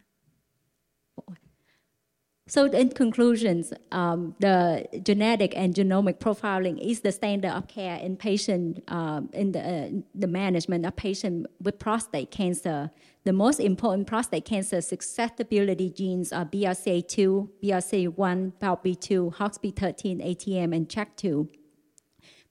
[2.45, 8.15] So, in conclusions, um, the genetic and genomic profiling is the standard of care in
[8.15, 12.91] patient um, in the, uh, the management of patients with prostate cancer.
[13.23, 21.47] The most important prostate cancer susceptibility genes are BRCA2, BRCA1, PALB2, HOXB13, ATM, and CHEK2.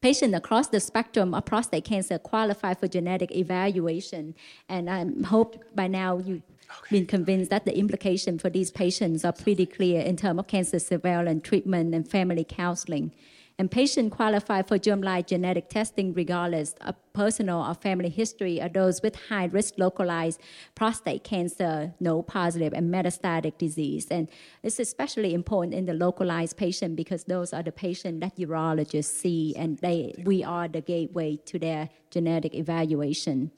[0.03, 4.35] Patients across the spectrum of prostate cancer qualify for genetic evaluation,
[4.69, 6.99] and I hope by now you've okay.
[6.99, 10.81] been convinced that the implications for these patients are pretty clear in terms of cancer
[10.81, 13.13] surveillance, treatment, and family counseling
[13.59, 19.03] and patients qualify for germline genetic testing regardless of personal or family history are those
[19.03, 20.41] with high risk localized
[20.75, 24.07] prostate cancer, node positive, and metastatic disease.
[24.11, 24.29] And
[24.63, 29.55] it's especially important in the localized patient because those are the patients that urologists see,
[29.57, 33.51] and they, we are the gateway to their genetic evaluation.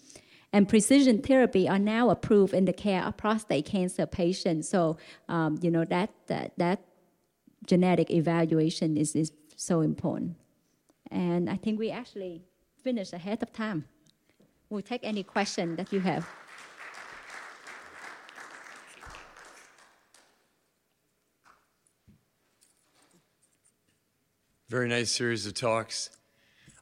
[0.52, 4.68] And precision therapy are now approved in the care of prostate cancer patients.
[4.68, 4.98] So,
[5.28, 6.80] um, you know, that, that, that
[7.66, 10.36] genetic evaluation is, is so important.
[11.10, 12.42] And I think we actually
[12.82, 13.84] finished ahead of time.
[14.68, 16.26] We'll take any question that you have.
[24.68, 26.10] Very nice series of talks.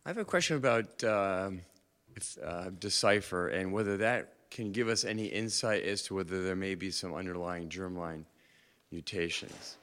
[0.07, 1.51] I have a question about uh,
[2.17, 6.57] if, uh, Decipher and whether that can give us any insight as to whether there
[6.57, 8.25] may be some underlying germline
[8.91, 9.77] mutations.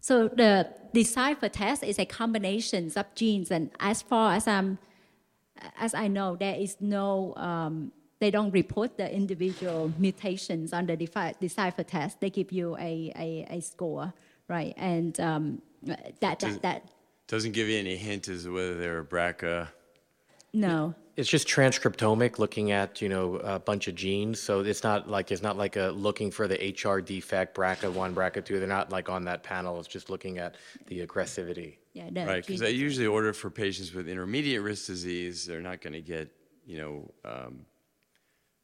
[0.00, 4.78] So the decipher test is a combination of genes, and as far as I'm,
[5.78, 7.34] as I know, there is no.
[7.36, 10.94] Um, they don't report the individual mutations on the
[11.40, 12.20] decipher test.
[12.20, 14.12] They give you a, a, a score,
[14.46, 14.74] right?
[14.76, 16.90] And um, that, that, that
[17.28, 19.68] doesn't give you any hint as to whether they're BRCA.
[20.52, 24.40] No it's just transcriptomic, looking at you know a bunch of genes.
[24.40, 28.14] So it's not like it's not like a looking for the HR defect, BRCA one,
[28.14, 28.58] BRCA two.
[28.58, 29.78] They're not like on that panel.
[29.78, 30.56] It's just looking at
[30.86, 31.76] the aggressivity.
[31.92, 32.44] Yeah, no, right.
[32.44, 35.44] Because they usually order for patients with intermediate risk disease.
[35.46, 36.30] They're not going to get
[36.66, 37.10] you know.
[37.24, 37.66] Um,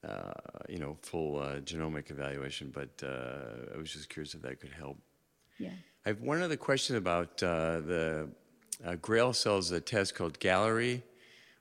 [0.07, 0.33] uh,
[0.69, 4.70] you know, full uh, genomic evaluation, but uh, I was just curious if that could
[4.70, 4.99] help.
[5.59, 5.70] Yeah.
[6.05, 8.28] I have one other question about uh, the
[8.85, 11.03] uh, Grail cells, a test called Galleri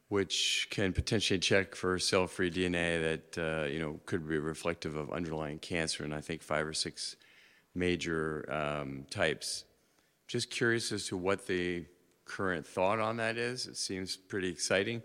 [0.09, 5.11] which can potentially check for cell-free DNA that uh, you know could be reflective of
[5.11, 7.15] underlying cancer, and I think five or six
[7.73, 9.65] major um, types.
[10.27, 11.85] Just curious as to what the
[12.25, 13.67] current thought on that is.
[13.67, 15.03] It seems pretty exciting.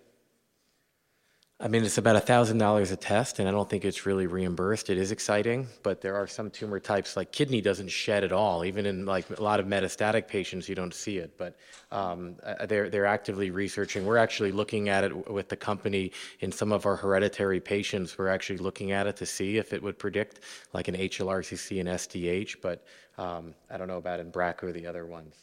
[1.62, 4.88] I mean, it's about $1,000 a test, and I don't think it's really reimbursed.
[4.88, 8.64] It is exciting, but there are some tumor types, like kidney doesn't shed at all.
[8.64, 11.36] Even in like a lot of metastatic patients, you don't see it.
[11.36, 11.58] But
[11.92, 14.06] um, uh, they're, they're actively researching.
[14.06, 18.16] We're actually looking at it with the company in some of our hereditary patients.
[18.16, 20.40] We're actually looking at it to see if it would predict
[20.72, 22.86] like an HLRCC and SDH, but
[23.18, 25.36] um, I don't know about in BRCA or the other ones.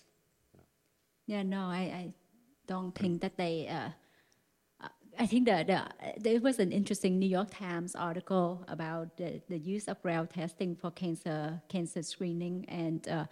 [1.27, 2.13] Yeah, no, I, I
[2.65, 3.67] don't think that they...
[3.67, 3.89] Uh,
[5.19, 5.83] I think that the,
[6.19, 10.75] there was an interesting New York Times article about the, the use of GRAIL testing
[10.75, 13.25] for cancer cancer screening, and uh,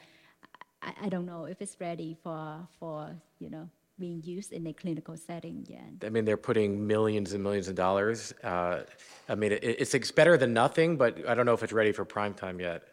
[0.82, 4.74] I, I, don't know if it's ready for for you know being used in a
[4.74, 6.06] clinical setting yet.
[6.06, 8.34] I mean, they're putting millions and millions of dollars.
[8.44, 8.82] Uh,
[9.30, 11.92] I mean, it, it's, it's better than nothing, but I don't know if it's ready
[11.92, 12.84] for prime time yet.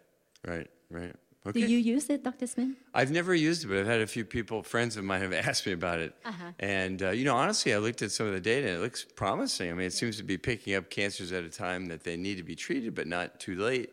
[0.47, 1.14] Right, right.
[1.44, 1.60] Okay.
[1.60, 2.47] Do you use it, Dr.
[2.47, 2.69] Smith?
[2.94, 5.66] I've never used it, but I've had a few people, friends of mine, have asked
[5.66, 6.14] me about it.
[6.24, 6.52] Uh-huh.
[6.60, 9.05] And, uh, you know, honestly, I looked at some of the data and it looks
[9.05, 9.70] promising.
[9.70, 12.36] I mean, it seems to be picking up cancers at a time that they need
[12.36, 13.90] to be treated, but not too late.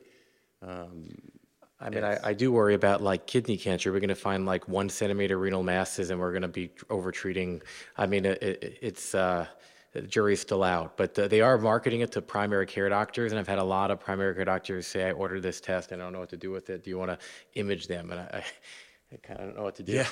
[0.61, 1.09] Um,
[1.81, 3.93] I mean, I, I, do worry about like kidney cancer.
[3.93, 7.09] We're going to find like one centimeter renal masses and we're going to be over
[7.09, 7.61] treating.
[7.97, 9.15] I mean, it, it, it's.
[9.15, 9.47] Uh,
[9.91, 13.31] the jury's still out, but uh, they are marketing it to primary care doctors.
[13.31, 16.01] And I've had a lot of primary care doctors say, I ordered this test and
[16.01, 16.83] I don't know what to do with it.
[16.83, 17.17] Do you want to
[17.55, 18.11] image them?
[18.11, 18.43] And I, I,
[19.13, 19.93] I kind of don't know what to do.
[19.93, 20.07] Yeah.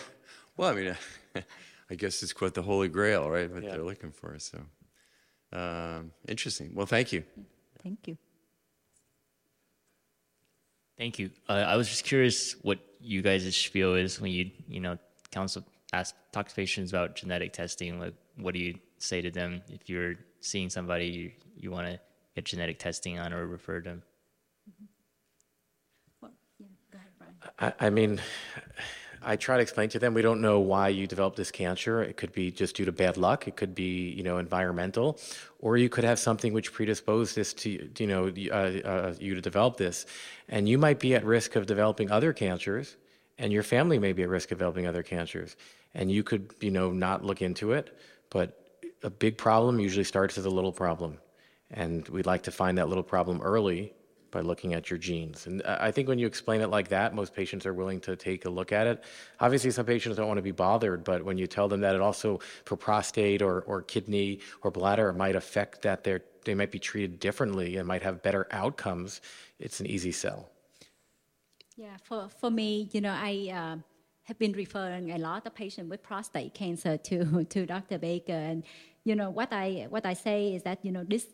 [0.56, 0.96] Well, I mean,
[1.90, 3.52] I guess it's quite the holy grail, right?
[3.52, 3.72] What yeah.
[3.72, 4.38] they're looking for.
[4.40, 4.60] So
[5.54, 6.72] um, interesting.
[6.74, 7.24] Well, thank you.
[7.84, 8.18] Thank you.
[10.98, 11.30] Thank you.
[11.48, 14.98] Uh, I was just curious what you guys' spiel is when you, you know,
[15.30, 15.64] counsel,
[15.94, 18.00] ask, talk to patients about genetic testing.
[18.00, 22.00] Like, what do you say to them if you're seeing somebody you, you want to
[22.36, 24.04] get genetic testing on or refer them?
[26.22, 26.98] Well, yeah, go
[27.60, 28.20] ahead, I, I mean,
[29.22, 32.02] I try to explain to them we don't know why you developed this cancer.
[32.02, 33.48] It could be just due to bad luck.
[33.48, 35.20] It could be you know environmental,
[35.60, 39.42] or you could have something which predisposed this to you know uh, uh, you to
[39.42, 40.06] develop this,
[40.50, 42.96] and you might be at risk of developing other cancers,
[43.38, 45.56] and your family may be at risk of developing other cancers,
[45.94, 47.98] and you could you know not look into it,
[48.30, 48.67] but
[49.04, 51.18] a big problem usually starts as a little problem.
[51.72, 53.94] And we'd like to find that little problem early
[54.32, 55.48] by looking at your genes.
[55.48, 58.46] And I think when you explain it like that, most patients are willing to take
[58.46, 59.04] a look at it.
[59.40, 62.02] Obviously, some patients don't want to be bothered, but when you tell them that it
[62.02, 66.80] also, for prostate or, or kidney or bladder, might affect that they're, they might be
[66.80, 69.22] treated differently and might have better outcomes,
[69.60, 70.50] it's an easy sell.
[71.76, 73.52] Yeah, for, for me, you know, I.
[73.54, 73.78] Uh,
[74.28, 77.98] have been referring a lot of patients with prostate cancer to, to Dr.
[77.98, 78.34] Baker.
[78.34, 78.64] And,
[79.06, 81.28] you know, what I, what I say is that, you know, this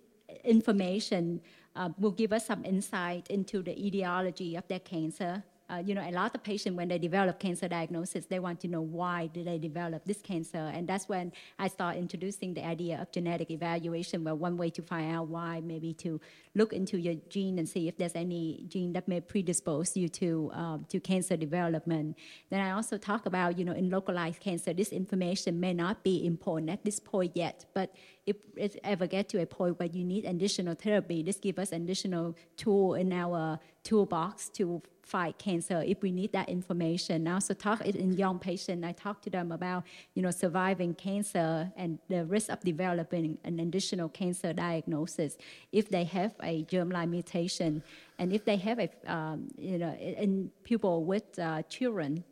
[0.43, 1.41] information
[1.75, 5.43] uh, will give us some insight into the etiology of their cancer
[5.73, 8.67] uh, you know, a lot of patients when they develop cancer diagnosis, they want to
[8.67, 13.01] know why did they develop this cancer, and that's when I start introducing the idea
[13.01, 14.23] of genetic evaluation.
[14.23, 16.19] Well, one way to find out why, maybe to
[16.55, 20.51] look into your gene and see if there's any gene that may predispose you to
[20.53, 22.17] um, to cancer development.
[22.49, 26.25] Then I also talk about, you know, in localized cancer, this information may not be
[26.25, 27.95] important at this point yet, but
[28.25, 31.71] if it ever get to a point where you need additional therapy, this gives us
[31.71, 37.27] additional tool in our toolbox to fight cancer if we need that information.
[37.27, 39.83] I also talk in young patients, I talk to them about,
[40.15, 45.37] you know, surviving cancer and the risk of developing an additional cancer diagnosis
[45.71, 47.83] if they have a germline mutation
[48.17, 52.23] and if they have a, um, you know, in people with uh, children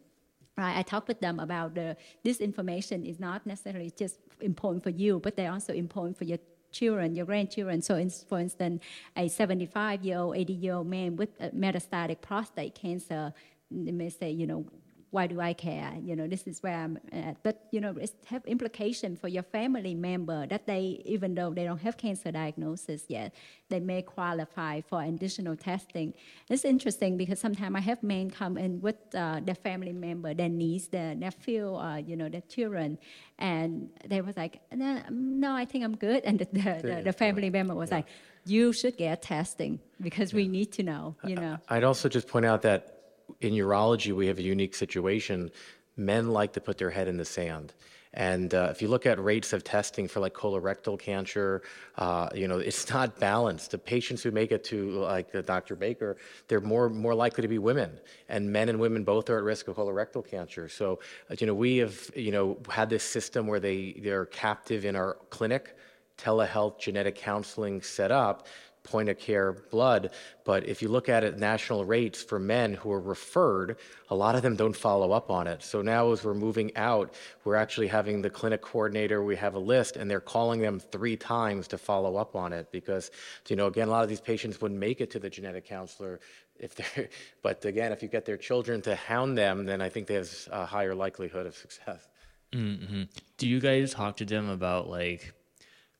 [0.57, 4.89] Right, I talk with them about the, this information is not necessarily just important for
[4.89, 6.39] you, but they're also important for your
[6.71, 7.81] children, your grandchildren.
[7.81, 8.81] So, in, for instance,
[9.15, 13.33] a 75 year old, 80 year old man with metastatic prostate cancer,
[13.69, 14.65] they may say, you know,
[15.11, 15.93] why do I care?
[16.01, 17.43] You know, this is where I'm at.
[17.43, 21.65] But, you know, it have implication for your family member that they, even though they
[21.65, 23.35] don't have cancer diagnosis yet,
[23.67, 26.13] they may qualify for additional testing.
[26.49, 30.49] It's interesting because sometimes I have men come in with uh, their family member, their
[30.49, 32.97] niece, their nephew, uh, you know, their children,
[33.37, 36.23] and they was like, no, no I think I'm good.
[36.31, 37.97] And the, the, the, the family member was yeah.
[37.97, 38.05] like,
[38.45, 40.37] you should get testing because yeah.
[40.37, 41.57] we need to know, you know.
[41.67, 43.00] I'd also just point out that
[43.41, 45.51] in urology, we have a unique situation.
[45.97, 47.73] Men like to put their head in the sand.
[48.13, 51.61] And uh, if you look at rates of testing for like colorectal cancer,
[51.97, 53.71] uh, you know, it's not balanced.
[53.71, 55.75] The patients who make it to like the Dr.
[55.75, 56.17] Baker,
[56.49, 59.69] they're more more likely to be women, and men and women both are at risk
[59.69, 60.67] of colorectal cancer.
[60.67, 60.99] So,
[61.29, 64.97] uh, you know, we have you know had this system where they they're captive in
[64.97, 65.77] our clinic,
[66.17, 68.45] telehealth genetic counseling set up
[68.83, 70.11] point of care blood.
[70.43, 73.77] But if you look at it, national rates for men who are referred,
[74.09, 75.63] a lot of them don't follow up on it.
[75.63, 77.13] So now, as we're moving out,
[77.43, 81.15] we're actually having the clinic coordinator, we have a list, and they're calling them three
[81.15, 83.11] times to follow up on it because,
[83.47, 86.19] you know, again, a lot of these patients wouldn't make it to the genetic counselor
[86.61, 87.09] if they're,
[87.41, 90.65] but again, if you get their children to hound them, then I think there's a
[90.65, 92.07] higher likelihood of success.
[92.53, 93.03] Mm-hmm.
[93.37, 95.33] Do you guys talk to them about like,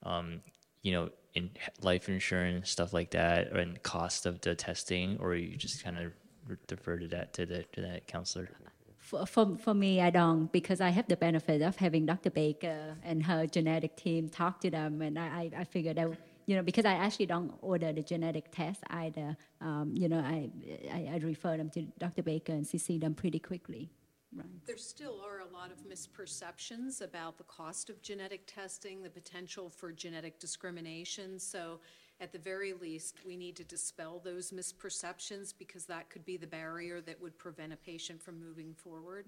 [0.04, 0.42] um,
[0.82, 1.50] you know, in
[1.82, 6.12] life insurance stuff like that, and cost of the testing, or you just kind of
[6.68, 8.50] defer to that to the to that counselor?
[8.98, 12.30] For, for, for me, I don't because I have the benefit of having Dr.
[12.30, 16.64] Baker and her genetic team talk to them, and I, I figured out you know,
[16.64, 19.38] because I actually don't order the genetic test either.
[19.62, 20.50] Um, you know, I,
[20.92, 22.24] I, I refer them to Dr.
[22.24, 23.90] Baker and see them pretty quickly.
[24.34, 24.46] Right.
[24.66, 29.70] There still are a lot of misperceptions about the cost of genetic testing, the potential
[29.70, 31.38] for genetic discrimination.
[31.38, 31.80] So,
[32.22, 36.46] at the very least, we need to dispel those misperceptions because that could be the
[36.46, 39.26] barrier that would prevent a patient from moving forward.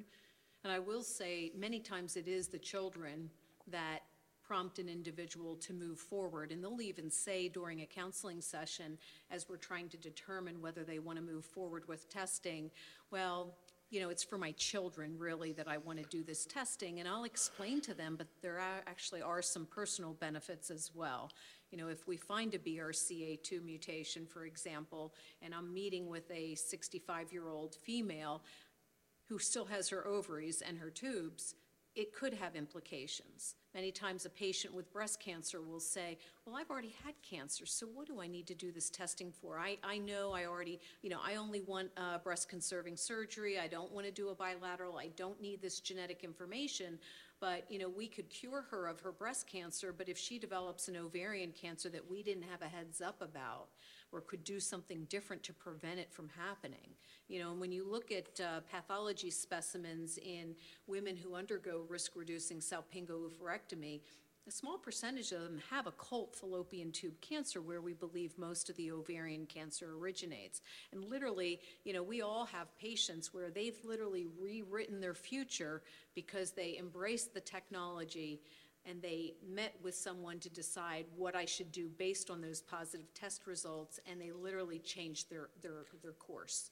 [0.63, 3.31] And I will say, many times it is the children
[3.67, 4.03] that
[4.43, 6.51] prompt an individual to move forward.
[6.51, 8.97] And they'll even say during a counseling session,
[9.31, 12.69] as we're trying to determine whether they want to move forward with testing,
[13.09, 13.55] well,
[13.93, 16.99] you know, it's for my children really that I want to do this testing.
[16.99, 21.31] And I'll explain to them, but there are, actually are some personal benefits as well.
[21.69, 25.13] You know, if we find a BRCA2 mutation, for example,
[25.43, 28.41] and I'm meeting with a 65 year old female
[29.29, 31.53] who still has her ovaries and her tubes,
[31.95, 33.57] it could have implications.
[33.73, 37.87] Many times, a patient with breast cancer will say, Well, I've already had cancer, so
[37.87, 39.57] what do I need to do this testing for?
[39.57, 43.57] I, I know I already, you know, I only want uh, breast conserving surgery.
[43.57, 44.97] I don't want to do a bilateral.
[44.99, 46.99] I don't need this genetic information.
[47.39, 50.87] But, you know, we could cure her of her breast cancer, but if she develops
[50.87, 53.67] an ovarian cancer that we didn't have a heads up about,
[54.13, 56.95] or could do something different to prevent it from happening.
[57.27, 60.55] You know, and when you look at uh, pathology specimens in
[60.87, 64.01] women who undergo risk reducing salpingo-oophorectomy,
[64.45, 68.75] a small percentage of them have occult fallopian tube cancer where we believe most of
[68.75, 70.61] the ovarian cancer originates.
[70.91, 75.81] And literally, you know, we all have patients where they've literally rewritten their future
[76.13, 78.41] because they embraced the technology
[78.85, 83.13] and they met with someone to decide what I should do based on those positive
[83.13, 86.71] test results, and they literally changed their, their, their course.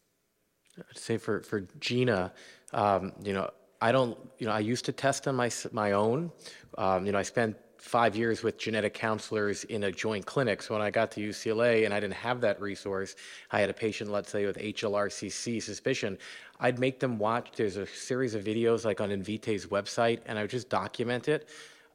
[0.78, 2.34] I'd say for, for Gina,
[2.74, 3.50] um, you know,
[3.82, 6.32] I don't, you know, I used to test on my, my own.
[6.78, 10.62] Um, you know, I spent five years with genetic counselors in a joint clinic.
[10.62, 13.16] So when I got to UCLA and I didn't have that resource,
[13.50, 16.20] I had a patient, let's say, with HLRCC suspicion.
[16.60, 17.54] I'd make them watch.
[17.56, 21.50] There's a series of videos like on Invitae's website, and I would just document it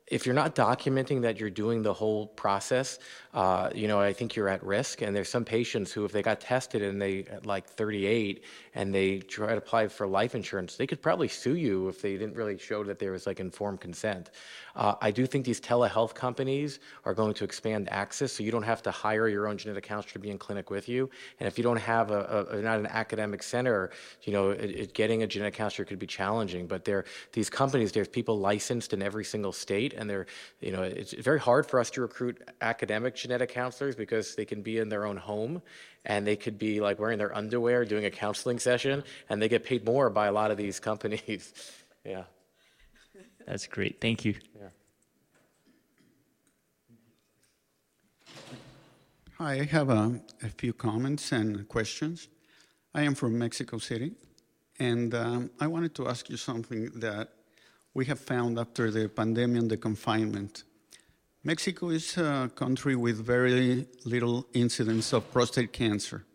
[0.07, 2.99] if you're not documenting that you're doing the whole process,
[3.35, 5.03] uh, you know, I think you're at risk.
[5.03, 8.45] And there's some patients who, if they got tested and they at like 38
[8.77, 12.13] and they try to apply for life insurance, they could probably sue you if they
[12.13, 14.31] didn't really show that there was like informed consent.
[14.77, 18.63] Uh, I do think these telehealth companies are going to expand access, so you don't
[18.63, 21.09] have to hire your own genetic counselor to be in clinic with you.
[21.41, 23.91] And if you don't have a, a not an academic center,
[24.25, 26.67] you know, it, it, getting a genetic counselor could be challenging.
[26.67, 30.27] But there, these companies, there's people licensed in every single state, and they're,
[30.61, 34.61] you know, it's very hard for us to recruit academic genetic counselors because they can
[34.61, 35.63] be in their own home
[36.07, 39.65] and they could be like wearing their underwear doing a counseling session and they get
[39.65, 41.53] paid more by a lot of these companies
[42.05, 42.25] yeah
[43.47, 44.01] that's great.
[44.01, 44.35] Thank you.
[44.59, 44.69] Yeah.
[49.39, 52.29] Hi, I have a, a, few comments and questions.
[52.93, 54.13] I am from Mexico City,
[54.81, 57.29] and um, I wanted to ask you something that
[57.95, 60.65] we have found after the pandemic and the confinement.
[61.47, 66.27] Mexico is a country with very little incidence of prostate cancer.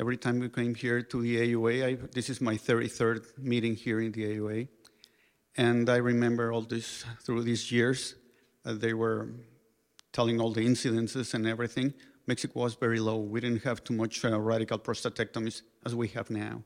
[0.00, 4.00] Every time we came here to the AUA, I, this is my 33rd meeting here
[4.00, 4.68] in the AUA,
[5.58, 8.14] and I remember all this through these years.
[8.64, 9.28] Uh, they were
[10.14, 11.92] telling all the incidences and everything.
[12.26, 13.18] Mexico was very low.
[13.18, 16.62] We didn't have too much uh, radical prostatectomies as we have now.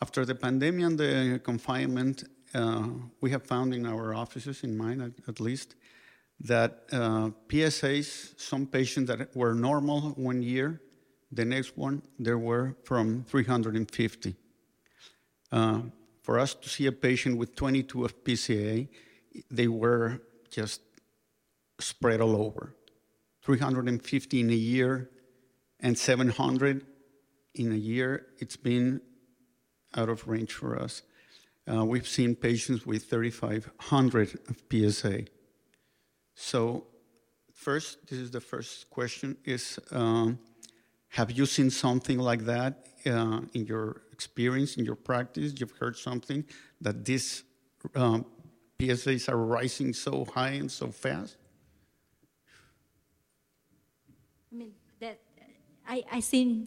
[0.00, 2.22] After the pandemic and the confinement,
[2.54, 2.90] uh,
[3.20, 5.74] we have found in our offices, in mine at, at least,
[6.42, 10.80] that uh, PSAs, some patients that were normal one year,
[11.30, 14.34] the next one, there were from 350.
[15.50, 15.80] Uh,
[16.22, 18.86] for us to see a patient with 22 of PSA,
[19.50, 20.20] they were
[20.50, 20.80] just
[21.78, 22.74] spread all over.
[23.42, 25.10] 350 in a year
[25.80, 26.86] and 700
[27.54, 29.00] in a year, it's been
[29.94, 31.02] out of range for us.
[31.70, 35.24] Uh, we've seen patients with 3,500 of PSA.
[36.42, 36.88] So
[37.54, 40.40] first, this is the first question, is um,
[41.10, 45.54] have you seen something like that uh, in your experience, in your practice?
[45.56, 46.44] You've heard something
[46.80, 47.44] that these
[47.94, 48.26] um,
[48.80, 51.36] PSAs are rising so high and so fast?
[54.50, 55.20] I mean, that
[55.86, 56.66] I, I seen,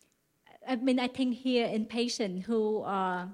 [0.68, 3.30] I mean, I think here in patients who are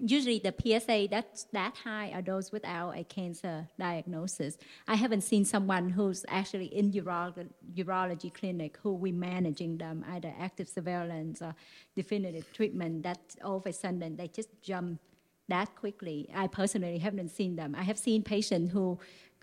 [0.00, 4.56] usually the PSA that's that high are those without a cancer diagnosis.
[4.86, 10.32] I haven't seen someone who's actually in urology, urology clinic who we managing them either
[10.38, 11.54] active surveillance or
[11.96, 13.02] definitive treatment.
[13.02, 15.00] That all of a sudden they just jump
[15.48, 16.28] that quickly.
[16.34, 17.74] I personally haven't seen them.
[17.76, 18.98] I have seen patients who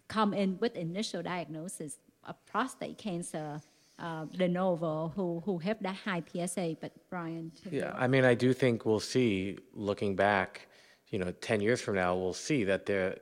[0.08, 3.62] come in with initial diagnosis of prostate cancer
[4.00, 7.52] uh, de novo who, who have that high PSA, but Brian.
[7.72, 10.68] Yeah, I mean, I do think we'll see, looking back,
[11.10, 13.18] you know, 10 years from now, we'll see that the,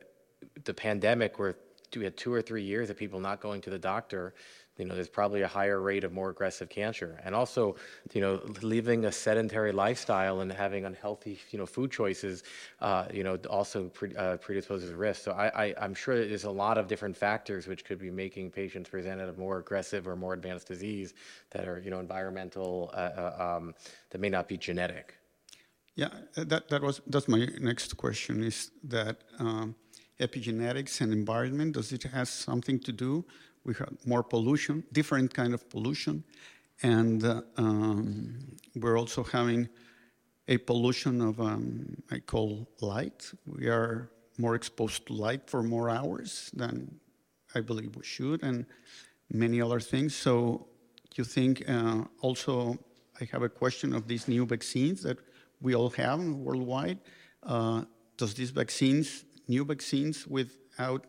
[0.64, 1.56] the pandemic where
[1.96, 4.34] we had two or three years of people not going to the doctor
[4.78, 7.20] you know, there's probably a higher rate of more aggressive cancer.
[7.24, 7.76] And also,
[8.14, 12.44] you know, living a sedentary lifestyle and having unhealthy, you know, food choices,
[12.82, 15.24] uh, you know, also pre- uh, predisposes risk.
[15.24, 18.50] So I, I, am sure there's a lot of different factors which could be making
[18.50, 21.14] patients present at a more aggressive or more advanced disease
[21.52, 23.76] that are, you know, environmental, uh, uh um,
[24.10, 25.16] that may not be genetic.
[25.96, 28.44] Yeah, that, that was that's my next question.
[28.44, 29.76] Is that um,
[30.20, 33.26] epigenetics and environment does it have something to do
[33.66, 36.24] we have more pollution, different kind of pollution,
[36.82, 38.38] and uh, um,
[38.76, 39.70] we're also having
[40.48, 43.32] a pollution of um, I call light.
[43.46, 47.00] We are more exposed to light for more hours than
[47.56, 48.66] I believe we should, and
[49.32, 50.16] many other things.
[50.16, 50.68] So
[51.16, 52.78] you think uh, also
[53.22, 55.18] I have a question of these new vaccines that
[55.62, 57.00] we all have worldwide.
[57.44, 57.84] Uh,
[58.18, 61.06] does these vaccines, new vaccines without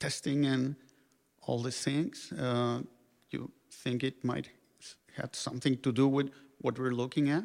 [0.00, 0.76] testing and
[1.46, 2.32] all these things.
[2.32, 2.82] Uh,
[3.30, 4.50] you think it might
[5.16, 7.44] have something to do with what we're looking at?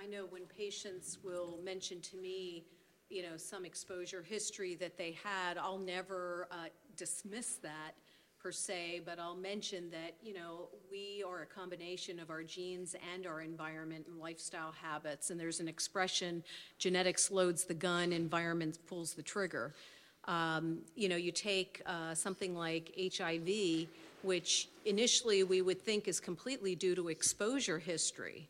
[0.00, 2.66] I know when patients will mention to me,
[3.08, 6.66] you know, some exposure history that they had, I'll never uh,
[6.96, 7.94] dismiss that
[8.44, 12.94] per se, but I'll mention that, you know, we are a combination of our genes
[13.14, 15.30] and our environment and lifestyle habits.
[15.30, 16.44] And there's an expression
[16.76, 19.74] genetics loads the gun, environment pulls the trigger.
[20.26, 23.88] Um, you know, you take uh, something like HIV,
[24.22, 28.48] which initially we would think is completely due to exposure history,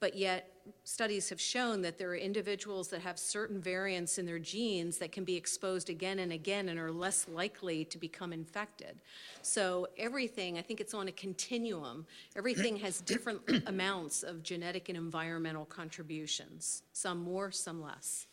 [0.00, 0.50] but yet
[0.84, 5.12] studies have shown that there are individuals that have certain variants in their genes that
[5.12, 8.98] can be exposed again and again and are less likely to become infected.
[9.42, 12.06] So everything, I think it's on a continuum.
[12.36, 18.26] Everything has different amounts of genetic and environmental contributions, some more, some less.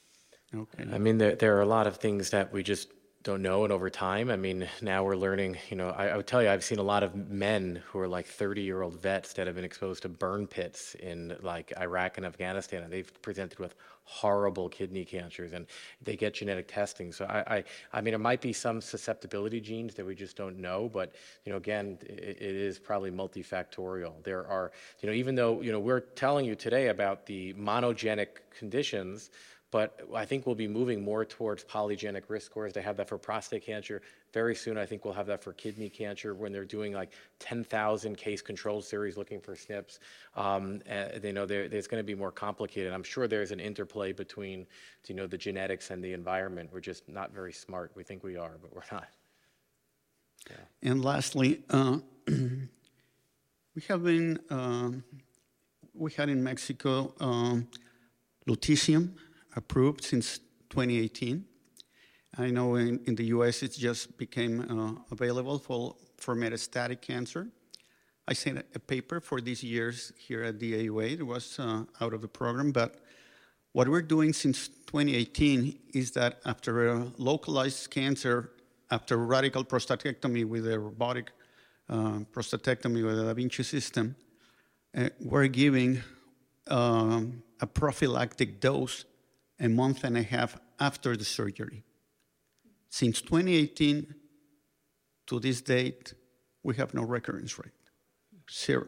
[0.55, 0.85] Okay.
[0.91, 2.89] I mean, there, there are a lot of things that we just
[3.23, 6.25] don't know and over time i mean now we're learning you know I, I, would
[6.25, 9.33] tell you i've seen a lot of men who are like 30 year old vets
[9.33, 13.59] that have been exposed to burn pits in like iraq and afghanistan and they've presented
[13.59, 13.75] with
[14.05, 15.67] horrible kidney cancers and
[16.01, 17.63] they get genetic testing so i i,
[17.93, 21.13] I mean it might be some susceptibility genes that we just don't know but
[21.45, 25.71] you know again it, it is probably multifactorial there are you know even though you
[25.71, 29.29] know we're telling you today about the monogenic conditions
[29.71, 32.73] but I think we'll be moving more towards polygenic risk scores.
[32.73, 34.01] They have that for prostate cancer.
[34.33, 38.17] Very soon, I think we'll have that for kidney cancer when they're doing like 10,000
[38.17, 39.99] case control series looking for SNPs.
[40.35, 40.81] Um,
[41.21, 42.91] they know it's going to be more complicated.
[42.91, 44.67] I'm sure there's an interplay between,
[45.07, 46.69] you know, the genetics and the environment.
[46.73, 47.93] We're just not very smart.
[47.95, 49.07] We think we are, but we're not.
[50.49, 50.89] Yeah.
[50.91, 54.91] And lastly, uh, we have been, uh,
[55.93, 57.69] we had in Mexico um,
[58.49, 59.13] lutetium
[59.55, 61.45] approved since 2018.
[62.37, 67.47] I know in, in the US it just became uh, available for, for metastatic cancer.
[68.27, 71.19] I sent a paper for these years here at the AUA.
[71.19, 73.01] It was uh, out of the program, but
[73.73, 78.51] what we're doing since 2018 is that after a localized cancer,
[78.89, 81.31] after radical prostatectomy with a robotic
[81.89, 84.15] uh, prostatectomy with a Da Vinci system,
[84.95, 86.01] uh, we're giving
[86.67, 89.05] um, a prophylactic dose
[89.61, 91.83] a month and a half after the surgery.
[92.89, 94.13] Since 2018
[95.27, 96.13] to this date,
[96.63, 97.71] we have no recurrence rate,
[98.51, 98.87] zero.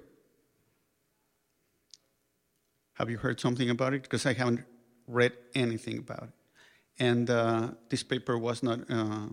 [2.93, 4.03] Have you heard something about it?
[4.03, 4.65] Because I haven't
[5.07, 6.33] read anything about it.
[6.99, 9.27] And uh, this paper was not uh,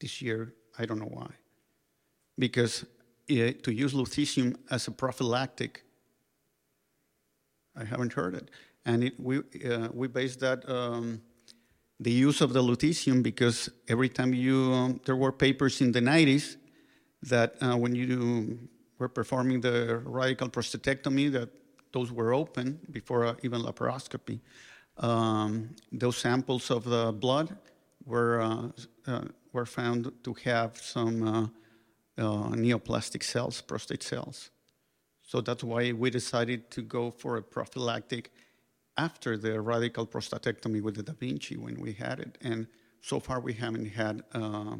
[0.00, 1.30] this year, I don't know why.
[2.38, 2.84] Because
[3.30, 5.82] uh, to use lutetium as a prophylactic,
[7.74, 8.50] I haven't heard it
[8.86, 9.38] and it, we,
[9.68, 11.20] uh, we based that um,
[11.98, 16.00] the use of the lutetium because every time you, um, there were papers in the
[16.00, 16.56] 90s
[17.22, 18.58] that uh, when you
[18.98, 21.48] were performing the radical prostatectomy, that
[21.92, 24.38] those were open before uh, even laparoscopy.
[24.98, 27.56] Um, those samples of the blood
[28.04, 28.68] were, uh,
[29.06, 31.50] uh were found to have some
[32.18, 34.50] uh, neoplastic cells, prostate cells.
[35.22, 38.30] So that's why we decided to go for a prophylactic
[38.98, 42.38] after the radical prostatectomy with the Da Vinci when we had it.
[42.40, 42.66] And
[43.00, 44.76] so far we haven't had uh,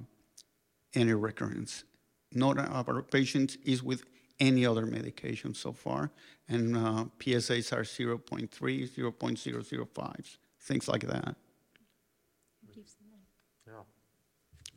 [0.95, 1.85] any recurrence.
[2.33, 4.05] None of our patients is with
[4.41, 6.11] any other medication so far.
[6.49, 11.37] And uh, PSAs are 0.3, 0.005, things like that.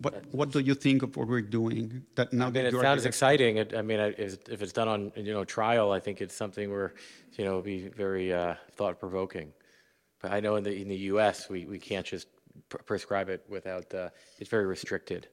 [0.02, 2.04] What, what do you think of what we're doing?
[2.16, 3.58] That now I mean, it sounds exciting.
[3.58, 6.94] It, I mean, if it's done on you know trial, I think it's something where
[7.38, 9.52] you know be very uh, thought provoking.
[10.22, 11.50] But I know in the in the U.S.
[11.50, 12.28] we, we can't just
[12.70, 13.94] pr- prescribe it without.
[13.94, 14.10] Uh,
[14.40, 15.28] it's very restricted.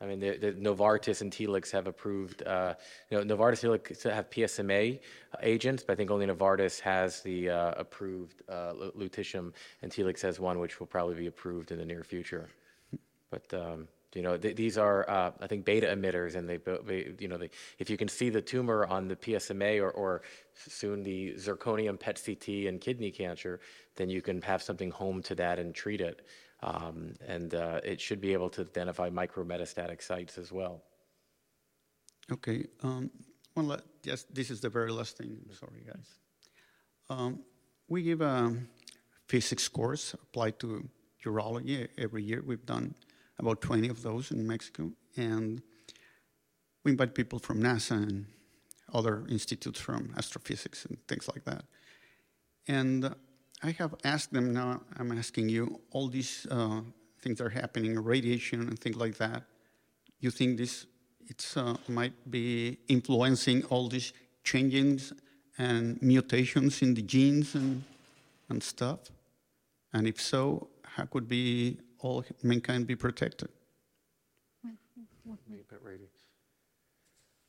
[0.00, 2.42] I mean, the, the Novartis and Telix have approved.
[2.42, 2.74] Uh,
[3.10, 5.00] you know, Novartis and Telix have PSMA
[5.42, 9.52] agents, but I think only Novartis has the uh, approved uh, lutetium,
[9.82, 12.48] and Telix has one which will probably be approved in the near future.
[13.34, 16.58] But um, you know, th- these are uh, I think beta emitters, and they,
[17.18, 20.22] you know, they, if you can see the tumor on the PSMA or, or
[20.54, 23.60] soon the zirconium PET CT and kidney cancer,
[23.96, 26.26] then you can have something home to that and treat it.
[26.62, 30.82] Um, and uh, it should be able to identify micrometastatic sites as well.
[32.32, 32.66] Okay.
[32.82, 33.10] Um,
[33.56, 35.36] well, yes, this is the very last thing.
[35.58, 36.08] Sorry, guys.
[37.10, 37.40] Um,
[37.88, 38.56] we give a
[39.26, 40.88] physics course applied to
[41.24, 42.42] urology every year.
[42.46, 42.94] We've done
[43.38, 44.92] about 20 of those in Mexico.
[45.16, 45.62] And
[46.84, 48.26] we invite people from NASA and
[48.92, 51.64] other institutes from astrophysics and things like that.
[52.68, 53.14] And
[53.62, 56.80] I have asked them now, I'm asking you, all these uh,
[57.20, 59.44] things are happening, radiation and things like that.
[60.20, 60.86] You think this
[61.26, 64.12] it's, uh, might be influencing all these
[64.42, 65.12] changes
[65.56, 67.82] and mutations in the genes and,
[68.48, 69.00] and stuff?
[69.92, 73.48] And if so, how could be all mankind be protected.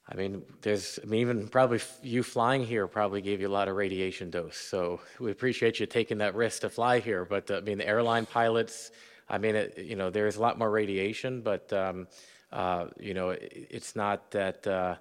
[0.07, 3.67] I mean, there's, I mean, even probably you flying here probably gave you a lot
[3.67, 4.55] of radiation dose.
[4.55, 7.25] So we appreciate you taking that risk to fly here.
[7.25, 8.91] But uh, I mean, the airline pilots,
[9.27, 12.07] I mean, it, you know, there's a lot more radiation, but, um,
[12.51, 14.95] uh, you know, it, it's not that, uh,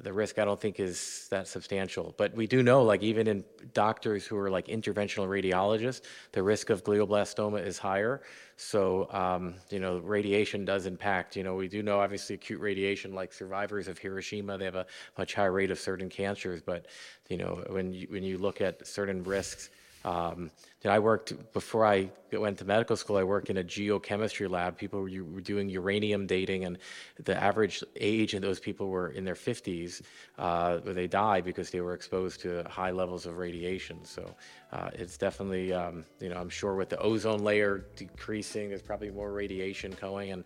[0.00, 2.14] the risk I don't think is that substantial.
[2.16, 3.44] But we do know, like even in
[3.74, 6.02] doctors who are like interventional radiologists,
[6.32, 8.22] the risk of glioblastoma is higher.
[8.56, 11.36] So um, you know, radiation does impact.
[11.36, 14.86] You know, we do know obviously acute radiation, like survivors of Hiroshima, they have a
[15.18, 16.62] much higher rate of certain cancers.
[16.62, 16.86] But
[17.28, 19.70] you know, when you, when you look at certain risks.
[20.04, 20.50] Um,
[20.82, 23.16] you know, I worked before I went to medical school.
[23.16, 24.76] I worked in a geochemistry lab.
[24.76, 25.08] People were,
[25.40, 26.78] doing uranium dating, and
[27.22, 30.02] the average age of those people were in their 50s,
[30.38, 34.04] uh, where they died because they were exposed to high levels of radiation.
[34.04, 34.34] So
[34.72, 39.10] uh, it's definitely, um, you know, I'm sure with the ozone layer decreasing, there's probably
[39.10, 40.44] more radiation going, and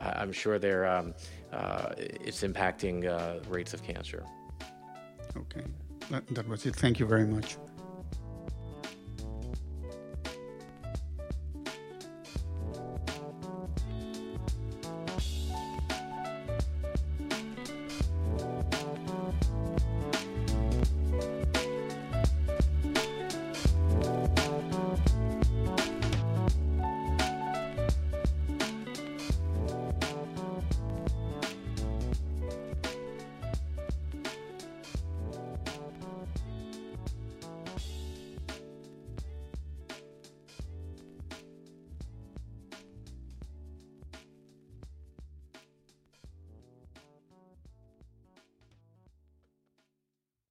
[0.00, 1.14] I, am sure there um,
[1.52, 4.24] uh, it's impacting uh, rates of cancer.
[5.36, 5.64] Okay,
[6.10, 6.74] that, that was it.
[6.74, 7.56] Thank you very much.